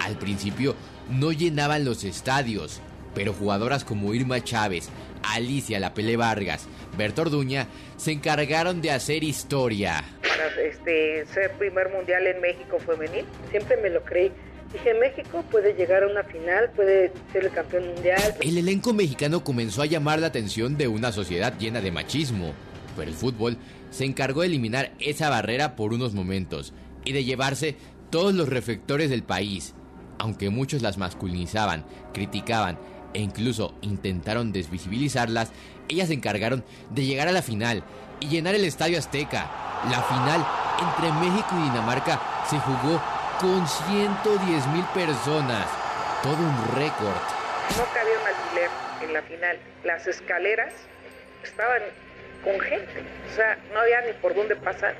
Al 0.00 0.18
principio 0.18 0.74
no 1.10 1.32
llenaban 1.32 1.84
los 1.84 2.04
estadios, 2.04 2.80
pero 3.14 3.32
jugadoras 3.32 3.84
como 3.84 4.14
Irma 4.14 4.42
Chávez, 4.42 4.88
Alicia 5.22 5.80
La 5.80 5.94
Pele 5.94 6.16
Vargas, 6.16 6.66
Berta 6.96 7.22
Orduña 7.22 7.68
se 7.96 8.12
encargaron 8.12 8.80
de 8.82 8.90
hacer 8.90 9.24
historia. 9.24 10.04
para 10.20 10.48
este, 10.62 11.24
ser 11.26 11.52
primer 11.52 11.90
mundial 11.90 12.26
en 12.26 12.40
México 12.40 12.78
femenil. 12.78 13.24
Siempre 13.50 13.76
me 13.78 13.90
lo 13.90 14.02
creí. 14.04 14.32
Dije, 14.72 14.92
México 14.94 15.44
puede 15.50 15.74
llegar 15.74 16.02
a 16.02 16.08
una 16.08 16.24
final, 16.24 16.70
puede 16.74 17.12
ser 17.32 17.44
el 17.44 17.52
campeón 17.52 17.86
mundial. 17.94 18.34
El 18.40 18.58
elenco 18.58 18.92
mexicano 18.92 19.44
comenzó 19.44 19.82
a 19.82 19.86
llamar 19.86 20.18
la 20.18 20.26
atención 20.26 20.76
de 20.76 20.88
una 20.88 21.12
sociedad 21.12 21.56
llena 21.58 21.80
de 21.80 21.92
machismo, 21.92 22.54
pero 22.96 23.08
el 23.08 23.14
fútbol 23.16 23.56
se 23.94 24.04
encargó 24.04 24.40
de 24.40 24.48
eliminar 24.48 24.92
esa 24.98 25.30
barrera 25.30 25.76
por 25.76 25.92
unos 25.92 26.14
momentos 26.14 26.74
y 27.04 27.12
de 27.12 27.22
llevarse 27.22 27.76
todos 28.10 28.34
los 28.34 28.48
reflectores 28.48 29.08
del 29.08 29.22
país. 29.22 29.72
Aunque 30.18 30.50
muchos 30.50 30.82
las 30.82 30.98
masculinizaban, 30.98 31.84
criticaban 32.12 32.76
e 33.12 33.20
incluso 33.20 33.76
intentaron 33.82 34.52
desvisibilizarlas, 34.52 35.52
ellas 35.88 36.08
se 36.08 36.14
encargaron 36.14 36.64
de 36.90 37.04
llegar 37.04 37.28
a 37.28 37.32
la 37.32 37.42
final 37.42 37.84
y 38.18 38.26
llenar 38.26 38.56
el 38.56 38.64
Estadio 38.64 38.98
Azteca. 38.98 39.48
La 39.88 40.02
final 40.02 40.44
entre 40.80 41.12
México 41.12 41.50
y 41.52 41.62
Dinamarca 41.62 42.20
se 42.50 42.58
jugó 42.58 43.00
con 43.40 43.64
110 43.68 44.66
mil 44.68 44.84
personas. 44.86 45.68
Todo 46.20 46.38
un 46.38 46.74
récord. 46.74 47.14
No 47.76 47.84
cabía 47.94 48.18
un 48.20 48.26
alfiler 48.26 48.70
en 49.02 49.12
la 49.12 49.22
final. 49.22 49.56
Las 49.84 50.08
escaleras 50.08 50.72
estaban 51.44 51.82
con 52.44 52.60
gente. 52.60 53.02
O 53.32 53.34
sea, 53.34 53.58
no 53.72 53.80
había 53.80 54.02
ni 54.02 54.12
por 54.14 54.34
dónde 54.34 54.56
pasar 54.56 54.94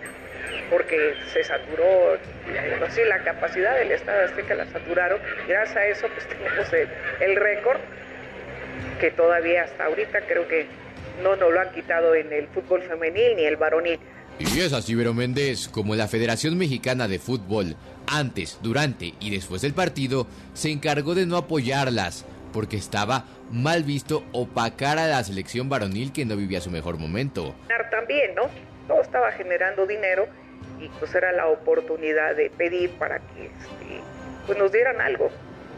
porque 0.71 1.15
se 1.33 1.45
saturó. 1.45 2.19
Bueno, 2.47 2.87
sí, 2.91 3.03
la 3.07 3.23
capacidad 3.23 3.77
del 3.77 3.93
Estado 3.93 4.25
Azteca 4.25 4.55
la 4.55 4.67
saturaron. 4.67 5.21
Gracias 5.47 5.77
a 5.77 5.87
eso, 5.87 6.09
pues 6.09 6.29
tenemos 6.29 6.73
el, 6.73 6.89
el 7.21 7.37
récord 7.37 7.79
que 9.01 9.11
todavía 9.11 9.65
hasta 9.65 9.85
ahorita 9.85 10.21
creo 10.23 10.49
que 10.49 10.67
no 11.23 11.37
nos 11.37 11.53
lo 11.53 11.61
han 11.61 11.71
quitado 11.73 12.15
en 12.15 12.33
el 12.33 12.49
fútbol 12.49 12.83
femenil 12.83 13.37
ni 13.37 13.45
el 13.45 13.57
varonil. 13.57 13.99
Y 14.39 14.61
es 14.61 14.73
así, 14.73 14.95
Vero 14.97 15.15
Méndez, 15.15 15.69
como 15.69 15.95
la 15.95 16.09
Federación 16.09 16.59
Mexicana 16.59 17.07
de 17.07 17.21
Fútbol, 17.21 17.77
antes, 18.07 18.59
durante 18.63 19.15
y 19.21 19.31
después 19.31 19.63
del 19.63 19.75
partido, 19.75 20.27
se 20.55 20.71
encargó 20.71 21.15
de 21.15 21.25
no 21.25 21.37
apoyarlas, 21.37 22.27
porque 22.55 22.77
estaba 22.77 23.25
mal 23.51 23.83
visto 23.83 24.23
opacar 24.33 24.99
a 25.01 25.09
la 25.09 25.23
selección 25.25 25.69
varonil 25.69 26.13
que 26.13 26.25
no 26.25 26.37
vivía 26.37 26.61
su 26.61 26.71
mejor 26.71 26.97
momento. 26.99 27.53
También, 27.91 28.35
¿no? 28.37 28.43
Todo 28.87 29.01
estaba 29.03 29.33
generando 29.33 29.87
dinero 29.87 30.29
y 30.79 30.89
pues 31.01 31.15
era 31.15 31.33
la 31.33 31.49
oportunidad 31.49 32.37
de 32.37 32.51
pedir 32.51 32.91
para 32.93 33.19
que 33.19 33.47
este, 33.47 34.01
pues 34.47 34.57
nos 34.57 34.71
dieran 34.71 35.01
algo. 35.01 35.31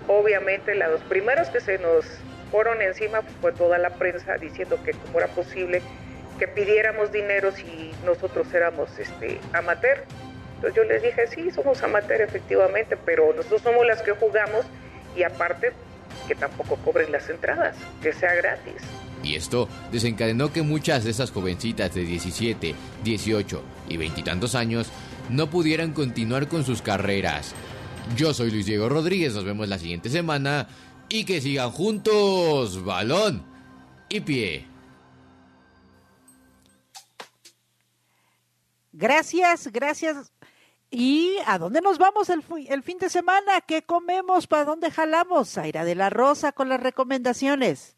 Obviamente 0.07 0.75
los 0.75 1.01
primeros 1.03 1.49
que 1.49 1.61
se 1.61 1.79
nos 1.79 2.05
fueron 2.51 2.83
encima 2.83 3.23
fue 3.41 3.53
toda 3.53 3.79
la 3.79 3.91
prensa 3.91 4.37
diciendo 4.37 4.79
que 4.85 4.93
cómo 4.93 5.19
era 5.19 5.29
posible 5.29 5.83
que 6.39 6.47
pidiéramos 6.47 7.11
dinero 7.11 7.53
si 7.53 7.93
nosotros 8.05 8.53
éramos 8.53 8.99
este 8.99 9.41
amateur. 9.55 10.05
Entonces 10.57 10.75
yo 10.75 10.85
les 10.85 11.03
dije, 11.03 11.27
sí, 11.29 11.51
somos 11.51 11.83
amateur 11.83 12.21
efectivamente, 12.21 12.99
pero 13.05 13.33
nosotros 13.35 13.63
somos 13.63 13.87
las 13.87 14.03
que 14.03 14.13
jugamos 14.13 14.67
y 15.17 15.23
aparte 15.23 15.73
que 16.27 16.35
tampoco 16.35 16.77
cobren 16.77 17.13
las 17.13 17.29
entradas, 17.29 17.77
que 18.03 18.13
sea 18.13 18.35
gratis. 18.35 18.75
Y 19.23 19.35
esto 19.35 19.69
desencadenó 19.91 20.53
que 20.53 20.63
muchas 20.63 21.05
de 21.05 21.11
esas 21.11 21.31
jovencitas 21.31 21.95
de 21.95 22.03
17, 22.03 22.75
18 23.03 23.63
y 23.89 23.97
veintitantos 23.97 24.55
años 24.55 24.89
no 25.31 25.51
pudieran 25.51 25.93
continuar 25.93 26.49
con 26.49 26.65
sus 26.65 26.83
carreras. 26.83 27.55
Yo 28.17 28.33
soy 28.33 28.51
Luis 28.51 28.67
Diego 28.67 28.89
Rodríguez, 28.89 29.35
nos 29.35 29.45
vemos 29.45 29.69
la 29.69 29.79
siguiente 29.79 30.11
semana 30.11 30.69
y 31.09 31.25
que 31.25 31.41
sigan 31.41 31.71
juntos, 31.71 32.85
balón 32.85 33.45
y 34.09 34.21
pie. 34.21 34.67
Gracias, 38.93 39.69
gracias. 39.73 40.33
¿Y 40.91 41.37
a 41.47 41.59
dónde 41.59 41.81
nos 41.81 41.99
vamos 41.99 42.31
el, 42.31 42.43
fin 42.83 42.99
de 42.99 43.11
semana? 43.11 43.61
¿Qué 43.61 43.83
comemos? 43.83 44.47
¿Para 44.47 44.65
dónde 44.65 44.91
jalamos? 44.91 45.51
Zaira 45.51 45.85
de 45.85 45.95
la 45.95 46.11
Rosa 46.11 46.53
con 46.53 46.69
las 46.69 46.81
recomendaciones. 46.81 47.97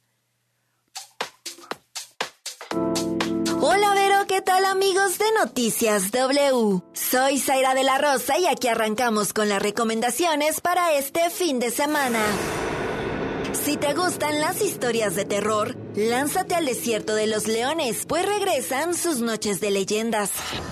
Hola 3.61 3.93
Vero, 3.95 4.26
¿qué 4.26 4.41
tal 4.41 4.64
amigos 4.64 5.18
de 5.18 5.26
Noticias 5.32 6.12
W? 6.12 6.80
Soy 6.93 7.39
Zaira 7.39 7.74
de 7.74 7.82
la 7.82 7.99
Rosa 7.99 8.39
y 8.39 8.47
aquí 8.47 8.68
arrancamos 8.68 9.32
con 9.32 9.49
las 9.49 9.61
recomendaciones 9.61 10.61
para 10.61 10.93
este 10.95 11.28
fin 11.30 11.59
de 11.59 11.70
semana. 11.70 12.20
Si 13.53 13.76
te 13.76 13.94
gustan 13.94 14.40
las 14.40 14.61
historias 14.61 15.14
de 15.14 15.24
terror, 15.24 15.74
lánzate 15.96 16.55
al 16.55 16.66
desierto 16.66 17.14
de 17.14 17.26
los 17.26 17.49
leones, 17.49 18.05
pues 18.07 18.26
regresan 18.26 18.94
sus 18.94 19.20
noches 19.20 19.61
de 19.61 19.70
leyendas. 19.70 20.30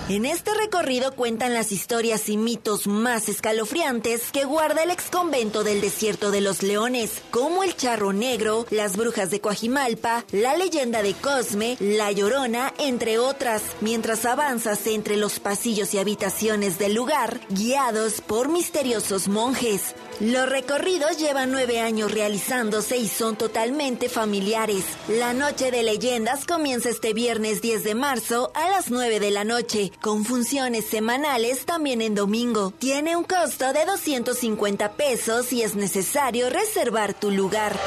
En 0.09 0.27
este 0.27 0.53
recorrido 0.55 1.12
cuentan 1.12 1.55
las 1.55 1.72
historias 1.72 2.29
y 2.29 2.37
mitos 2.37 2.87
más 2.87 3.29
escalofriantes 3.29 4.31
que 4.31 4.45
guarda 4.45 4.83
el 4.83 4.91
exconvento 4.91 5.64
del 5.64 5.81
desierto 5.81 6.31
de 6.31 6.43
los 6.43 6.62
leones, 6.62 7.22
como 7.31 7.64
el 7.64 7.74
charro 7.77 8.12
negro, 8.12 8.66
las 8.70 8.97
brujas 8.97 9.31
de 9.31 9.41
Coajimalpa, 9.41 10.24
la 10.33 10.57
leyenda 10.57 11.03
de 11.03 11.14
Cosme, 11.14 11.77
la 11.81 12.12
llorona, 12.12 12.74
entre 12.79 13.18
otras, 13.18 13.62
mientras 13.81 14.24
avanzas 14.27 14.87
entre 14.87 15.16
los 15.16 15.41
pasillos 15.41 15.95
y 15.95 15.99
habitaciones 15.99 16.79
del 16.79 16.95
lugar, 16.95 17.41
guiados 17.49 18.20
por 18.20 18.49
misteriosos 18.49 19.29
monjes. 19.29 19.95
Los 20.21 20.49
recorridos 20.49 21.19
llevan 21.19 21.51
nueve 21.51 21.79
años 21.79 22.11
realizándose 22.11 22.97
y 22.97 23.07
son 23.07 23.37
totalmente 23.37 24.09
familiares. 24.09 24.85
La 25.09 25.35
Noche 25.35 25.71
de 25.71 25.83
Leyendas 25.83 26.47
comienza 26.47 26.89
este 26.89 27.12
viernes 27.12 27.61
10 27.61 27.85
de 27.85 27.95
marzo 27.95 28.51
a 28.55 28.71
las 28.71 28.91
9 28.91 29.21
de 29.21 29.31
la 29.31 29.45
noche, 29.45 29.93
con 30.01 30.25
funciones 30.25 30.87
semanales 30.87 31.67
también 31.67 32.01
en 32.01 32.14
domingo. 32.14 32.73
Tiene 32.79 33.14
un 33.14 33.25
costo 33.25 33.75
de 33.75 33.85
250 33.85 34.93
pesos 34.93 35.53
y 35.53 35.62
es 35.62 35.77
necesario 35.77 36.49
reservar 36.49 37.12
tu 37.12 37.31
lugar. 37.31 37.79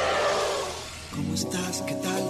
¿Cómo 1.12 1.34
estás? 1.34 1.82
¿Qué 1.82 1.94
tal? 1.94 2.29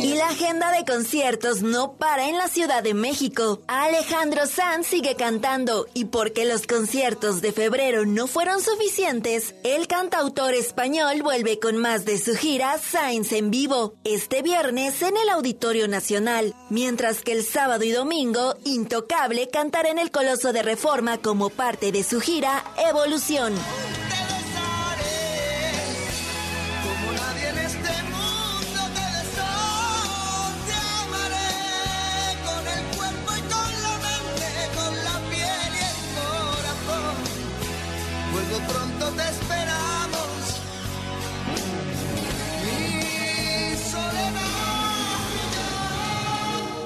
Y 0.00 0.14
la 0.14 0.28
agenda 0.28 0.70
de 0.72 0.84
conciertos 0.84 1.62
no 1.62 1.92
para 1.94 2.28
en 2.28 2.38
la 2.38 2.48
Ciudad 2.48 2.82
de 2.82 2.94
México. 2.94 3.60
Alejandro 3.66 4.46
Sanz 4.46 4.86
sigue 4.86 5.16
cantando 5.16 5.86
y 5.94 6.06
porque 6.06 6.44
los 6.44 6.66
conciertos 6.66 7.40
de 7.40 7.52
febrero 7.52 8.04
no 8.06 8.26
fueron 8.26 8.60
suficientes, 8.60 9.54
el 9.64 9.86
cantautor 9.86 10.54
español 10.54 11.22
vuelve 11.22 11.58
con 11.58 11.76
más 11.76 12.04
de 12.04 12.18
su 12.18 12.34
gira 12.34 12.78
Sainz 12.78 13.32
en 13.32 13.50
vivo, 13.50 13.94
este 14.04 14.42
viernes 14.42 15.02
en 15.02 15.16
el 15.16 15.28
Auditorio 15.28 15.88
Nacional, 15.88 16.54
mientras 16.70 17.22
que 17.22 17.32
el 17.32 17.44
sábado 17.44 17.84
y 17.84 17.90
domingo, 17.90 18.56
Intocable 18.64 19.48
cantará 19.48 19.90
en 19.90 19.98
el 19.98 20.10
Coloso 20.10 20.52
de 20.52 20.62
Reforma 20.62 21.18
como 21.18 21.50
parte 21.50 21.92
de 21.92 22.02
su 22.04 22.20
gira 22.20 22.64
Evolución. 22.88 23.54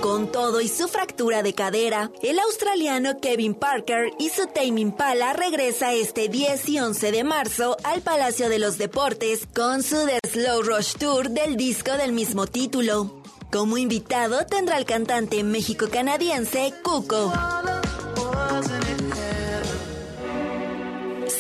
Con 0.07 0.31
todo 0.31 0.61
y 0.61 0.69
su 0.69 0.87
fractura 0.87 1.43
de 1.43 1.53
cadera, 1.53 2.13
el 2.23 2.39
australiano 2.39 3.19
Kevin 3.19 3.55
Parker 3.57 4.13
y 4.21 4.29
su 4.29 4.47
Tame 4.47 4.81
Impala 4.81 5.33
regresa 5.33 5.95
este 5.95 6.29
10 6.29 6.69
y 6.69 6.79
11 6.79 7.11
de 7.11 7.25
marzo 7.25 7.77
al 7.83 8.03
Palacio 8.03 8.49
de 8.49 8.61
los 8.61 8.79
Deportes 8.79 9.49
con 9.53 9.83
su 9.83 9.97
The 10.07 10.21
Slow 10.29 10.63
Rush 10.63 10.93
Tour 10.93 11.31
del 11.31 11.57
disco 11.57 11.91
del 11.97 12.13
mismo 12.13 12.47
título. 12.47 13.21
Como 13.51 13.79
invitado 13.79 14.47
tendrá 14.47 14.77
al 14.77 14.85
cantante 14.85 15.43
México-canadiense 15.43 16.73
Cuco. 16.85 17.33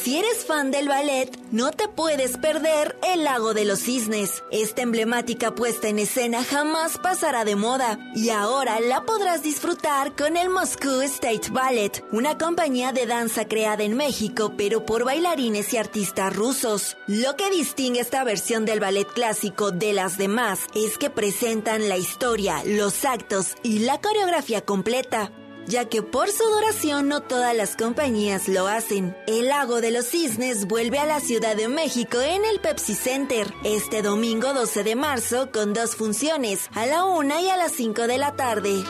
Si 0.06 0.16
eres 0.16 0.44
fan 0.46 0.70
del 0.70 0.86
ballet, 0.86 1.36
no 1.50 1.72
te 1.72 1.88
puedes 1.88 2.38
perder 2.38 2.96
El 3.02 3.24
Lago 3.24 3.54
de 3.54 3.64
los 3.64 3.80
Cisnes. 3.80 4.44
Esta 4.52 4.82
emblemática 4.82 5.52
puesta 5.52 5.88
en 5.88 5.98
escena 5.98 6.44
jamás 6.44 6.96
pasará 6.96 7.44
de 7.44 7.56
moda 7.56 7.98
y 8.14 8.30
ahora 8.30 8.78
la 8.78 9.02
podrás 9.04 9.42
disfrutar 9.42 10.14
con 10.14 10.36
el 10.36 10.48
Moscow 10.48 11.00
State 11.00 11.50
Ballet, 11.50 12.04
una 12.12 12.38
compañía 12.38 12.92
de 12.92 13.06
danza 13.06 13.48
creada 13.48 13.82
en 13.82 13.96
México 13.96 14.52
pero 14.56 14.86
por 14.86 15.02
bailarines 15.02 15.74
y 15.74 15.76
artistas 15.76 16.36
rusos. 16.36 16.96
Lo 17.08 17.34
que 17.34 17.50
distingue 17.50 17.98
esta 17.98 18.22
versión 18.22 18.64
del 18.64 18.78
ballet 18.78 19.08
clásico 19.08 19.72
de 19.72 19.92
las 19.92 20.18
demás 20.18 20.60
es 20.76 20.98
que 20.98 21.10
presentan 21.10 21.88
la 21.88 21.96
historia, 21.96 22.62
los 22.64 23.04
actos 23.04 23.56
y 23.64 23.80
la 23.80 24.00
coreografía 24.00 24.60
completa 24.60 25.32
ya 25.66 25.86
que 25.86 26.02
por 26.02 26.30
su 26.30 26.44
duración 26.44 27.08
no 27.08 27.22
todas 27.22 27.56
las 27.56 27.76
compañías 27.76 28.48
lo 28.48 28.66
hacen. 28.66 29.16
El 29.26 29.46
Lago 29.46 29.80
de 29.80 29.90
los 29.90 30.06
Cisnes 30.06 30.66
vuelve 30.66 30.98
a 30.98 31.06
la 31.06 31.20
Ciudad 31.20 31.56
de 31.56 31.68
México 31.68 32.20
en 32.20 32.44
el 32.44 32.60
Pepsi 32.60 32.94
Center 32.94 33.52
este 33.64 34.02
domingo 34.02 34.54
12 34.54 34.84
de 34.84 34.96
marzo 34.96 35.50
con 35.52 35.72
dos 35.72 35.96
funciones, 35.96 36.68
a 36.74 36.86
la 36.86 37.04
1 37.04 37.40
y 37.40 37.48
a 37.48 37.56
las 37.56 37.72
5 37.72 38.06
de 38.06 38.18
la 38.18 38.36
tarde. 38.36 38.84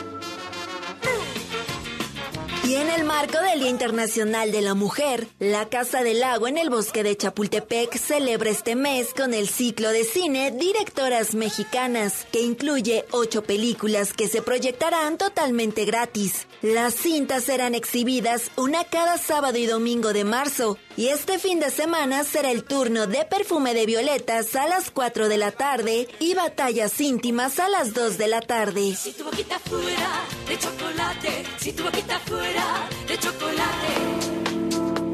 Y 2.67 2.75
en 2.75 2.89
el 2.89 3.05
marco 3.05 3.39
del 3.39 3.61
Día 3.61 3.69
Internacional 3.69 4.51
de 4.51 4.61
la 4.61 4.73
Mujer, 4.73 5.25
la 5.39 5.69
Casa 5.69 6.03
del 6.03 6.19
Lago 6.19 6.49
en 6.49 6.57
el 6.57 6.69
Bosque 6.69 7.01
de 7.01 7.15
Chapultepec 7.15 7.97
celebra 7.97 8.49
este 8.49 8.75
mes 8.75 9.13
con 9.13 9.33
el 9.33 9.47
ciclo 9.47 9.89
de 9.89 10.03
cine 10.03 10.51
Directoras 10.51 11.33
Mexicanas, 11.33 12.27
que 12.29 12.41
incluye 12.41 13.05
ocho 13.11 13.41
películas 13.41 14.11
que 14.11 14.27
se 14.27 14.41
proyectarán 14.41 15.17
totalmente 15.17 15.85
gratis. 15.85 16.45
Las 16.63 16.95
cintas 16.95 17.43
serán 17.43 17.75
exhibidas 17.75 18.49
una 18.55 18.83
cada 18.83 19.19
sábado 19.19 19.59
y 19.59 19.67
domingo 19.67 20.11
de 20.11 20.23
marzo, 20.23 20.79
y 20.95 21.09
este 21.09 21.37
fin 21.37 21.59
de 21.59 21.69
semana 21.69 22.23
será 22.23 22.49
el 22.49 22.63
turno 22.63 23.05
de 23.05 23.25
Perfume 23.25 23.75
de 23.75 23.85
Violetas 23.85 24.55
a 24.55 24.67
las 24.67 24.89
4 24.89 25.29
de 25.29 25.37
la 25.37 25.51
tarde 25.51 26.07
y 26.19 26.33
Batallas 26.33 26.99
Íntimas 26.99 27.59
a 27.59 27.69
las 27.69 27.93
2 27.93 28.17
de 28.17 28.27
la 28.27 28.41
tarde. 28.41 28.95
Si 28.95 29.11
tu 29.11 29.25
boquita 29.25 29.59
fuera 29.59 30.23
de 30.49 30.57
chocolate, 30.57 31.43
si 31.59 31.73
tu 31.73 31.83
boquita 31.83 32.19
fuera 32.21 32.89
de 33.07 33.19
chocolate. 33.19 34.37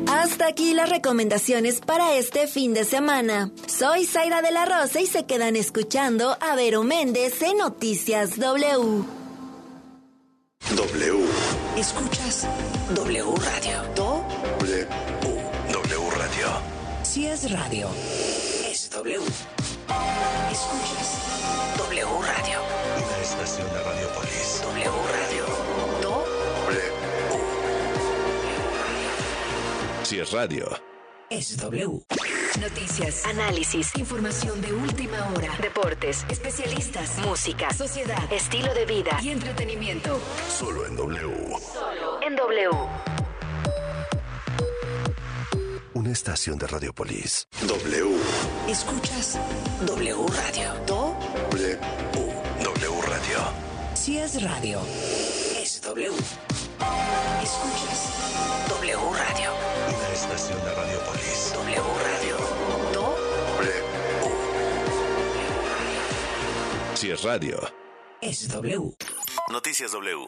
Hasta 0.08 0.48
aquí 0.48 0.74
las 0.74 0.90
recomendaciones 0.90 1.82
para 1.82 2.16
este 2.16 2.48
fin 2.48 2.74
de 2.74 2.86
semana. 2.86 3.52
Soy 3.68 4.06
Zaira 4.06 4.42
de 4.42 4.52
la 4.52 4.64
Rosa 4.64 5.02
y 5.02 5.08
se 5.08 5.26
quedan 5.26 5.58
escuchando 5.58 6.38
a 6.40 6.56
Vero 6.56 6.84
Méndez 6.84 7.42
en 7.42 7.58
Noticias 7.58 8.40
W. 8.40 9.23
W. 10.72 11.26
Escuchas 11.78 12.48
W 12.96 13.36
Radio. 13.36 13.84
Do. 13.96 14.26
W. 14.60 14.88
W 15.72 16.10
Radio. 16.18 16.48
Si 17.04 17.28
es 17.28 17.52
radio, 17.52 17.90
es 18.66 18.90
W. 18.90 19.20
Escuchas 20.52 21.78
W 21.78 22.06
Radio. 22.22 22.60
Una 22.98 23.18
estación 23.22 23.68
de 23.68 23.84
Radiopolis. 23.84 24.62
W 24.64 24.92
Radio. 25.12 25.46
Do. 26.02 26.26
W. 26.66 26.82
Si 30.04 30.20
es 30.20 30.32
radio, 30.32 30.70
es 31.30 31.58
W. 31.58 32.02
Noticias, 32.60 33.26
análisis, 33.26 33.92
información 33.98 34.62
de 34.62 34.72
última 34.74 35.28
hora, 35.30 35.50
deportes, 35.62 36.26
especialistas, 36.30 37.18
música, 37.20 37.74
sociedad, 37.74 38.32
estilo 38.32 38.74
de 38.74 38.86
vida 38.86 39.20
y 39.22 39.30
entretenimiento. 39.30 40.20
Solo 40.50 40.86
en 40.86 40.96
W. 40.96 41.58
Solo 41.60 42.22
en 42.22 42.36
W. 42.36 42.70
Una 45.94 46.12
estación 46.12 46.58
de 46.58 46.68
Radiopolis. 46.68 47.48
W. 47.68 48.18
Escuchas 48.68 49.40
W 49.86 50.26
Radio. 50.28 50.74
Do. 50.86 51.18
W. 51.52 51.80
W 52.64 53.02
Radio. 53.08 53.40
Si 53.94 54.18
es 54.18 54.42
radio, 54.42 54.80
es 55.62 55.82
W. 55.82 56.12
Escuchas 57.42 58.70
W 58.70 58.98
Radio. 59.18 59.63
Estación 60.24 60.58
de 60.64 60.74
Radiopolis. 60.74 61.54
W 61.54 61.82
Radio. 62.02 62.38
Do. 62.94 63.16
W. 63.60 63.74
Si 66.94 67.12
es 67.12 67.24
radio, 67.24 67.60
es 68.22 68.48
W. 68.48 68.96
Noticias 69.52 69.92
W. 69.92 70.26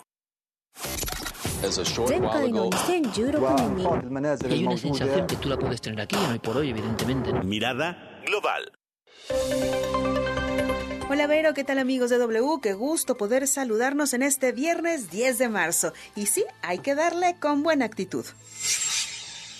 Y 4.41 4.53
hay 4.53 4.65
una 4.65 4.77
sensación 4.77 5.27
que 5.27 5.37
tú 5.37 5.47
la 5.47 5.57
puedes 5.57 5.79
tener 5.79 6.01
aquí, 6.01 6.17
hoy 6.29 6.39
por 6.39 6.57
hoy, 6.57 6.71
evidentemente. 6.71 7.31
¿no? 7.31 7.41
Mirada 7.43 8.21
global. 8.25 8.73
Hola 11.09 11.27
Vero, 11.27 11.53
¿qué 11.53 11.63
tal 11.63 11.79
amigos 11.79 12.09
de 12.09 12.17
W? 12.17 12.59
Qué 12.61 12.73
gusto 12.73 13.15
poder 13.15 13.47
saludarnos 13.47 14.13
en 14.13 14.23
este 14.23 14.51
viernes 14.51 15.09
10 15.09 15.37
de 15.37 15.47
marzo. 15.47 15.93
Y 16.17 16.25
sí, 16.25 16.43
hay 16.63 16.79
que 16.79 16.95
darle 16.95 17.37
con 17.39 17.63
buena 17.63 17.85
actitud. 17.85 18.25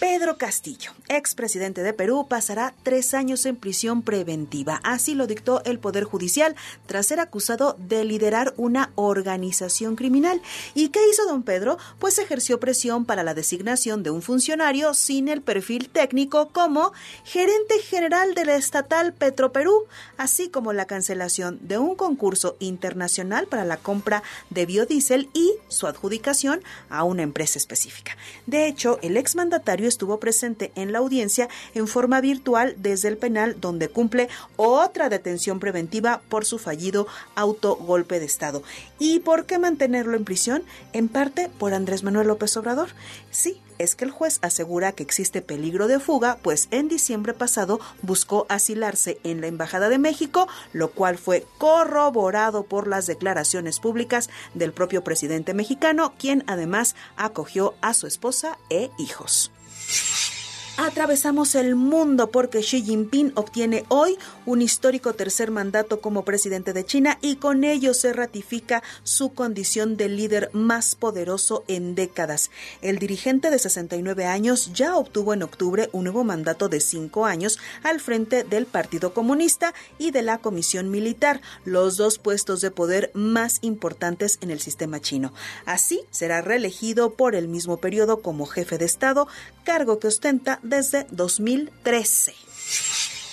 Pedro 0.08 0.38
Castillo, 0.38 0.92
expresidente 1.10 1.82
de 1.82 1.92
Perú, 1.92 2.28
pasará 2.30 2.76
tres 2.84 3.16
años 3.16 3.44
en 3.48 3.56
prisión 3.56 4.04
preventiva. 4.04 4.80
Así 4.84 5.16
lo 5.16 5.26
dictó 5.26 5.64
el 5.66 5.80
Poder 5.80 6.04
Judicial 6.04 6.56
tras 6.86 7.08
ser 7.08 7.20
acusado 7.20 7.76
de 7.80 8.06
liderar 8.06 8.54
una 8.56 8.92
organización 8.94 9.96
criminal. 9.96 10.44
¿Y 10.76 10.90
qué 10.90 11.00
hizo 11.10 11.26
don 11.26 11.42
Pedro? 11.42 11.80
Pues 11.98 12.20
ejerció 12.20 12.60
presión 12.60 13.06
para 13.06 13.24
la 13.24 13.34
designación 13.34 14.04
de 14.04 14.12
un 14.12 14.22
funcionario 14.22 14.94
sin 14.94 15.28
el 15.28 15.42
perfil 15.42 15.90
técnico 15.90 16.50
como 16.50 16.94
gerente 17.24 17.80
general 17.80 18.36
de 18.36 18.46
la 18.46 18.58
estatal 18.58 19.12
Petroperú, 19.12 19.86
así 20.18 20.50
como 20.50 20.72
la 20.72 20.86
cancelación 20.86 21.58
de 21.64 21.80
un 21.80 21.96
concurso 21.96 22.58
internacional 22.60 23.48
para 23.48 23.66
la 23.66 23.78
compra 23.78 24.22
de 24.52 24.68
biodiesel 24.68 25.30
y 25.34 25.56
su 25.68 25.88
adjudicación 25.88 26.62
a 26.92 27.04
una 27.04 27.24
empresa 27.24 27.58
específica. 27.58 28.16
De 28.46 28.68
hecho, 28.68 29.00
el 29.02 29.18
exmandatario 29.18 29.95
estuvo 29.96 30.20
presente 30.20 30.74
en 30.76 30.92
la 30.92 31.00
audiencia 31.00 31.48
en 31.74 31.88
forma 31.88 32.20
virtual 32.20 32.76
desde 32.78 33.08
el 33.08 33.18
penal 33.18 33.56
donde 33.62 33.88
cumple 33.88 34.28
otra 34.58 35.08
detención 35.08 35.62
preventiva 35.62 36.22
por 36.28 36.44
su 36.44 36.60
fallido 36.60 37.08
autogolpe 37.36 38.20
de 38.20 38.26
Estado. 38.26 38.62
¿Y 39.00 39.20
por 39.20 39.46
qué 39.46 39.58
mantenerlo 39.58 40.18
en 40.18 40.26
prisión? 40.26 40.64
En 40.92 41.08
parte 41.08 41.50
por 41.58 41.74
Andrés 41.74 42.04
Manuel 42.04 42.28
López 42.28 42.58
Obrador. 42.58 42.90
Sí, 43.32 43.62
es 43.78 43.96
que 43.96 44.06
el 44.06 44.12
juez 44.12 44.40
asegura 44.42 44.92
que 44.92 45.04
existe 45.04 45.42
peligro 45.42 45.88
de 45.88 46.00
fuga, 46.00 46.38
pues 46.42 46.68
en 46.72 46.88
diciembre 46.88 47.34
pasado 47.34 47.80
buscó 48.02 48.46
asilarse 48.50 49.20
en 49.24 49.42
la 49.42 49.48
Embajada 49.48 49.90
de 49.90 49.98
México, 49.98 50.48
lo 50.74 50.92
cual 50.92 51.18
fue 51.18 51.46
corroborado 51.58 52.64
por 52.64 52.88
las 52.88 53.08
declaraciones 53.08 53.80
públicas 53.80 54.30
del 54.54 54.74
propio 54.74 55.04
presidente 55.04 55.54
mexicano, 55.54 56.14
quien 56.18 56.44
además 56.48 56.96
acogió 57.16 57.76
a 57.82 57.94
su 57.94 58.08
esposa 58.08 58.58
e 58.70 58.90
hijos. 58.98 59.52
Thank 59.88 60.20
you. 60.20 60.25
Atravesamos 60.78 61.56
el 61.56 61.76
mundo 61.76 62.32
porque 62.32 62.60
Xi 62.60 62.84
Jinping 62.84 63.32
obtiene 63.36 63.86
hoy 63.88 64.18
un 64.46 64.62
histórico 64.62 65.14
tercer 65.14 65.50
mandato 65.50 66.02
como 66.02 66.26
presidente 66.26 66.74
de 66.74 66.86
China 66.86 67.18
y 67.22 67.38
con 67.38 67.64
ello 67.64 67.94
se 67.94 68.12
ratifica 68.12 68.84
su 69.04 69.34
condición 69.34 69.96
de 69.96 70.10
líder 70.10 70.50
más 70.52 70.96
poderoso 70.96 71.64
en 71.70 71.96
décadas. 71.96 72.52
El 72.82 73.00
dirigente 73.00 73.52
de 73.52 73.58
69 73.58 74.26
años 74.26 74.74
ya 74.74 74.98
obtuvo 74.98 75.34
en 75.34 75.44
octubre 75.44 75.90
un 75.94 76.04
nuevo 76.04 76.26
mandato 76.26 76.68
de 76.68 76.82
cinco 76.82 77.26
años 77.26 77.58
al 77.82 78.02
frente 78.02 78.44
del 78.44 78.66
Partido 78.66 79.14
Comunista 79.14 79.74
y 79.98 80.12
de 80.12 80.24
la 80.24 80.40
Comisión 80.40 80.92
Militar, 80.92 81.40
los 81.64 81.96
dos 81.96 82.20
puestos 82.20 82.60
de 82.60 82.72
poder 82.72 83.12
más 83.14 83.60
importantes 83.62 84.40
en 84.42 84.52
el 84.52 84.60
sistema 84.60 85.00
chino. 85.00 85.32
Así 85.66 86.02
será 86.12 86.42
reelegido 86.42 87.14
por 87.14 87.34
el 87.34 87.48
mismo 87.48 87.78
periodo 87.78 88.22
como 88.22 88.46
jefe 88.46 88.78
de 88.78 88.86
Estado, 88.86 89.30
cargo 89.64 90.00
que 90.00 90.10
ostenta 90.10 90.60
desde 90.66 91.06
2013. 91.12 92.34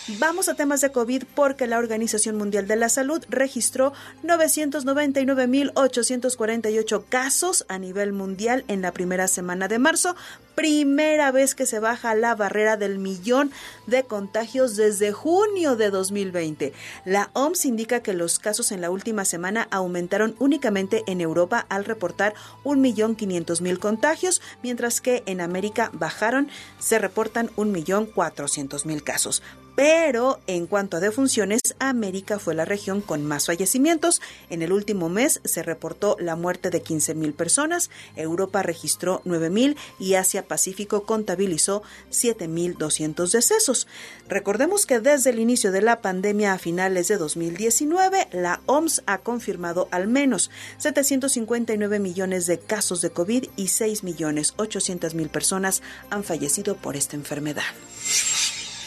Vamos 0.09 0.49
a 0.49 0.55
temas 0.55 0.81
de 0.81 0.91
COVID 0.91 1.23
porque 1.33 1.69
la 1.69 1.79
Organización 1.79 2.37
Mundial 2.37 2.67
de 2.67 2.75
la 2.75 2.89
Salud 2.89 3.25
registró 3.29 3.93
999.848 4.25 7.05
casos 7.09 7.65
a 7.69 7.79
nivel 7.79 8.13
mundial 8.13 8.65
en 8.67 8.83
la 8.83 8.91
primera 8.91 9.29
semana 9.29 9.69
de 9.69 9.79
marzo, 9.79 10.17
primera 10.57 11.31
vez 11.31 11.55
que 11.55 11.67
se 11.67 11.79
baja 11.79 12.17
la 12.17 12.35
barrera 12.35 12.77
del 12.77 12.99
millón 12.99 13.53
de 13.87 14.03
contagios 14.03 14.75
desde 14.75 15.13
junio 15.13 15.77
de 15.77 15.91
2020. 15.91 16.73
La 17.05 17.31
OMS 17.35 17.65
indica 17.65 18.01
que 18.01 18.13
los 18.13 18.41
casos 18.41 18.73
en 18.73 18.81
la 18.81 18.91
última 18.91 19.25
semana 19.25 19.69
aumentaron 19.71 20.35
únicamente 20.41 21.05
en 21.07 21.21
Europa 21.21 21.65
al 21.69 21.85
reportar 21.85 22.35
1.500.000 22.65 23.79
contagios, 23.79 24.43
mientras 24.65 25.01
que 25.01 25.23
en 25.27 25.41
América 25.41 25.91
bajaron, 25.93 26.49
se 26.81 26.99
reportan 26.99 27.51
1.400.000 27.51 29.05
casos. 29.05 29.45
Pero 29.75 30.39
en 30.47 30.67
cuanto 30.67 30.99
a 30.99 31.01
defunciones, 31.01 31.61
América 31.79 32.39
fue 32.39 32.55
la 32.55 32.65
región 32.65 33.01
con 33.01 33.25
más 33.25 33.47
fallecimientos. 33.47 34.21
En 34.51 34.63
el 34.63 34.73
último 34.73 35.09
mes 35.09 35.41
se 35.45 35.63
reportó 35.63 36.17
la 36.21 36.37
muerte 36.37 36.71
de 36.71 36.83
15.000 36.83 37.33
personas, 37.35 37.91
Europa 38.15 38.63
registró 38.63 39.23
9.000 39.25 39.77
y 39.99 40.15
Asia 40.15 40.47
Pacífico 40.47 41.05
contabilizó 41.05 41.83
7.200 42.11 43.31
decesos. 43.31 43.87
Recordemos 44.29 44.85
que 44.85 45.01
desde 45.01 45.31
el 45.31 45.39
inicio 45.39 45.73
de 45.73 45.83
la 45.83 46.03
pandemia 46.03 46.53
a 46.53 46.59
finales 46.59 47.09
de 47.09 47.17
2019, 47.17 48.29
la 48.33 48.61
OMS 48.67 49.03
ha 49.07 49.19
confirmado 49.19 49.89
al 49.91 50.07
menos 50.07 50.51
759 50.79 51.99
millones 51.99 52.47
de 52.47 52.59
casos 52.59 53.01
de 53.01 53.11
COVID 53.11 53.49
y 53.57 53.69
6 53.69 54.05
millones 54.05 54.55
800 54.57 55.15
mil 55.15 55.29
personas 55.29 55.83
han 56.11 56.25
fallecido 56.25 56.77
por 56.77 56.97
esta 56.97 57.17
enfermedad. 57.17 57.65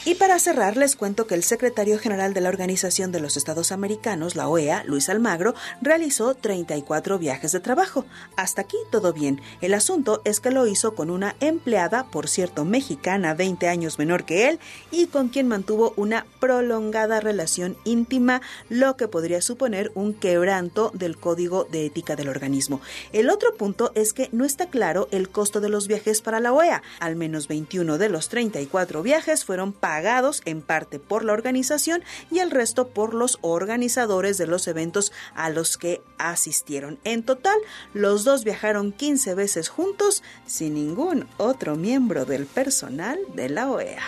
Y 0.08 0.14
para 0.14 0.38
cerrar, 0.38 0.78
les 0.78 0.95
cuento 0.95 1.26
que 1.26 1.34
el 1.34 1.41
secretario 1.41 1.97
general 1.97 2.36
de 2.36 2.41
la 2.41 2.49
Organización 2.49 3.12
de 3.12 3.20
los 3.20 3.38
Estados 3.38 3.72
Americanos, 3.72 4.36
la 4.36 4.47
OEA, 4.47 4.84
Luis 4.84 5.10
Almagro, 5.10 5.56
realizó 5.82 6.36
34 6.36 7.18
viajes 7.18 7.51
de 7.51 7.60
trabajo. 7.60 8.06
Hasta 8.36 8.62
aquí 8.62 8.78
todo 8.91 9.14
bien. 9.14 9.41
El 9.62 9.74
asunto 9.74 10.22
es 10.24 10.39
que 10.39 10.51
lo 10.51 10.68
hizo 10.68 10.93
con 10.93 11.10
una 11.10 11.36
empleada, 11.39 12.06
por 12.12 12.28
cierto, 12.28 12.66
mexicana, 12.66 13.34
20 13.34 13.68
años 13.68 13.97
menor 13.97 14.26
que 14.26 14.47
él, 14.47 14.60
y 14.91 15.08
con 15.08 15.30
quien 15.30 15.47
mantuvo 15.47 15.95
una 15.97 16.28
prolongada 16.39 17.20
relación 17.20 17.76
íntima, 17.84 18.43
lo 18.70 18.97
que 18.97 19.08
podría 19.08 19.41
suponer 19.41 19.91
un 19.95 20.14
quebranto 20.14 20.91
del 20.93 21.18
código 21.18 21.64
de 21.64 21.88
ética 21.88 22.16
del 22.16 22.30
organismo. 22.30 22.80
El 23.12 23.32
otro 23.32 23.56
punto 23.56 23.91
es 23.95 24.14
que 24.14 24.30
no 24.32 24.45
está 24.45 24.68
claro 24.68 25.08
el 25.10 25.30
costo 25.30 25.62
de 25.62 25.70
los 25.70 25.88
viajes 25.88 26.22
para 26.22 26.39
la 26.39 26.53
OEA. 26.53 26.84
Al 26.99 27.16
menos 27.16 27.47
21 27.47 27.97
de 27.97 28.10
los 28.10 28.30
34 28.30 29.01
viajes 29.01 29.43
fueron 29.45 29.74
pagados 29.74 29.95
pagados 29.96 30.41
en 30.43 30.62
parte 30.62 31.00
por 31.00 31.24
la 31.24 31.32
organización 31.32 32.04
y 32.30 32.39
el 32.39 32.52
resto 32.52 32.89
por 32.89 33.14
los 33.14 33.38
organizadores 33.39 34.38
de 34.38 34.46
los 34.46 34.68
eventos 34.68 35.14
a 35.36 35.50
los 35.50 35.78
que 35.78 36.02
asistieron. 36.18 37.00
En 37.06 37.24
total, 37.24 37.58
los 37.93 38.26
dos 38.26 38.43
viajaron 38.43 38.91
15 38.91 39.36
veces 39.36 39.70
juntos 39.70 40.22
sin 40.46 40.74
ningún 40.74 41.30
otro 41.38 41.78
miembro 41.78 42.26
del 42.26 42.46
personal 42.46 43.18
de 43.36 43.48
la 43.48 43.72
OEA. 43.72 44.04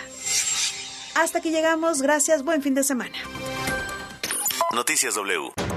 Hasta 1.14 1.40
que 1.40 1.50
llegamos, 1.50 2.02
gracias, 2.02 2.44
buen 2.44 2.60
fin 2.60 2.74
de 2.74 2.84
semana. 2.84 3.16
Noticias 4.74 5.14
W. 5.14 5.67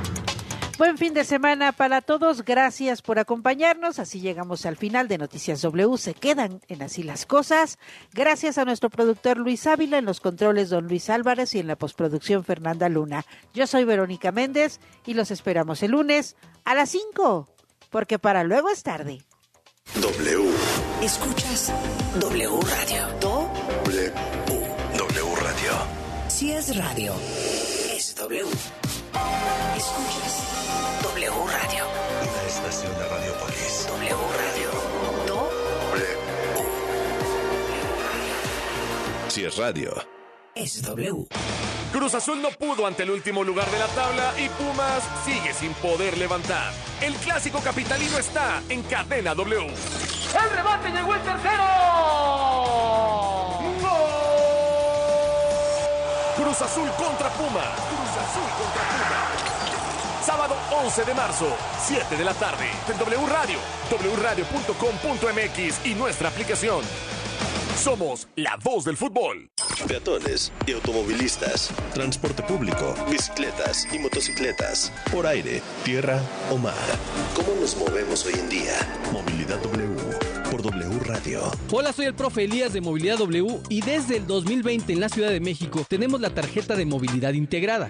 Buen 0.81 0.97
fin 0.97 1.13
de 1.13 1.25
semana 1.25 1.73
para 1.73 2.01
todos. 2.01 2.43
Gracias 2.43 3.03
por 3.03 3.19
acompañarnos. 3.19 3.99
Así 3.99 4.19
llegamos 4.19 4.65
al 4.65 4.77
final 4.77 5.07
de 5.07 5.19
Noticias 5.19 5.61
W. 5.61 5.95
Se 5.99 6.15
quedan 6.15 6.59
en 6.69 6.81
así 6.81 7.03
las 7.03 7.27
cosas. 7.27 7.77
Gracias 8.13 8.57
a 8.57 8.65
nuestro 8.65 8.89
productor 8.89 9.37
Luis 9.37 9.67
Ávila, 9.67 9.99
en 9.99 10.05
los 10.05 10.19
controles 10.19 10.71
don 10.71 10.87
Luis 10.87 11.11
Álvarez 11.11 11.53
y 11.53 11.59
en 11.59 11.67
la 11.67 11.75
postproducción 11.75 12.43
Fernanda 12.43 12.89
Luna. 12.89 13.27
Yo 13.53 13.67
soy 13.67 13.83
Verónica 13.83 14.31
Méndez 14.31 14.79
y 15.05 15.13
los 15.13 15.29
esperamos 15.29 15.83
el 15.83 15.91
lunes 15.91 16.35
a 16.65 16.73
las 16.73 16.89
5, 16.89 17.47
porque 17.91 18.17
para 18.17 18.43
luego 18.43 18.71
es 18.71 18.81
tarde. 18.81 19.21
W. 20.01 20.49
Escuchas 21.03 21.71
W 22.19 22.59
Radio. 22.59 23.07
W. 23.19 24.13
W 24.97 25.35
Radio. 25.35 25.73
Si 26.27 26.51
es 26.51 26.75
radio, 26.75 27.13
es 27.95 28.15
W. 28.15 28.47
Escuchas 29.77 30.50
Si 39.31 39.45
es 39.45 39.55
radio. 39.55 39.93
Es 40.53 40.81
W. 40.81 41.25
Cruz 41.93 42.15
Azul 42.15 42.41
no 42.41 42.49
pudo 42.49 42.85
ante 42.85 43.03
el 43.03 43.11
último 43.11 43.45
lugar 43.45 43.65
de 43.71 43.79
la 43.79 43.87
tabla 43.87 44.33
y 44.37 44.49
Pumas 44.49 45.03
sigue 45.23 45.53
sin 45.53 45.71
poder 45.75 46.17
levantar. 46.17 46.73
El 46.99 47.13
clásico 47.13 47.61
capitalino 47.61 48.17
está 48.17 48.61
en 48.67 48.83
cadena 48.83 49.33
W. 49.33 49.67
El 49.67 50.49
remate 50.49 50.89
llegó 50.89 51.15
el 51.15 51.21
tercero. 51.21 51.63
Cruz 56.35 56.61
Azul 56.61 56.89
contra 56.97 57.29
Puma. 57.29 57.63
Cruz 57.87 58.11
Azul 58.19 58.49
contra 58.59 58.83
Puma. 58.83 59.51
Sábado 60.25 60.55
11 60.83 61.05
de 61.05 61.13
marzo, 61.13 61.47
7 61.85 62.17
de 62.17 62.25
la 62.25 62.33
tarde, 62.33 62.69
en 62.89 62.97
W 62.97 63.25
Radio, 63.27 63.59
wradio.com.mx 64.17 65.85
y 65.85 65.95
nuestra 65.95 66.27
aplicación. 66.27 66.83
Somos 67.83 68.27
la 68.35 68.59
voz 68.63 68.85
del 68.85 68.95
fútbol. 68.95 69.49
Peatones 69.87 70.51
y 70.67 70.73
automovilistas, 70.73 71.71
transporte 71.95 72.43
público, 72.43 72.93
bicicletas 73.09 73.87
y 73.91 73.97
motocicletas, 73.97 74.93
por 75.11 75.25
aire, 75.25 75.63
tierra 75.83 76.21
o 76.51 76.59
mar. 76.59 76.75
¿Cómo 77.35 77.59
nos 77.59 77.75
movemos 77.75 78.23
hoy 78.27 78.33
en 78.35 78.49
día? 78.49 78.75
Movilidad 79.11 79.59
W 79.63 79.95
por 80.51 80.61
W 80.61 80.99
Radio. 81.05 81.41
Hola, 81.71 81.91
soy 81.91 82.05
el 82.05 82.13
profe 82.13 82.43
Elías 82.43 82.71
de 82.71 82.81
Movilidad 82.81 83.17
W 83.17 83.61
y 83.69 83.81
desde 83.81 84.17
el 84.17 84.27
2020 84.27 84.93
en 84.93 84.99
la 84.99 85.09
Ciudad 85.09 85.31
de 85.31 85.39
México 85.39 85.83
tenemos 85.89 86.21
la 86.21 86.29
tarjeta 86.29 86.75
de 86.75 86.85
movilidad 86.85 87.33
integrada. 87.33 87.89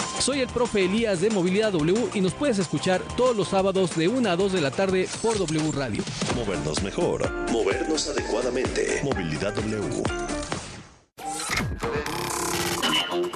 Soy 0.21 0.41
el 0.41 0.47
profe 0.49 0.85
Elías 0.85 1.19
de 1.19 1.31
Movilidad 1.31 1.71
W 1.71 2.09
y 2.13 2.21
nos 2.21 2.35
puedes 2.35 2.59
escuchar 2.59 3.01
todos 3.17 3.35
los 3.35 3.47
sábados 3.47 3.95
de 3.95 4.07
1 4.07 4.29
a 4.29 4.35
2 4.35 4.53
de 4.53 4.61
la 4.61 4.69
tarde 4.69 5.09
por 5.19 5.35
W 5.39 5.71
Radio. 5.71 6.03
Movernos 6.35 6.83
mejor, 6.83 7.27
movernos 7.51 8.07
adecuadamente. 8.07 9.01
Movilidad 9.03 9.55
W. 9.55 10.03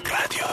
Radio. 0.04 0.46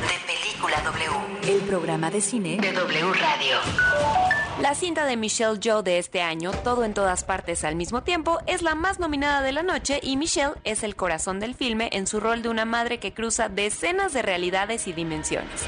De 0.00 0.32
Película 0.32 0.80
W. 0.84 1.52
El 1.52 1.60
programa 1.62 2.08
de 2.12 2.20
cine 2.20 2.58
de 2.58 2.72
W 2.72 3.12
Radio. 3.14 4.45
La 4.60 4.74
cinta 4.74 5.04
de 5.04 5.18
Michelle 5.18 5.60
Joe 5.62 5.82
de 5.82 5.98
este 5.98 6.22
año, 6.22 6.50
Todo 6.50 6.84
en 6.84 6.94
todas 6.94 7.24
partes 7.24 7.62
al 7.62 7.76
mismo 7.76 8.02
tiempo, 8.02 8.38
es 8.46 8.62
la 8.62 8.74
más 8.74 8.98
nominada 8.98 9.42
de 9.42 9.52
la 9.52 9.62
noche 9.62 10.00
y 10.02 10.16
Michelle 10.16 10.54
es 10.64 10.82
el 10.82 10.96
corazón 10.96 11.40
del 11.40 11.54
filme 11.54 11.90
en 11.92 12.06
su 12.06 12.20
rol 12.20 12.40
de 12.40 12.48
una 12.48 12.64
madre 12.64 12.98
que 12.98 13.12
cruza 13.12 13.50
decenas 13.50 14.14
de 14.14 14.22
realidades 14.22 14.88
y 14.88 14.94
dimensiones. 14.94 15.66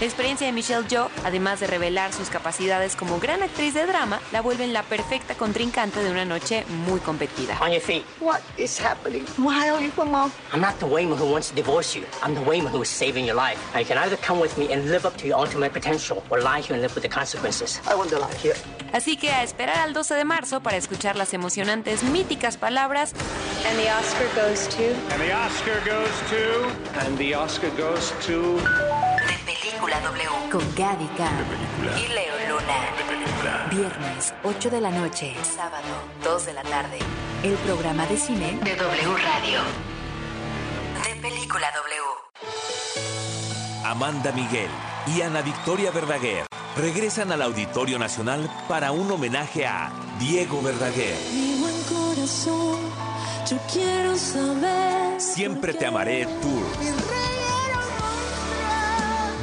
La 0.00 0.06
experiencia 0.06 0.46
de 0.46 0.52
Michelle 0.52 0.86
Yeoh, 0.88 1.08
además 1.24 1.60
de 1.60 1.68
revelar 1.68 2.12
sus 2.12 2.28
capacidades 2.28 2.96
como 2.96 3.20
gran 3.20 3.42
actriz 3.42 3.72
de 3.74 3.86
drama, 3.86 4.20
la 4.32 4.40
vuelven 4.40 4.72
la 4.72 4.82
perfecta 4.82 5.34
contrincante 5.34 6.02
de 6.02 6.10
una 6.10 6.24
noche 6.24 6.64
muy 6.86 6.98
competida. 6.98 7.56
On 7.60 7.70
your 7.70 7.80
feet. 7.80 8.04
What 8.20 8.40
is 8.56 8.80
happening? 8.80 9.24
Why 9.38 9.68
are 9.68 9.80
you 9.80 9.92
Mom? 10.04 10.32
I'm 10.52 10.60
not 10.60 10.78
the 10.80 10.86
Wayman 10.86 11.16
who 11.18 11.30
wants 11.30 11.50
to 11.50 11.54
divorce 11.54 11.94
you. 11.96 12.04
I'm 12.22 12.34
the 12.34 12.40
Wayman 12.40 12.72
who 12.72 12.82
is 12.82 12.88
saving 12.88 13.26
your 13.26 13.36
life. 13.36 13.58
Now 13.74 13.80
you 13.80 13.86
can 13.86 13.98
either 13.98 14.16
come 14.16 14.40
with 14.40 14.58
me 14.58 14.72
and 14.72 14.90
live 14.90 15.06
up 15.06 15.16
to 15.18 15.26
your 15.28 15.38
ultimate 15.38 15.72
potential 15.72 16.22
or 16.30 16.40
lie 16.40 16.60
here 16.60 16.74
and 16.74 16.82
live 16.82 16.94
with 16.96 17.04
the 17.04 17.08
consequences. 17.08 17.80
I 17.88 17.94
want 17.94 18.10
to 18.10 18.18
lie 18.18 18.34
here. 18.42 18.56
Así 18.92 19.16
que 19.16 19.30
a 19.30 19.42
esperar 19.44 19.78
al 19.78 19.92
12 19.92 20.14
de 20.16 20.24
marzo 20.24 20.60
para 20.62 20.76
escuchar 20.76 21.16
las 21.16 21.32
emocionantes 21.32 22.02
míticas 22.02 22.56
palabras 22.58 23.12
And 23.66 23.78
the 23.78 23.88
Oscar 23.90 24.26
goes 24.34 24.68
to 24.68 24.92
And 25.12 25.22
the 25.22 25.32
Oscar 25.32 25.80
goes 25.86 26.10
to 26.30 27.06
And 27.06 27.16
the 27.16 27.34
Oscar 27.34 27.70
goes 27.78 28.12
to 28.26 28.58
Película 29.92 30.10
W 30.10 30.50
con 30.50 30.74
Gaby 30.74 31.06
Khan 31.18 31.44
y 31.98 32.08
Leo 32.08 32.34
Luna. 32.48 33.68
Viernes, 33.70 34.32
8 34.42 34.70
de 34.70 34.80
la 34.80 34.90
noche. 34.90 35.34
Sábado, 35.42 35.84
2 36.24 36.46
de 36.46 36.52
la 36.54 36.62
tarde. 36.62 36.98
El 37.42 37.54
programa 37.56 38.06
de 38.06 38.16
cine 38.16 38.58
de 38.64 38.74
W 38.74 39.16
Radio. 39.16 39.60
De 41.04 41.20
Película 41.20 41.66
W. 41.74 42.02
Amanda 43.84 44.32
Miguel 44.32 44.70
y 45.14 45.20
Ana 45.20 45.42
Victoria 45.42 45.90
Verdaguer 45.90 46.46
regresan 46.76 47.30
al 47.32 47.42
Auditorio 47.42 47.98
Nacional 47.98 48.48
para 48.68 48.92
un 48.92 49.10
homenaje 49.10 49.66
a 49.66 49.92
Diego 50.18 50.62
Verdaguer. 50.62 51.18
Mi 51.34 51.60
buen 51.60 51.82
corazón, 51.82 52.78
yo 53.50 53.58
quiero 53.70 54.16
saber. 54.16 55.20
Siempre 55.20 55.74
te 55.74 55.84
amaré 55.84 56.24
Tour. 56.24 57.11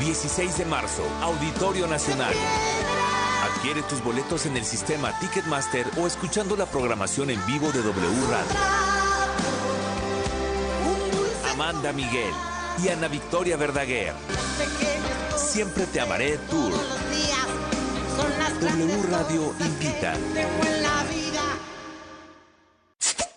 16 0.10 0.58
de 0.58 0.66
marzo, 0.66 1.04
Auditorio 1.22 1.86
Nacional. 1.86 2.34
Adquiere 3.44 3.84
tus 3.84 4.04
boletos 4.04 4.48
en 4.48 4.58
el 4.58 4.66
sistema 4.66 5.14
Ticketmaster 5.20 5.86
o 6.00 6.08
escuchando 6.08 6.56
la 6.58 6.66
programación 6.66 7.30
en 7.30 7.46
vivo 7.46 7.72
de 7.72 7.84
W 7.84 8.28
Radio. 8.32 8.52
Amanda 11.52 11.94
Miguel 11.94 12.34
y 12.84 12.90
Ana 12.90 13.08
Victoria 13.08 13.56
Verdaguer. 13.56 14.16
Siempre 15.38 15.86
te 15.86 16.02
amaré 16.02 16.40
Tour. 16.50 16.74
W 18.62 19.04
Radio 19.12 19.54
invita. 19.60 20.16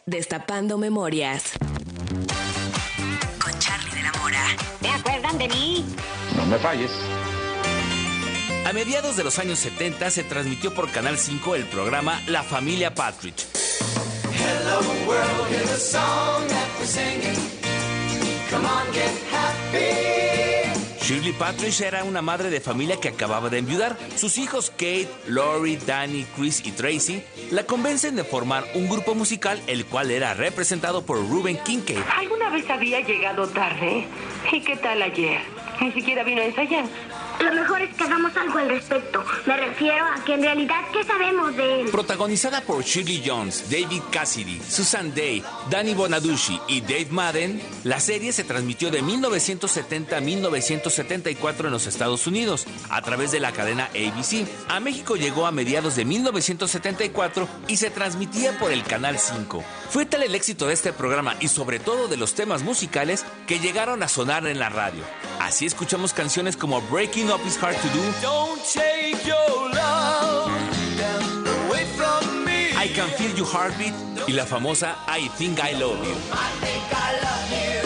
Destapando 0.07 0.79
memorias. 0.79 1.53
Con 3.45 3.59
Charlie 3.59 3.95
de 3.95 4.03
la 4.05 4.13
Mora. 4.13 4.47
¿Te 4.81 4.89
acuerdan 4.89 5.37
de 5.37 5.49
mí? 5.49 5.85
Me 6.53 6.59
falles. 6.59 6.91
A 8.67 8.75
mediados 8.75 9.17
de 9.17 9.25
los 9.25 9.39
años 9.39 9.59
70 9.59 10.11
se 10.11 10.23
transmitió 10.23 10.75
por 10.75 10.91
Canal 10.91 11.17
5 11.17 11.55
el 11.55 11.65
programa 11.65 12.21
La 12.27 12.43
Familia 12.43 12.95
Patridge. 12.95 13.47
Hello 14.35 14.81
world, 15.07 15.49
here's 15.49 15.71
a 15.71 15.79
song 15.79 16.47
that 16.49 16.69
we're 16.79 16.85
singing. 16.85 17.39
Come 18.51 18.67
on, 18.67 18.93
get 18.93 19.11
happy. 19.33 20.13
Shirley 21.01 21.33
Patridge 21.33 21.81
era 21.81 22.05
una 22.05 22.21
madre 22.21 22.51
de 22.51 22.61
familia 22.61 23.01
que 23.01 23.09
acababa 23.09 23.49
de 23.49 23.57
enviudar. 23.57 23.97
Sus 24.17 24.37
hijos 24.37 24.71
Kate, 24.71 25.09
Lori, 25.29 25.77
Danny, 25.77 26.27
Chris 26.37 26.67
y 26.67 26.73
Tracy 26.73 27.25
la 27.51 27.65
convencen 27.65 28.15
de 28.15 28.25
formar 28.25 28.65
un 28.75 28.91
grupo 28.91 29.15
musical 29.15 29.59
el 29.69 29.87
cual 29.87 30.11
era 30.11 30.35
representado 30.35 31.07
por 31.07 31.17
Ruben 31.17 31.57
Kincaid. 31.65 32.03
¿Alguna 32.15 32.51
vez 32.51 32.69
había 32.69 33.01
llegado 33.01 33.49
tarde? 33.49 34.07
¿Y 34.53 34.61
qué 34.61 34.77
tal 34.77 35.01
ayer? 35.01 35.62
Ni 35.83 35.91
siquiera 35.91 36.23
vino 36.23 36.41
a 36.41 36.45
ensayar. 36.45 36.85
Lo 37.41 37.53
mejor 37.55 37.83
es 37.83 37.93
que 37.97 38.05
hagamos 38.05 38.37
algo 38.37 38.59
al 38.59 38.69
respecto. 38.69 39.25
Me 39.47 39.57
refiero 39.57 40.05
a 40.05 40.25
que 40.25 40.35
en 40.35 40.43
realidad, 40.43 40.81
¿qué 40.93 41.03
sabemos 41.03 41.57
de 41.57 41.81
él? 41.81 41.89
Protagonizada 41.91 42.61
por 42.61 42.85
Shirley 42.85 43.21
Jones, 43.27 43.69
David 43.69 44.03
Cassidy, 44.13 44.61
Susan 44.61 45.13
Day, 45.13 45.43
Danny 45.69 45.93
Bonaducci 45.95 46.61
y 46.69 46.83
Dave 46.83 47.09
Madden, 47.11 47.61
la 47.83 47.99
serie 47.99 48.33
se 48.33 48.45
transmitió 48.45 48.93
de 48.93 49.03
1970 49.03 50.17
a 50.17 50.21
1974 50.21 51.67
en 51.67 51.73
los 51.73 51.89
Estados 51.89 52.29
Unidos 52.29 52.65
a 52.89 53.03
través 53.03 53.33
de 53.33 53.41
la 53.41 53.51
cadena 53.51 53.87
ABC. 53.87 54.47
A 54.69 54.79
México 54.79 55.17
llegó 55.17 55.47
a 55.47 55.51
mediados 55.51 55.97
de 55.97 56.05
1974 56.05 57.49
y 57.67 57.77
se 57.77 57.91
transmitía 57.91 58.57
por 58.61 58.71
el 58.71 58.85
Canal 58.85 59.19
5. 59.19 59.65
Fue 59.91 60.07
tal 60.07 60.23
el 60.23 60.37
éxito 60.37 60.69
de 60.69 60.75
este 60.75 60.93
programa 60.93 61.35
y 61.41 61.49
sobre 61.49 61.81
todo 61.81 62.07
de 62.07 62.17
los 62.17 62.35
temas 62.35 62.63
musicales 62.63 63.25
que 63.49 63.59
llegaron 63.59 64.05
a 64.05 64.09
sonar 64.09 64.47
en 64.47 64.61
la 64.61 64.69
radio. 64.69 65.03
Así 65.43 65.67
escuchamos 65.67 66.13
canciones 66.13 66.57
como 66.57 66.81
Breaking 66.83 67.29
Up 67.33 67.41
Is 67.45 67.61
Hard 67.61 67.75
to 67.75 67.89
Do, 67.89 68.01
Don't 68.23 68.63
take 68.63 69.17
your 69.27 69.71
love 69.75 70.53
away 71.67 71.85
from 71.97 72.45
me. 72.45 72.71
I 72.77 72.89
Can 72.95 73.11
Feel 73.19 73.35
Your 73.35 73.49
Heartbeat 73.49 73.93
y 74.29 74.33
la 74.35 74.47
famosa 74.47 74.97
I 75.09 75.29
Think 75.37 75.59
I 75.59 75.73
Love 75.75 75.99
You. 76.07 76.15
I 76.31 76.49
think 76.63 76.85
I 76.93 77.13
love 77.25 77.51
you. 77.51 77.83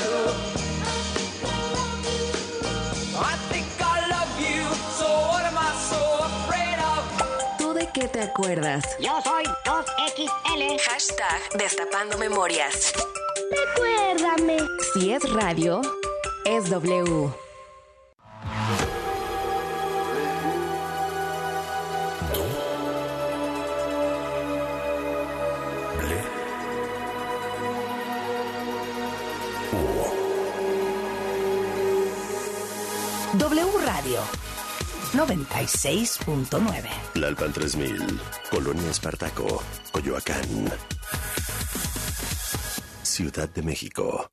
I 3.18 3.36
think 3.50 3.66
I 3.80 4.06
love 4.10 4.38
you. 4.38 4.62
So 4.98 5.06
what 5.06 5.44
am 5.46 5.56
I 5.56 5.72
so 5.88 5.96
afraid 6.24 6.78
of? 6.78 7.56
¿Tú 7.58 7.72
de 7.72 7.88
qué 7.94 8.06
te 8.06 8.20
acuerdas? 8.20 8.84
Yo 9.00 9.18
soy 9.24 9.44
2XL. 9.64 10.78
Hashtag 10.90 11.58
Destapando 11.58 12.18
Memorias. 12.18 12.92
Recuérdame. 13.50 14.58
Si 14.92 15.10
es 15.10 15.22
radio, 15.32 15.80
es 16.44 16.68
W. 16.68 17.45
W 33.66 33.78
Radio 33.84 34.20
96.9. 35.14 36.88
Lalpan 37.14 37.52
3000, 37.52 38.20
Colonia 38.48 38.90
Espartaco, 38.90 39.60
Coyoacán. 39.90 40.70
Ciudad 43.02 43.48
de 43.48 43.62
México. 43.62 44.30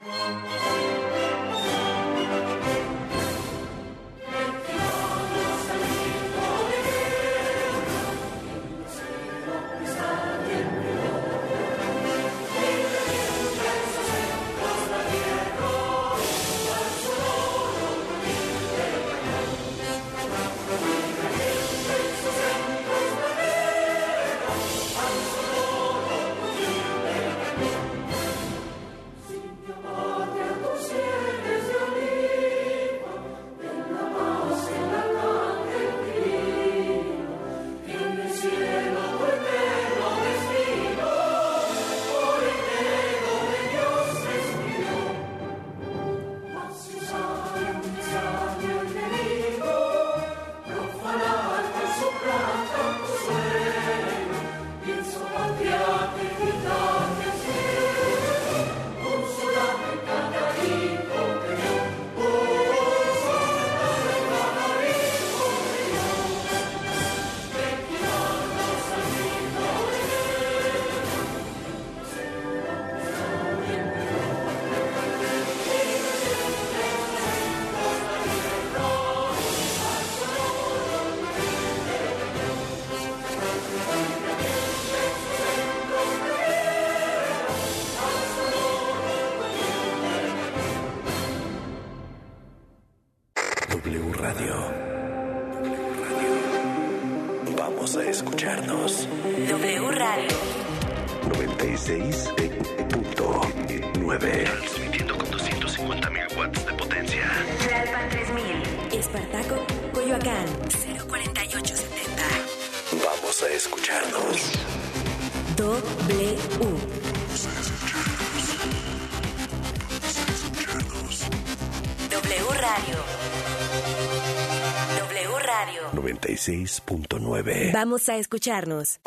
Vamos 127.74 128.10
a 128.10 128.18
escucharnos. 128.18 129.00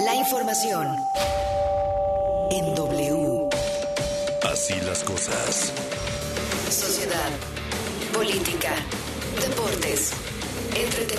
La 0.00 0.16
información 0.16 0.88
en 2.50 2.74
W. 2.74 3.48
Así 4.42 4.74
las 4.84 5.04
cosas. 5.04 5.72
Sociedad, 6.68 7.30
política, 8.12 8.74